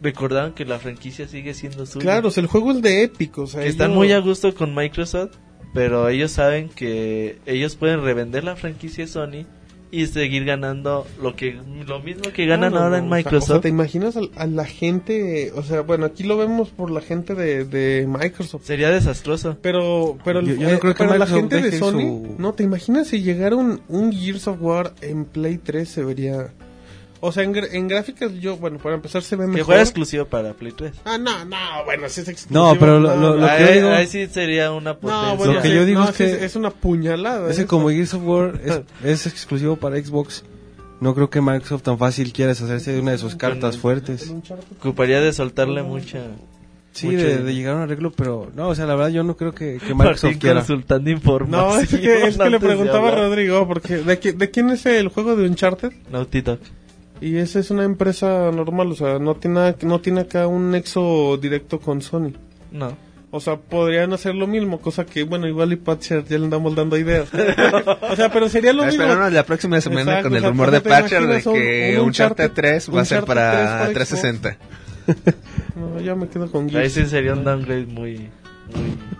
[0.00, 2.02] recordaban que la franquicia sigue siendo suya.
[2.02, 4.52] Claro, o sea, el juego es de Epic, o sea, que están muy a gusto
[4.54, 5.36] con Microsoft,
[5.74, 9.46] pero ellos saben que ellos pueden revender la franquicia de Sony
[9.92, 11.56] y seguir ganando lo que
[11.86, 13.60] lo mismo que ganan ahora no, en sea, O sea, Microsoft.
[13.60, 15.52] ¿te imaginas a, a la gente?
[15.54, 18.64] O sea, bueno, aquí lo vemos por la gente de, de Microsoft.
[18.64, 19.58] Sería desastroso.
[19.62, 22.34] Pero, pero, Yo- yo no eh, creo que pero la Microsoft gente de Sony, su-
[22.38, 26.48] no, ¿te imaginas si llegara un, un Gears of War en Play 3 se vería...
[27.24, 29.66] O sea, en, en gráficas yo, bueno, para empezar se ve Que mejor.
[29.66, 30.92] fuera exclusivo para Play 3.
[31.04, 32.72] Ah, no, no, bueno, si es exclusivo.
[32.74, 35.28] No, pero lo- lo- lo que ahí, yo digo- ahí sí sería una potencia.
[35.28, 37.48] No, bueno, Lo que sí, yo digo no, es sí, que- es una puñalada.
[37.48, 37.68] Ese eso.
[37.68, 40.42] como Gears of War es, es exclusivo para Xbox.
[41.00, 44.32] No creo que Microsoft tan fácil quiera deshacerse de una de sus cartas fuertes.
[44.80, 46.20] Ocuparía de soltarle mucha...
[46.92, 49.34] Sí, de, de llegar a un arreglo, pero no, o sea, la verdad yo no
[49.34, 50.56] creo que, que Martín Microsoft quiera.
[50.60, 51.82] consultando No, información.
[51.84, 53.14] es que, es que le preguntaba a.
[53.14, 55.90] Rodrigo, porque ¿de, qui- ¿de quién es el juego de Uncharted?
[56.10, 56.58] Naughty Dog.
[57.22, 60.70] Y esa es una empresa normal, o sea, no tiene, nada- no tiene acá un
[60.72, 62.32] nexo directo con Sony.
[62.72, 62.96] No.
[63.30, 66.74] O sea, podrían hacer lo mismo, cosa que, bueno, igual y Patcher ya le andamos
[66.74, 67.28] dando ideas.
[68.02, 69.02] o sea, pero sería lo mismo.
[69.04, 71.96] Espéranos la próxima semana Exacto, con o el rumor ¿cómo de Patcher de un- que
[71.98, 74.56] un Uncharted Uncharted- 3 va a ser para 3 para 360.
[75.76, 76.92] No, ya me quedo con Ahí Gears.
[76.92, 78.28] sí sería un downgrade muy...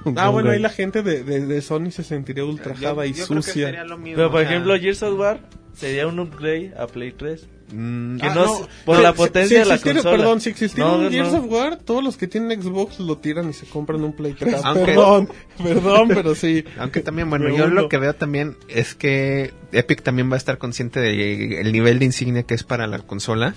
[0.05, 0.15] muy...
[0.17, 3.73] Ah, bueno, ahí la gente de, de, de Sony se sentiría ultrajada y sucia.
[4.05, 5.41] Pero por ejemplo, Gears of War
[5.75, 7.47] sería un upgrade a Play 3.
[7.73, 10.17] Mm, Que Ah, no, no, por si- la si- potencia si de la consola.
[10.17, 13.53] Perdón, si existiera No, Gears of War, todos los que tienen Xbox lo tiran y
[13.53, 14.55] se compran un Play 3.
[14.65, 15.29] Aunque- Perdón,
[15.63, 16.65] perdón, pero sí.
[16.79, 20.59] Aunque también, bueno, yo lo que veo también es que Epic también va a estar
[20.59, 23.55] consciente del nivel de insignia que es para la consola.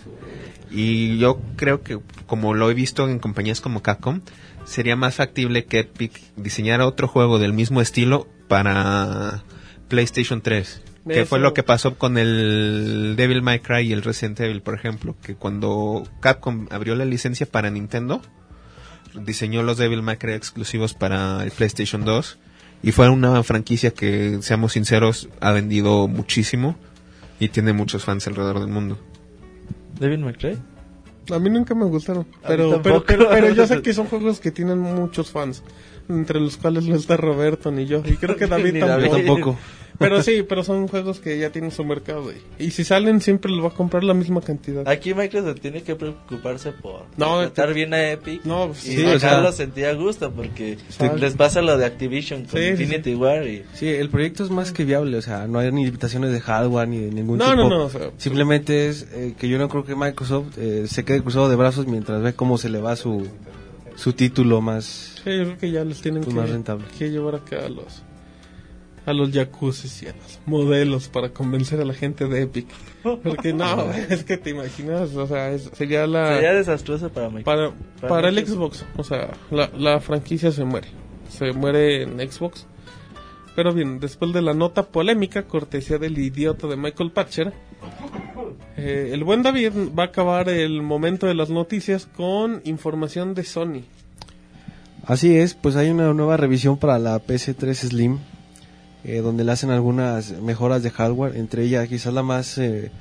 [0.71, 4.21] Y yo creo que, como lo he visto en compañías como Capcom,
[4.65, 9.43] sería más factible que Epic diseñara otro juego del mismo estilo para
[9.87, 10.81] PlayStation 3.
[11.07, 11.29] Que Eso.
[11.29, 15.15] fue lo que pasó con el Devil May Cry y el Resident Evil, por ejemplo.
[15.21, 18.21] Que cuando Capcom abrió la licencia para Nintendo,
[19.13, 22.39] diseñó los Devil May Cry exclusivos para el PlayStation 2
[22.81, 26.75] y fue una franquicia que, seamos sinceros, ha vendido muchísimo
[27.39, 28.97] y tiene muchos fans alrededor del mundo.
[29.99, 30.57] Devil May Cry.
[31.31, 32.27] A mí nunca me gustaron.
[32.47, 35.63] Pero, pero, pero, pero yo sé que son juegos que tienen muchos fans.
[36.07, 38.03] Entre los cuales no está Roberto ni yo.
[38.05, 38.87] Y creo que David tampoco.
[38.87, 39.25] David.
[39.25, 39.57] Tampoco.
[39.97, 42.31] Pero sí, pero son juegos que ya tienen su mercado.
[42.59, 44.87] Y, y si salen, siempre los va a comprar la misma cantidad.
[44.87, 49.09] Aquí Microsoft tiene que preocuparse por No, tratar bien a Epic No, y sí, o
[49.11, 52.83] sea- sacarlo sentir a gusto porque Te- les pasa lo de Activision con Sí, sí,
[52.83, 55.85] Infinity War y Sí, el proyecto es más que viable, o sea, no hay ni
[55.85, 57.55] limitaciones de hardware ni de ningún No, tipo.
[57.55, 61.05] no, no, o sea, Simplemente es eh, que yo no creo que Microsoft eh, se
[61.05, 63.27] quede cruzado de brazos mientras ve cómo se le va su,
[63.95, 65.13] su título más...
[65.23, 66.85] Sí, yo creo que ya les tienen Pues que, más rentable.
[66.97, 68.03] que llevar acá a los
[69.05, 72.67] a los jacuzzis y a los modelos para convencer a la gente de Epic.
[73.23, 77.71] Porque no, es que te imaginas, o sea, es- sería la sería desastroso para para
[78.01, 78.45] para para el.
[78.45, 80.87] Xbox, o sea, la, la franquicia se muere.
[81.29, 82.65] Se muere en Xbox.
[83.55, 87.53] Pero bien, después de la nota polémica, cortesía del idiota de Michael Patcher,
[88.75, 93.43] eh, el buen David va a acabar el momento de las noticias con información de
[93.45, 93.83] Sony.
[95.05, 98.19] Así es, pues hay una nueva revisión para la PC3 Slim,
[99.05, 102.91] eh, donde le hacen algunas mejoras de hardware, entre ellas quizás la más eh,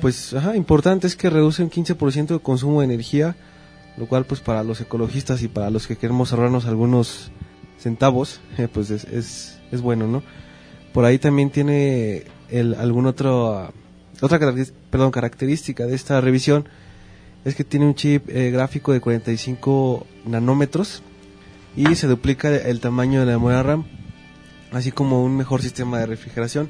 [0.00, 3.36] pues ajá, importante es que reduce un 15% de consumo de energía,
[3.96, 7.30] lo cual pues para los ecologistas y para los que queremos ahorrarnos algunos
[7.78, 10.22] centavos, eh, pues es, es, es bueno, ¿no?
[10.92, 13.72] Por ahí también tiene el, algún otro,
[14.20, 14.38] otra
[14.90, 16.68] perdón, característica de esta revisión,
[17.44, 21.02] es que tiene un chip eh, gráfico de 45 nanómetros
[21.76, 23.84] y se duplica el tamaño de la memoria RAM,
[24.72, 26.68] así como un mejor sistema de refrigeración.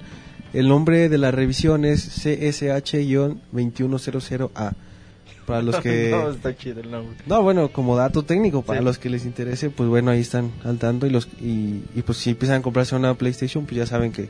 [0.52, 4.72] El nombre de la revisión es CSH-2100A.
[5.46, 6.10] Para los que...
[6.10, 7.16] no, está chido el nombre.
[7.26, 8.84] No, bueno, como dato técnico, para Sí.
[8.84, 12.18] los que les interese, pues bueno, ahí están al tanto y los y, y pues
[12.18, 14.28] si empiezan a comprarse una PlayStation, pues ya saben que,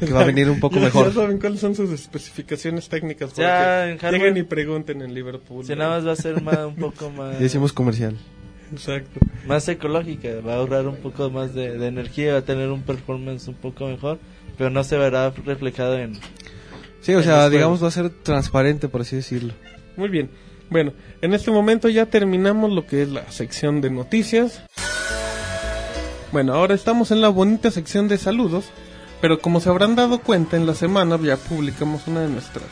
[0.00, 1.08] que va a venir un poco Ya- mejor.
[1.08, 3.34] Ya saben cuáles son sus especificaciones técnicas.
[3.34, 5.64] Ya, en hardware- lleguen y pregunten en Liverpool.
[5.64, 8.16] Si nada más va a ser más, un poco más, Ya hicimos comercial.
[8.72, 9.20] Exacto.
[9.46, 12.82] más ecológica, va a ahorrar un poco más de, de energía, va a tener un
[12.82, 14.18] performance un poco mejor,
[14.56, 16.18] pero no se verá reflejado en...
[17.00, 19.54] Sí, o En sea, digamos va a ser transparente, por así decirlo.
[19.96, 20.30] Muy bien.
[20.70, 24.62] Bueno, en este momento ya terminamos lo que es la sección de noticias.
[26.32, 28.64] Bueno, ahora estamos en la bonita sección de saludos,
[29.20, 32.64] pero como se habrán dado cuenta en la semana ya publicamos una de nuestras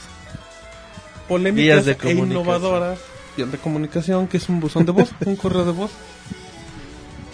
[1.28, 2.98] polémicas de e innovadoras
[3.46, 5.90] de comunicación, que es un buzón de voz, un correo de voz.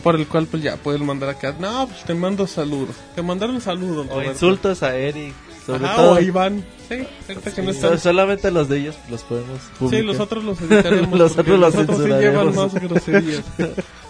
[0.03, 2.95] Por el cual pues ya puedes mandar acá, no, pues te mando saludos.
[3.17, 4.07] Te mandaron saludos.
[4.11, 5.35] O insultos a Eric.
[5.67, 6.13] Sobre Ajá, todo.
[6.13, 6.65] o a Iván.
[6.89, 7.91] Sí, ahorita que no Sí, están.
[7.95, 10.01] so- solamente los de ellos los podemos publicar.
[10.01, 11.19] Sí, los otros los editaremos.
[11.19, 13.43] Los otros los sí llevan más groserías.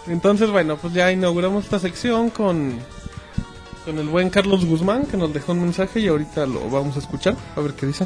[0.05, 2.73] Entonces, bueno, pues ya inauguramos esta sección con,
[3.85, 6.99] con el buen Carlos Guzmán, que nos dejó un mensaje y ahorita lo vamos a
[6.99, 7.35] escuchar.
[7.55, 8.05] A ver qué dice.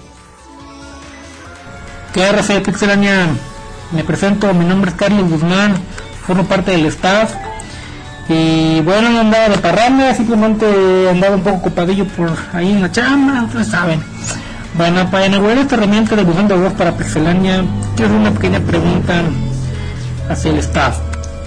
[2.14, 3.36] ¿Qué de Pixelania?
[3.92, 5.76] Me presento, mi nombre es Carlos Guzmán,
[6.26, 7.34] formo parte del staff.
[8.30, 12.92] Y bueno, no andaba de parranda, simplemente andaba un poco ocupadillo por ahí en la
[12.92, 14.02] chamba, ustedes saben.
[14.76, 17.66] Bueno, para inaugurar esta herramienta de buzón de voz para Pixelania,
[17.96, 19.24] quiero hacer una pequeña pregunta
[20.30, 20.98] hacia el staff.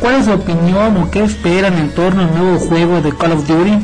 [0.01, 3.47] ¿Cuál es su opinión o qué esperan en torno al nuevo juego de Call of
[3.47, 3.79] Duty?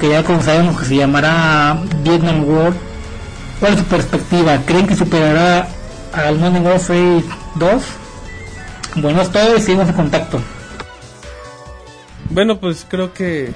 [0.00, 2.72] Que ya como sabemos que se llamará Vietnam War
[3.62, 4.58] ¿Cuál es su perspectiva?
[4.66, 5.68] ¿Creen que superará
[6.12, 7.22] al Modern Warfare
[7.56, 7.82] 2?
[8.96, 10.40] Bueno, es todo y seguimos en contacto.
[12.30, 13.52] Bueno, pues creo que.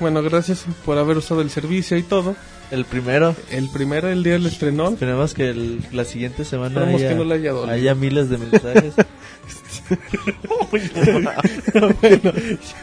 [0.00, 2.36] Bueno, gracias por haber usado el servicio y todo.
[2.70, 3.34] El primero.
[3.50, 4.92] El primero, el día del estrenón.
[4.94, 7.74] Esperemos que el- la siguiente semana haya, que no le haya dolido.
[7.74, 8.94] haya miles de mensajes.
[10.70, 11.30] bueno,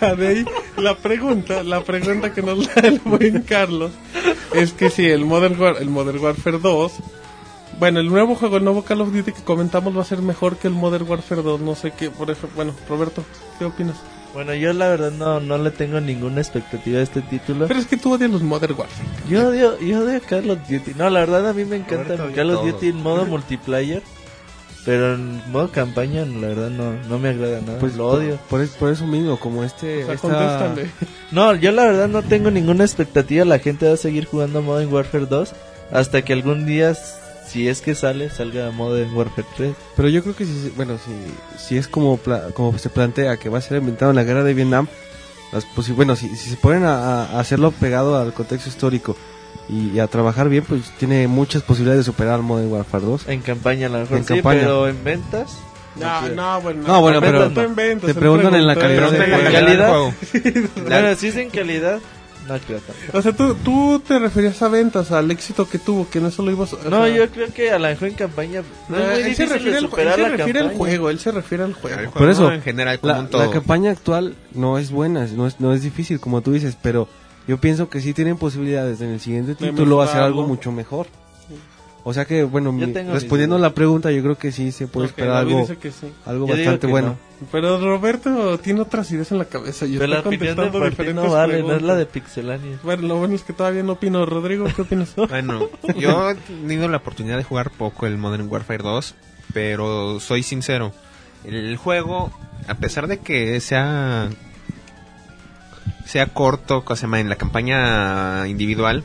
[0.01, 0.45] ya de ahí
[0.77, 3.91] la pregunta, la pregunta que nos da el buen Carlos
[4.53, 6.91] es que si el Modern, War, el Modern Warfare 2,
[7.79, 10.57] bueno, el nuevo juego, el nuevo Call of Duty que comentamos va a ser mejor
[10.57, 13.23] que el Modern Warfare 2, no sé qué, por ejemplo, bueno, Roberto,
[13.59, 13.95] ¿qué opinas?
[14.33, 17.67] bueno, yo la verdad no, no le tengo ninguna expectativa a este título.
[17.67, 19.07] Pero es que tú odias los Modern Warfare.
[19.29, 20.93] Yo odio, yo odio Call of Duty.
[20.97, 22.71] No, la verdad a mí me encanta Call of todo.
[22.73, 24.03] Duty en modo multiplayer.
[24.83, 27.79] Pero en modo campaña, la verdad no, no me agrada nada.
[27.79, 28.37] Pues lo odio.
[28.49, 30.03] Por, por- por eso mismo, como este.
[30.03, 30.91] O sea, esta- contéstale.
[31.31, 33.45] No, yo la verdad no tengo ninguna expectativa.
[33.45, 35.53] La gente va a seguir jugando Modern Warfare 2
[35.91, 36.93] hasta que algún día,
[37.55, 39.73] si es que sale, salga Modern Warfare 3.
[39.95, 41.11] Pero yo creo que si, bueno, si,
[41.57, 44.43] si es como, pla- como se plantea que va a ser inventado en la guerra
[44.43, 44.87] de Vietnam,
[45.53, 49.15] las posi- bueno, si, si se ponen a, a hacerlo pegado al contexto histórico
[49.69, 53.29] y, y a trabajar bien, pues tiene muchas posibilidades de superar al Modern Warfare 2.
[53.29, 54.59] En campaña, a lo mejor En sí, campaña.
[54.59, 55.57] pero en ventas.
[56.35, 56.83] No, bueno.
[56.85, 60.13] No, bueno, pero te preguntan en la calidad de en la calidad juego.
[61.17, 61.99] Si es en calidad,
[62.47, 63.17] no creo tanto.
[63.17, 66.43] O sea, tú, tú te referías a ventas, al éxito que tuvo, que en eso
[66.43, 66.89] lo ibas a...
[66.89, 69.35] No, o sea, yo creo que a lo mejor en campaña no es muy él
[69.35, 70.77] se refiere, al, él se la refiere al campaña.
[70.77, 71.97] juego, él se refiere al juego.
[71.97, 73.45] juego Por eso, en general como La, un todo.
[73.45, 77.07] la campaña actual no es buena, no es, no es difícil, como tú dices, pero
[77.47, 81.07] yo pienso que sí tienen posibilidades en el siguiente título hacer algo mucho mejor.
[82.07, 84.85] O sea que, bueno, Yo mi- respondiendo a la pregunta, yo creo que sí se
[84.85, 86.07] puede esperar David algo, dice que sí.
[86.25, 87.07] algo Yo bastante que bueno.
[87.41, 87.47] no.
[87.51, 91.15] Pero Roberto tiene otras ideas en la cabeza y Pero la opinión de contestando diferentes
[91.15, 92.79] no vale, no es la de Pixelania.
[92.83, 94.23] Bueno, lo bueno es que todavía no opino.
[94.25, 95.13] Rodrigo, ¿qué opinas?
[95.29, 95.67] Bueno,
[95.97, 99.15] yo he tenido la oportunidad de jugar poco el Modern Warfare 2,
[99.53, 100.93] pero soy sincero.
[101.43, 102.31] El juego,
[102.67, 104.29] a pesar de que sea
[106.05, 109.03] sea corto, cosa se llama, en la campaña individual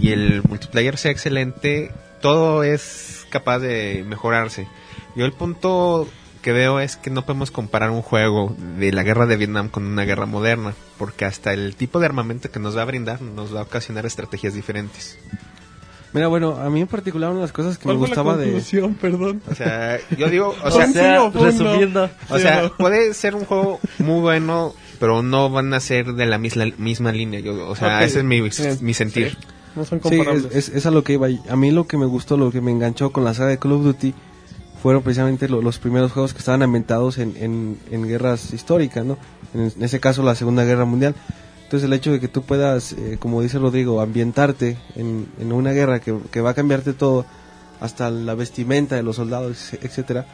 [0.00, 4.66] y el multiplayer sea excelente, todo es capaz de mejorarse.
[5.14, 6.08] Yo el punto
[6.42, 9.84] que veo es que no podemos comparar un juego de la guerra de Vietnam con
[9.84, 13.54] una guerra moderna, porque hasta el tipo de armamento que nos va a brindar nos
[13.54, 15.18] va a ocasionar estrategias diferentes.
[16.12, 18.22] Mira, bueno, a mí en particular una de las cosas que me ¿Cuál fue la
[18.22, 18.94] gustaba de...
[19.00, 19.42] Perdón.
[19.50, 23.78] O sea, yo digo, o sea, sea, resumiendo, o ¿sí sea, puede ser un juego
[23.98, 27.40] muy bueno, pero no van a ser de la misma, misma línea.
[27.40, 29.32] Yo, o sea, ese es mi, mi sentir.
[29.32, 29.36] Sí,
[29.76, 30.44] No son Sí, comparables.
[30.46, 31.28] es, es, es a lo que iba.
[31.48, 33.72] A mí lo que me gustó, lo que me enganchó con la saga de Call
[33.72, 34.14] of Duty
[34.82, 39.18] fueron precisamente lo- los primeros juegos que estaban ambientados en, en, en guerras históricas, ¿no?
[39.54, 41.14] En, en ese caso la Segunda Guerra Mundial.
[41.64, 45.72] Entonces el hecho de que tú puedas, eh, como dice Rodrigo, ambientarte en, en una
[45.72, 47.26] guerra que, que va a cambiarte todo,
[47.80, 50.26] hasta la vestimenta de los soldados, etcétera,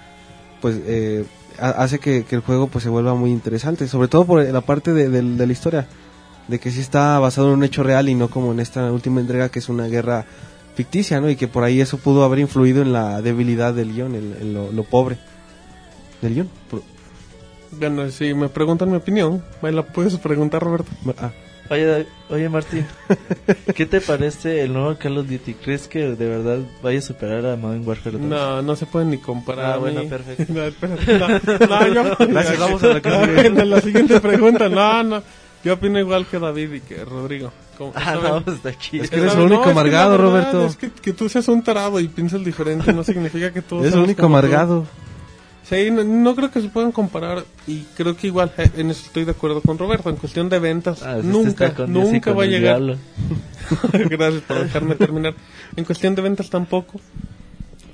[0.61, 1.25] pues eh,
[1.59, 4.61] ha- hace que, que el juego pues se vuelva muy interesante, sobre todo por la
[4.61, 5.89] parte de, del- de la historia,
[6.49, 9.21] de que sí está basado en un hecho real y no como en esta última
[9.21, 10.25] entrega que es una guerra
[10.75, 11.31] ficticia, ¿no?
[11.31, 14.55] Y que por ahí eso pudo haber influido en la debilidad del guion, en, en
[14.55, 15.19] lo, lo pobre
[16.21, 16.49] del guion.
[17.73, 20.91] Bueno, si me preguntan mi opinión, me la puedes preguntar, Roberto.
[21.19, 21.31] ah,
[22.29, 22.87] Oye, Martín,
[23.75, 25.55] ¿qué te parece el nuevo Call of Duty?
[25.55, 28.21] ¿Crees que de verdad vaya a superar a Modern Warfare 2?
[28.27, 29.75] No, no se pueden ni comparar.
[29.75, 30.45] Ah, bueno, perfecto.
[30.53, 31.29] No, espérate, no,
[31.67, 32.17] no, yo...
[32.29, 34.69] Gracias, vamos a la que la siguiente pregunta.
[34.69, 35.23] No, no.
[35.65, 37.53] Yo opino igual que David y que Rodrigo.
[37.79, 39.03] Como- Ah, no, pues está chido.
[39.05, 40.67] Es que eres el único No, es que la amargado, verdad Roberto.
[40.67, 43.93] Es que, que tú seas un tarado y pienses diferente no significa que tú es
[43.95, 44.27] el único tú.
[44.27, 44.87] amargado.
[45.69, 49.03] Sí, no, no creo que se puedan comparar y creo que igual eh, en eso
[49.07, 50.11] estoy de acuerdo con Roberto.
[50.11, 52.81] En cuestión de ventas, Ah, nunca, nunca va a llegar.
[53.93, 55.35] Gracias por dejarme terminar.
[55.75, 57.01] En cuestión de ventas tampoco.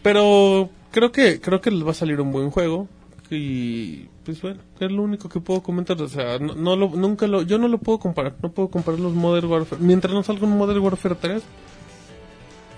[0.02, 2.88] Pero creo que creo que les va a salir un buen juego
[3.30, 7.26] y pues bueno, es lo único que puedo comentar, o sea, no, no lo, nunca
[7.26, 10.46] lo yo no lo puedo comparar, no puedo comparar los Modern Warfare mientras no salga
[10.46, 11.42] un Modern Warfare 3.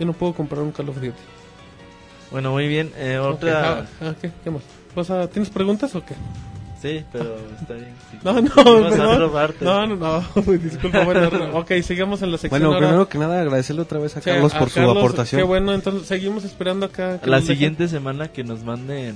[0.00, 1.12] Yo no puedo comparar un Call of Duty.
[2.30, 2.90] Bueno, muy bien.
[2.96, 3.80] Eh, otra.
[3.80, 4.30] ah, ah, ¿qué?
[4.42, 4.62] ¿Qué más?
[4.96, 6.14] ¿Vas a- ¿Tienes preguntas o qué?
[6.80, 7.94] Sí, pero está bien.
[8.10, 8.18] sí.
[8.24, 9.54] No, no, perdón.
[9.60, 10.24] No, no, no,
[10.58, 12.78] disculpa, bueno, ok, sigamos en la sección Bueno, ahora.
[12.88, 15.38] primero que nada agradecerle otra vez a Sí, Carlos a por su Carlos, aportación.
[15.40, 17.20] Qué bueno, entonces seguimos esperando acá.
[17.20, 19.14] que La nos dejen- siguiente semana que nos manden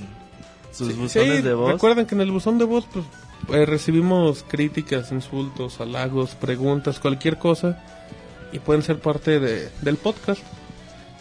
[0.76, 1.72] sus Sí, buzones sí, de voz.
[1.72, 3.04] Recuerden que en el buzón de voz pues,
[3.52, 7.82] eh, recibimos críticas, insultos, halagos, preguntas, cualquier cosa
[8.52, 10.42] y pueden ser parte de, del podcast.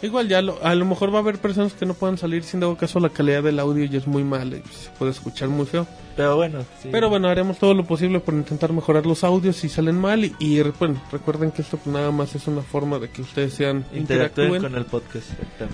[0.02, 2.60] Igual ya lo- a lo mejor va a haber personas que no puedan salir sin
[2.60, 5.64] dado caso la calidad del audio y es muy mala y se puede escuchar muy
[5.66, 5.86] feo.
[6.16, 6.88] Pero bueno, sí.
[6.92, 10.34] Pero bueno, haremos todo lo posible por intentar mejorar los audios si salen mal y,
[10.38, 14.46] y, bueno, recuerden que esto nada más es una forma de que ustedes sean interactúen
[14.48, 14.62] interactúen.
[14.62, 15.28] con el podcast.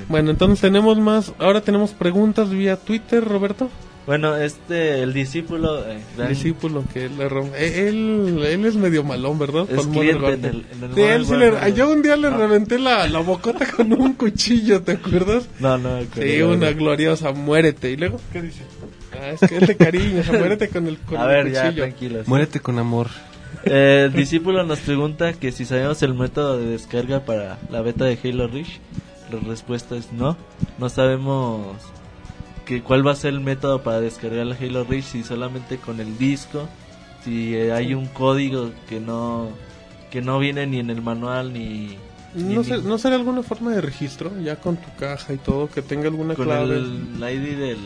[0.09, 3.69] Bueno, entonces tenemos más, ahora tenemos preguntas vía Twitter, Roberto.
[4.07, 5.89] Bueno, este, el discípulo.
[5.89, 9.66] Eh, Dan- discípulo que le rom- eh, él, él es medio malón, ¿verdad?
[9.70, 10.23] Es Con cliente en el-
[10.57, 10.65] Warfare.
[10.73, 12.37] en el Sí, él sí le- yo un día le Ah.
[12.37, 15.49] reventé la, la bocota con un cuchillo, ¿te acuerdas?
[15.61, 17.93] No, no, Sí, el- una gloriosa, muérete.
[17.93, 18.62] ¿Y luego qué dice?
[19.12, 21.53] Ah, es que es de cariño, o sea, muérete con el, con A el ver,
[21.53, 21.83] ya, cuchillo.
[21.85, 22.27] tranquilos.
[22.29, 23.07] Muérete con amor.
[23.65, 28.05] Eh, el discípulo nos pregunta que si sabemos el método de descarga para la beta
[28.05, 28.81] de Halo Reach.
[29.31, 30.37] La respuesta es no.
[30.79, 31.77] No sabemos
[32.73, 35.05] que cuál va a ser el método para descargar el Halo Reach.
[35.05, 36.69] Si solamente con el disco.
[37.24, 39.51] Si eh, hay un código que no
[40.11, 41.97] que no viene ni en el manual ni,
[42.35, 44.31] ¿No, sé, ¿No será alguna forma de registro?
[44.43, 46.77] Ya con tu caja y todo, que tenga alguna con clave.
[46.77, 47.78] el ID del,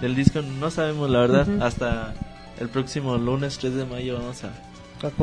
[0.00, 0.42] del disco.
[0.42, 1.46] No sabemos la verdad.
[1.62, 2.14] Hasta
[2.58, 4.52] el próximo lunes 3 de mayo vamos a,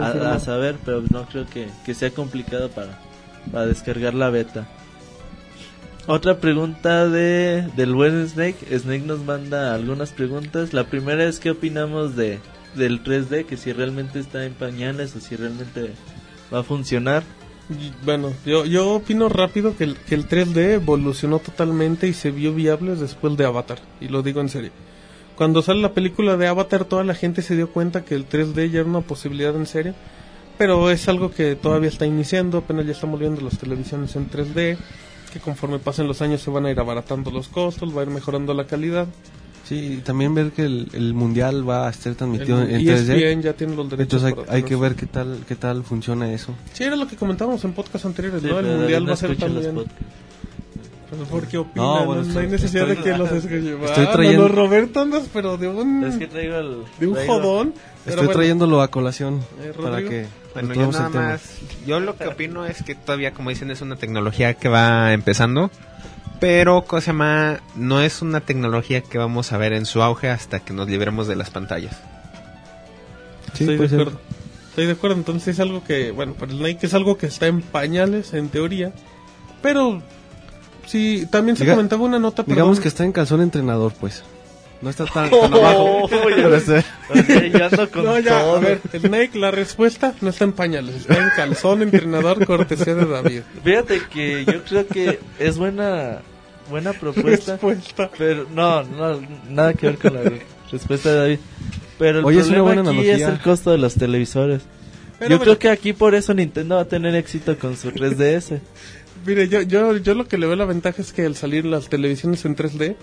[0.02, 3.00] a a saber, pero no creo que, que sea complicado para,
[3.52, 4.68] para descargar la beta.
[6.10, 8.80] Otra pregunta de del buen Snake.
[8.80, 10.72] Snake nos manda algunas preguntas.
[10.72, 12.40] La primera es qué opinamos de
[12.76, 15.92] del 3D, que si realmente está en pañales o si realmente
[16.54, 17.24] va a funcionar.
[18.06, 22.54] Bueno, yo, yo opino rápido que el, que el 3D evolucionó totalmente y se vio
[22.54, 23.80] viable después de Avatar.
[24.00, 24.72] Y lo digo en serio.
[25.36, 28.72] Cuando sale la película de Avatar, toda la gente se dio cuenta que el 3D
[28.72, 29.94] ya era una posibilidad en serio.
[30.58, 34.78] Pero es algo que todavía está iniciando, apenas ya estamos viendo las televisiones en 3D.
[35.32, 38.10] Que conforme pasen los años se van a ir abaratando los costos, va a ir
[38.10, 39.08] mejorando la calidad.
[39.68, 43.10] Sí, y también ver que el, el mundial va a estar transmitido El en 3D.
[43.10, 44.24] ESPN ya tiene los derechos.
[44.24, 46.54] Entonces hay, que ver qué tal qué tal funciona eso.
[46.72, 48.60] Sí, era lo que comentábamos en podcast anteriores, Sí, ¿no?
[48.60, 49.84] El mundial no va a ser también.
[51.10, 51.30] Podcasts.
[51.32, 51.86] Pero ¿Por qué opinan?
[51.88, 54.50] No, No, bueno, no estoy- hay necesidad estoy- de que los estoy Ah, trayendo- no,
[54.50, 56.84] no, Roberto andas, pero de un, Es que traigo el.
[57.00, 57.74] de un traigo- jodón.
[58.06, 61.24] Estoy bueno, trayéndolo a colación Eh, para que Bueno, yo nada el tema.
[61.30, 61.42] más,
[61.86, 65.70] yo lo que opino es que todavía, como dicen, es una tecnología que va empezando,
[66.40, 67.60] pero, ¿cómo se llama?
[67.76, 71.28] No es una tecnología que vamos a ver en su auge hasta que nos libremos
[71.28, 71.98] de las pantallas.
[73.54, 74.20] Sí, estoy de acuerdo.
[74.70, 77.48] Estoy de acuerdo, entonces es algo que, bueno, para el Nike es algo que está
[77.48, 78.94] en pañales, en teoría.
[79.62, 80.04] Pero,
[80.88, 82.82] sí, también se Diga- comentaba una nota, Digamos perdón.
[82.84, 84.24] que está en calzón entrenador, pues.
[84.82, 86.08] No está tan, tan abajo.
[86.12, 86.16] A
[88.60, 93.06] ver, el Nike, la respuesta no está en pañales, está en calzón, entrenador, cortesía de
[93.06, 93.42] David.
[93.64, 96.20] Fíjate que yo creo que es buena
[96.70, 98.10] buena propuesta, Respuesta.
[98.18, 99.20] pero no, no,
[99.50, 100.22] nada que ver con la
[100.72, 101.40] respuesta de David.
[101.98, 104.62] Pero el Oye, es una buena aquí es el costo de los televisores.
[105.18, 105.44] Pero yo bueno.
[105.44, 108.60] creo que aquí por eso Nintendo va a tener éxito con su 3DS.
[109.28, 111.90] Mire, yo, yo, yo lo que le veo la ventaja es que al salir las
[111.90, 112.96] televisiones en 3D,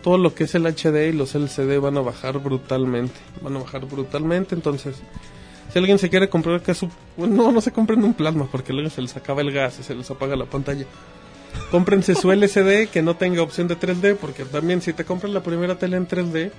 [0.00, 3.18] todo lo que es el HD y los LCD van a bajar brutalmente.
[3.40, 4.94] Van a bajar brutalmente, entonces,
[5.72, 6.88] si alguien se quiere comprar acá su...
[7.16, 9.82] bueno, no, no se compren un plasma porque luego se les acaba el gas y
[9.82, 10.86] se les apaga la pantalla.
[11.72, 15.42] Cómprense su LCD que no tenga opción de 3D porque también si te compras la
[15.42, 16.52] primera tele en 3D,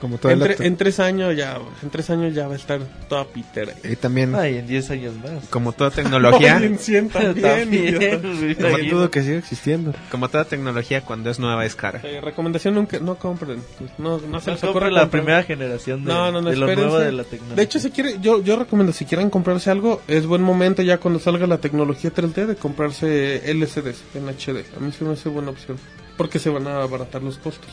[0.00, 2.80] Como todo en, tre- en tres años ya, en tres años ya va a estar
[3.08, 3.74] toda pitera.
[3.84, 5.44] Y también, Ay, en 10 años más.
[5.50, 7.42] como toda tecnología, En 100 también.
[7.42, 8.96] También, imagino.
[8.96, 9.92] dudo que siga existiendo.
[10.10, 12.00] como toda tecnología, cuando es nueva es cara.
[12.02, 13.62] Eh, recomendación nunca, no compren.
[13.98, 15.10] No, no se No les compre ocurra la comprar.
[15.22, 17.56] primera generación de, No, no, no, de lo nuevo de la tecnología.
[17.56, 20.96] De hecho, si quiere, yo, yo recomiendo, si quieren comprarse algo, es buen momento ya
[20.98, 24.64] cuando salga la tecnología 3D de comprarse LCDs en HD.
[24.76, 25.76] A mí se me hace buena opción.
[26.16, 27.68] Porque se van a abaratar los costos.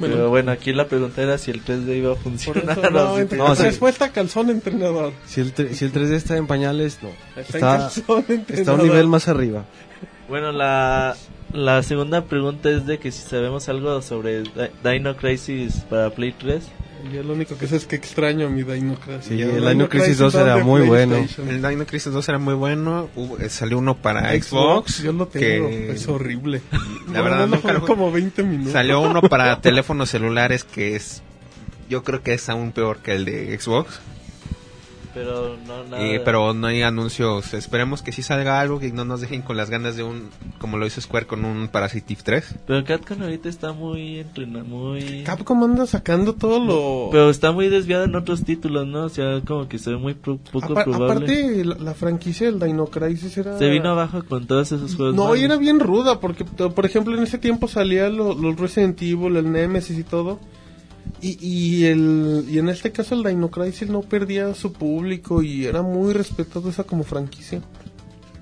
[0.00, 2.78] Pero Bueno, bueno, aquí la pregunta era si el 3D iba a funcionar.
[2.78, 3.62] eso, o no, entre- No, sí.
[3.64, 5.12] respuesta calzón entrenador.
[5.26, 7.08] Si el, si el 3D está en pañales, no.
[7.40, 8.44] Está, en Está, calzón entrenador.
[8.60, 9.64] está un nivel más arriba.
[10.28, 11.16] Bueno, la,
[11.52, 14.50] la segunda pregunta es de que si sabemos algo sobre Di-
[14.84, 16.62] Dino Crisis para Play 3.
[17.12, 19.24] Yo lo único que sé es que extraño mi Dino Crisis.
[19.26, 21.16] Sí, el el Dino Crisis 2 era muy bueno.
[21.48, 23.08] El Dino Crisis 2 era muy bueno.
[23.16, 25.02] hubo- eh, salió uno para Xbox, Xbox.
[25.02, 26.60] yo lo tengo, que es horrible.
[27.12, 28.72] La verdad, no, nunca lo- como 20 minutos.
[28.72, 31.22] Salió uno para teléfonos celulares que es.
[31.88, 34.00] Yo creo que es aún peor que el de Xbox.
[35.18, 36.06] Pero no, nada.
[36.06, 37.52] Y- pero no hay anuncios.
[37.54, 40.28] Esperemos que sí salga algo que no nos dejen con las ganas de un.
[40.58, 42.54] Como lo hizo Square con un Parasitive 3.
[42.66, 45.22] Pero Capcom ahorita está muy entrenado, muy...
[45.24, 47.08] Capcom anda sacando todo lo...
[47.10, 49.04] Pero está muy desviado en otros títulos, ¿no?
[49.04, 51.12] O sea, como que se ve muy pro- poco Apa- probable.
[51.12, 53.56] aparte, la, la franquicia del Dino Crisis era...
[53.58, 55.14] Se vino abajo con todos esos juegos.
[55.14, 55.38] No, malos.
[55.38, 59.36] y era bien ruda, porque, por ejemplo, en ese tiempo salía lo- los Resident Evil,
[59.36, 60.38] el Nemesis y todo.
[61.20, 65.66] Y, y, el, y en este caso el Dino Crisis no perdía su público y
[65.66, 67.60] era muy respetado esa como franquicia.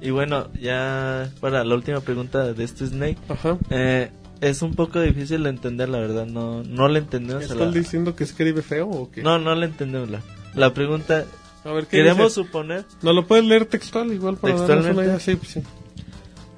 [0.01, 3.17] Y bueno, ya para la última pregunta de este Snake.
[3.29, 3.57] Ajá.
[3.71, 4.11] Eh,
[4.43, 6.27] es un poco difícil de entender, la verdad.
[6.27, 7.43] No, no le entendemos.
[7.43, 9.23] ¿Estás la- diciendo que escribe feo o qué?
[9.23, 10.11] No, no le entendemos.
[10.11, 10.21] La,
[10.55, 11.25] la pregunta,
[11.65, 12.45] A ver, ¿qué queremos dice?
[12.47, 15.19] suponer ¿No lo puedes leer textual igual para darnos una idea?
[15.21, 15.63] Sí, sí.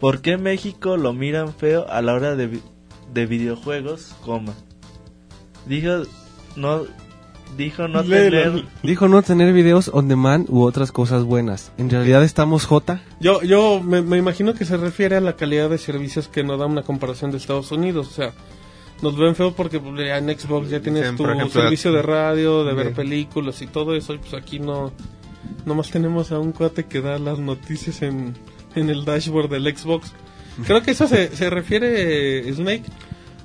[0.01, 2.61] ¿Por qué México lo miran feo a la hora de,
[3.15, 4.55] de videojuegos, coma?
[5.69, 6.03] Dijo
[6.57, 6.83] no
[7.57, 8.53] dijo no Léelo.
[8.53, 11.73] tener Dijo no tener videos on demand u otras cosas buenas.
[11.79, 13.01] En realidad estamos J.
[13.21, 16.59] Yo, yo me, me imagino que se refiere a la calidad de servicios que nos
[16.59, 18.09] da una comparación de Estados Unidos.
[18.09, 18.33] O sea,
[19.03, 22.03] nos ven feo porque pues, ya en Xbox ya tienes Sí, tu ejemplo, servicio de
[22.03, 24.15] radio, de ver películas y todo eso.
[24.15, 24.93] Y pues aquí no.
[25.65, 28.35] Nomás tenemos a un cuate que da las noticias en,
[28.75, 30.13] en el dashboard del Xbox.
[30.67, 32.83] Creo que eso se, se refiere eh, Snake.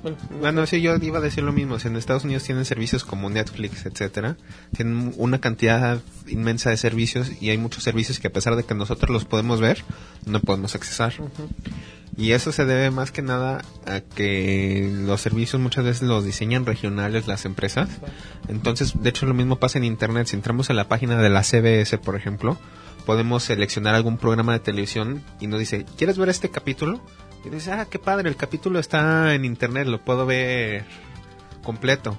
[0.04, 1.78] Bueno, Bueno, sí, yo iba a decir lo mismo.
[1.78, 4.36] Si en Estados Unidos tienen servicios como Netflix, etcétera,
[4.76, 8.74] tienen una cantidad inmensa de servicios y hay muchos servicios que a pesar de que
[8.74, 9.82] nosotros los podemos ver,
[10.26, 11.14] no podemos accesar.
[12.18, 16.66] Y eso se debe más que nada a que los servicios muchas veces los diseñan
[16.66, 17.88] regionales las empresas.
[18.48, 20.26] Entonces, de hecho, lo mismo pasa en Internet.
[20.26, 22.58] Si entramos en la página de la CBS, por ejemplo,
[23.06, 27.00] podemos seleccionar algún programa de televisión y nos dice, ¿quieres ver este capítulo?
[27.44, 30.84] Y dices, ah, qué padre, el capítulo está en Internet, lo puedo ver
[31.62, 32.16] completo.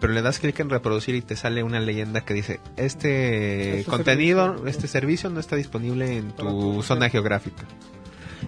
[0.00, 3.90] Pero le das clic en reproducir y te sale una leyenda que dice, este Este
[3.90, 4.68] contenido, servicio.
[4.68, 7.64] este servicio no está disponible en tu zona geográfica.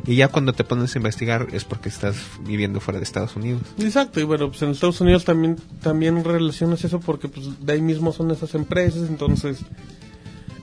[0.04, 3.62] Y ya cuando te pones a investigar es porque estás viviendo fuera de Estados Unidos.
[3.78, 7.80] Exacto, y bueno, pues en Estados Unidos también también relacionas eso porque pues de ahí
[7.80, 9.60] mismo son esas empresas, entonces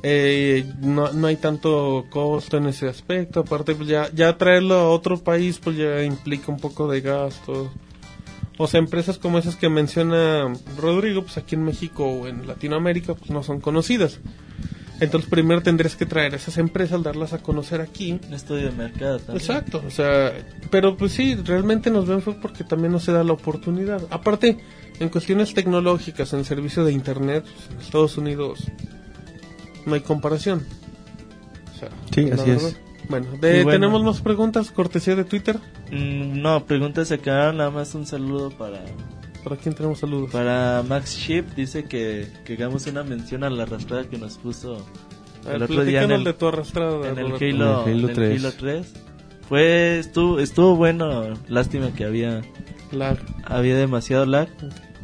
[0.05, 4.89] eh, no, no hay tanto costo en ese aspecto, aparte pues ya, ya traerlo a
[4.89, 7.71] otro país pues ya implica un poco de gasto.
[8.57, 13.15] O sea, empresas como esas que menciona Rodrigo, pues aquí en México o en Latinoamérica
[13.15, 14.19] pues no son conocidas.
[14.99, 19.19] Entonces primero tendrías que traer esas empresas, darlas a conocer aquí un estudio de mercado
[19.19, 19.37] también.
[19.37, 20.33] Exacto, o sea,
[20.69, 24.05] pero pues sí, realmente nos ven fue porque también no se da la oportunidad.
[24.09, 24.57] Aparte,
[24.99, 28.69] en cuestiones tecnológicas, en servicio de internet, pues, en Estados Unidos
[29.85, 30.65] no hay comparación.
[31.75, 32.79] O sea, Sí, así es.
[33.09, 33.71] Bueno, de- Y bueno.
[33.79, 35.57] tenemos más preguntas, cortesía de Twitter.
[35.91, 38.81] Mm, no, preguntas se acabaron, nada más un saludo para
[39.43, 40.31] ¿Para quién tenemos saludos?
[40.31, 44.85] para Max Ship, dice que, que hagamos una mención a la arrastrada que nos puso
[45.45, 47.09] A ver, el otro día en platícanos el, de tu arrastrada.
[47.09, 47.25] en el.
[47.25, 48.39] Halo, En el Halo en el 3.
[48.45, 48.93] Halo 3.
[49.49, 52.41] Fue, estuvo, estuvo bueno, lástima que había,
[52.93, 53.17] Lag.
[53.43, 54.47] había demasiado lag,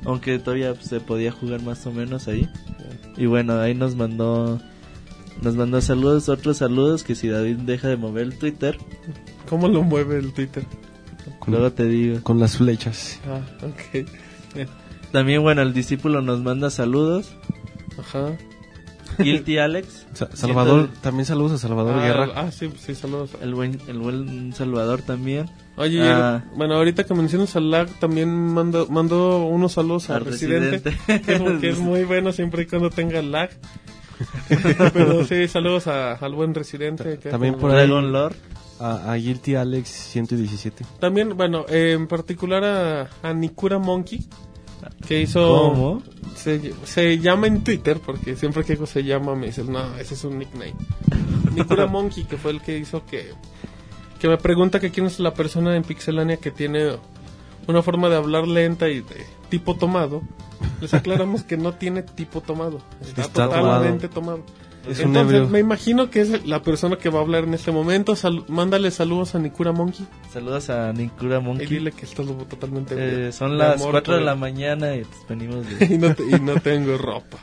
[0.06, 2.48] aunque todavía se podía jugar más o menos ahí.
[3.20, 4.60] Y bueno, ahí nos mandó,
[5.44, 8.78] nos mandó saludos, otros saludos, que si David deja de mover el Twitter,
[9.48, 10.64] ¿Cómo lo mueve el Twitter?
[11.40, 12.22] Con, luego te digo.
[12.24, 13.20] con las flechas.
[13.28, 14.08] Ah, ok.
[15.12, 17.32] También bueno, el discípulo nos manda saludos,
[18.00, 18.38] Ajá.
[19.18, 20.06] Guilty Alex.
[20.14, 22.28] Sa- Salvador, Siento- también saludos a Salvador ah, Guerra.
[22.36, 23.32] ah, sí, sí, saludos.
[23.42, 25.50] El buen, el buen Salvador también.
[25.80, 26.44] Oye, Ah.
[26.56, 31.22] bueno, ahorita que mencionas al lag, también mando, mando unos saludos al Al Residente, Residente.
[31.62, 33.50] que, es, muy bueno siempre y cuando tenga lag.
[34.94, 37.18] Pero sí, saludos a- al buen Residente.
[37.18, 38.36] que- También por ahí Dragon Lord.
[38.80, 40.86] a, a Guilty Alex 117.
[41.00, 44.26] También, bueno, eh, en particular a, a Nikura Monkey,
[45.08, 45.48] que hizo...
[45.74, 46.04] ¿Cómo?
[46.36, 50.14] Se, se llama en Twitter, porque siempre que digo se llama me dicen, no, ese
[50.14, 50.76] es un nickname.
[51.56, 53.32] Nikura Monkey, que fue el que hizo que...
[54.20, 56.98] Que me pregunta que quién es la persona en Pixelania que tiene
[57.68, 60.22] una forma de hablar lenta y de tipo tomado.
[60.82, 62.82] Les aclaramos que no tiene tipo tomado.
[63.02, 64.44] Está, Está totalmente tomado.
[64.90, 68.16] Es Entonces, me imagino que es la persona que va a hablar en este momento.
[68.16, 71.68] Sal- mándale saludos a Nikura Monkey Saludos a Nikura y Monkey.
[71.68, 75.20] dile que estás totalmente Eh, son las amor 4 por de la mañana y pues,
[75.28, 75.86] venimos de...
[75.94, 77.38] y, no te- y no tengo ropa.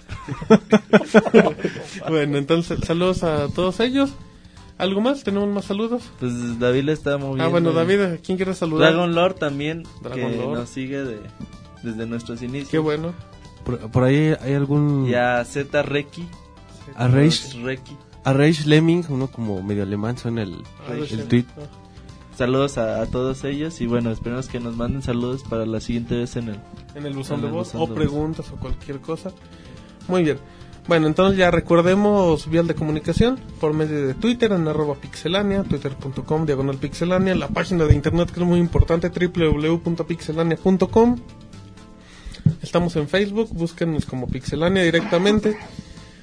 [2.08, 4.10] bueno, entonces saludos a todos ellos.
[4.78, 5.24] ¿Algo más?
[5.24, 6.02] ¿Tenemos más saludos?
[6.20, 7.44] Pues David le está moviendo.
[7.44, 8.92] Ah, bueno, David, ¿a quién quieres saludar?
[8.92, 10.58] Dragon Lord también, Dragon que Lord.
[10.58, 11.18] nos sigue de,
[11.82, 12.68] desde nuestros inicios.
[12.70, 13.14] Qué bueno.
[13.64, 15.06] Por, por ahí hay algún...
[15.08, 16.26] Y a Z Reki.
[16.94, 17.96] A Rage, Reki.
[18.22, 20.54] a Rage Lemming, uno como medio alemán, suena el,
[20.88, 21.46] Ah, el tweet.
[22.36, 26.16] Saludos a, a todos ellos y bueno, esperemos que nos manden saludos para la siguiente
[26.16, 26.60] vez en el...
[26.94, 29.32] en el buzón de voz o preguntas o cualquier cosa.
[30.06, 30.38] Muy bien.
[30.88, 36.46] Bueno, entonces ya recordemos vial de comunicación por medio de Twitter en arroba pixelania, twitter.com
[36.46, 41.16] diagonal pixelania, la página de internet que es muy importante www.pixelania.com.
[42.62, 45.56] Estamos en Facebook, búsquenos como pixelania directamente.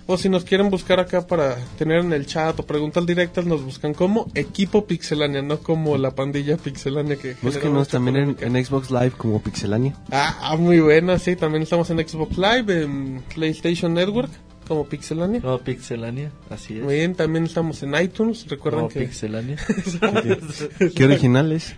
[0.06, 3.64] O si nos quieren buscar acá para tener en el chat o preguntas directas, nos
[3.64, 9.12] buscan como equipo pixelania, no como la pandilla pixelania que Búsquenos también en Xbox Live
[9.12, 9.96] como Pixelania.
[10.12, 14.30] Ah, ah, muy buena, sí, también estamos en Xbox Live, en PlayStation Network,
[14.68, 15.42] como Pixelania.
[15.42, 16.84] Como Pixelania, así es.
[16.84, 19.02] Muy bien, también estamos en iTunes, recuerden Como que...
[19.02, 19.58] Pixelania.
[20.96, 21.76] Qué originales.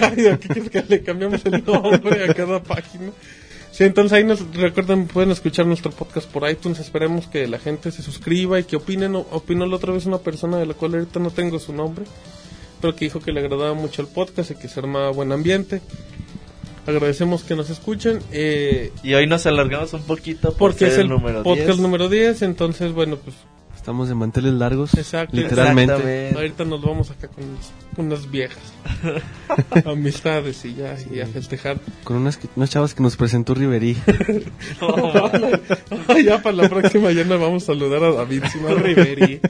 [0.00, 3.10] Ay, aquí es que le cambiamos el nombre a cada página.
[3.70, 6.80] Sí, entonces ahí nos recuerden, pueden escuchar nuestro podcast por iTunes.
[6.80, 9.14] Esperemos que la gente se suscriba y que opinen.
[9.14, 12.04] O- Opinó la otra vez una persona de la cual ahorita no tengo su nombre,
[12.80, 15.80] pero que dijo que le agradaba mucho el podcast y que se armaba buen ambiente.
[16.88, 18.20] Agradecemos que nos escuchen.
[18.32, 21.78] Eh, y hoy nos alargamos un poquito por porque es el número podcast 10.
[21.80, 23.36] número 10, entonces bueno, pues
[23.76, 24.94] Estamos de manteles largos.
[24.94, 25.36] Exacto.
[25.36, 26.32] Literalmente.
[26.34, 27.44] Ahorita nos vamos acá con
[27.96, 28.62] unas, viejas
[29.86, 31.78] amistades y ya, y a festejar.
[32.04, 33.96] Con unas, unas chavas que nos presentó Riverí.
[36.24, 39.40] ya para la próxima ya nos vamos a saludar a David Simón Riveri.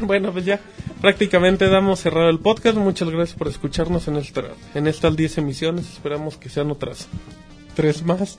[0.06, 0.60] Bueno, pues ya
[1.00, 2.76] prácticamente damos cerrado el podcast.
[2.76, 4.42] Muchas gracias por escucharnos en, esta,
[4.74, 5.90] en estas 10 emisiones.
[5.90, 7.08] Esperamos que sean otras
[7.74, 8.38] tres más.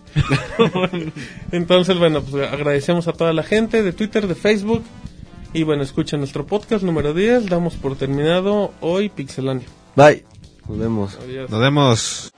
[1.51, 4.83] Entonces, bueno, pues agradecemos a toda la gente de Twitter, de Facebook.
[5.53, 7.47] Y bueno, escuchen nuestro podcast número 10.
[7.47, 9.67] Damos por terminado hoy Pixelania.
[9.95, 10.23] Bye.
[10.67, 11.19] Nos vemos.
[11.21, 11.49] Adiós.
[11.49, 12.33] Nos vemos.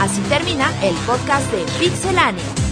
[0.00, 2.63] Así termina el podcast de Pixelania.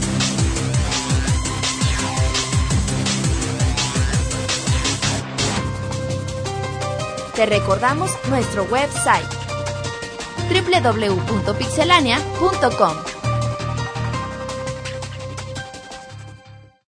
[7.35, 9.27] Te recordamos nuestro website
[10.51, 13.12] www.pixelania.com.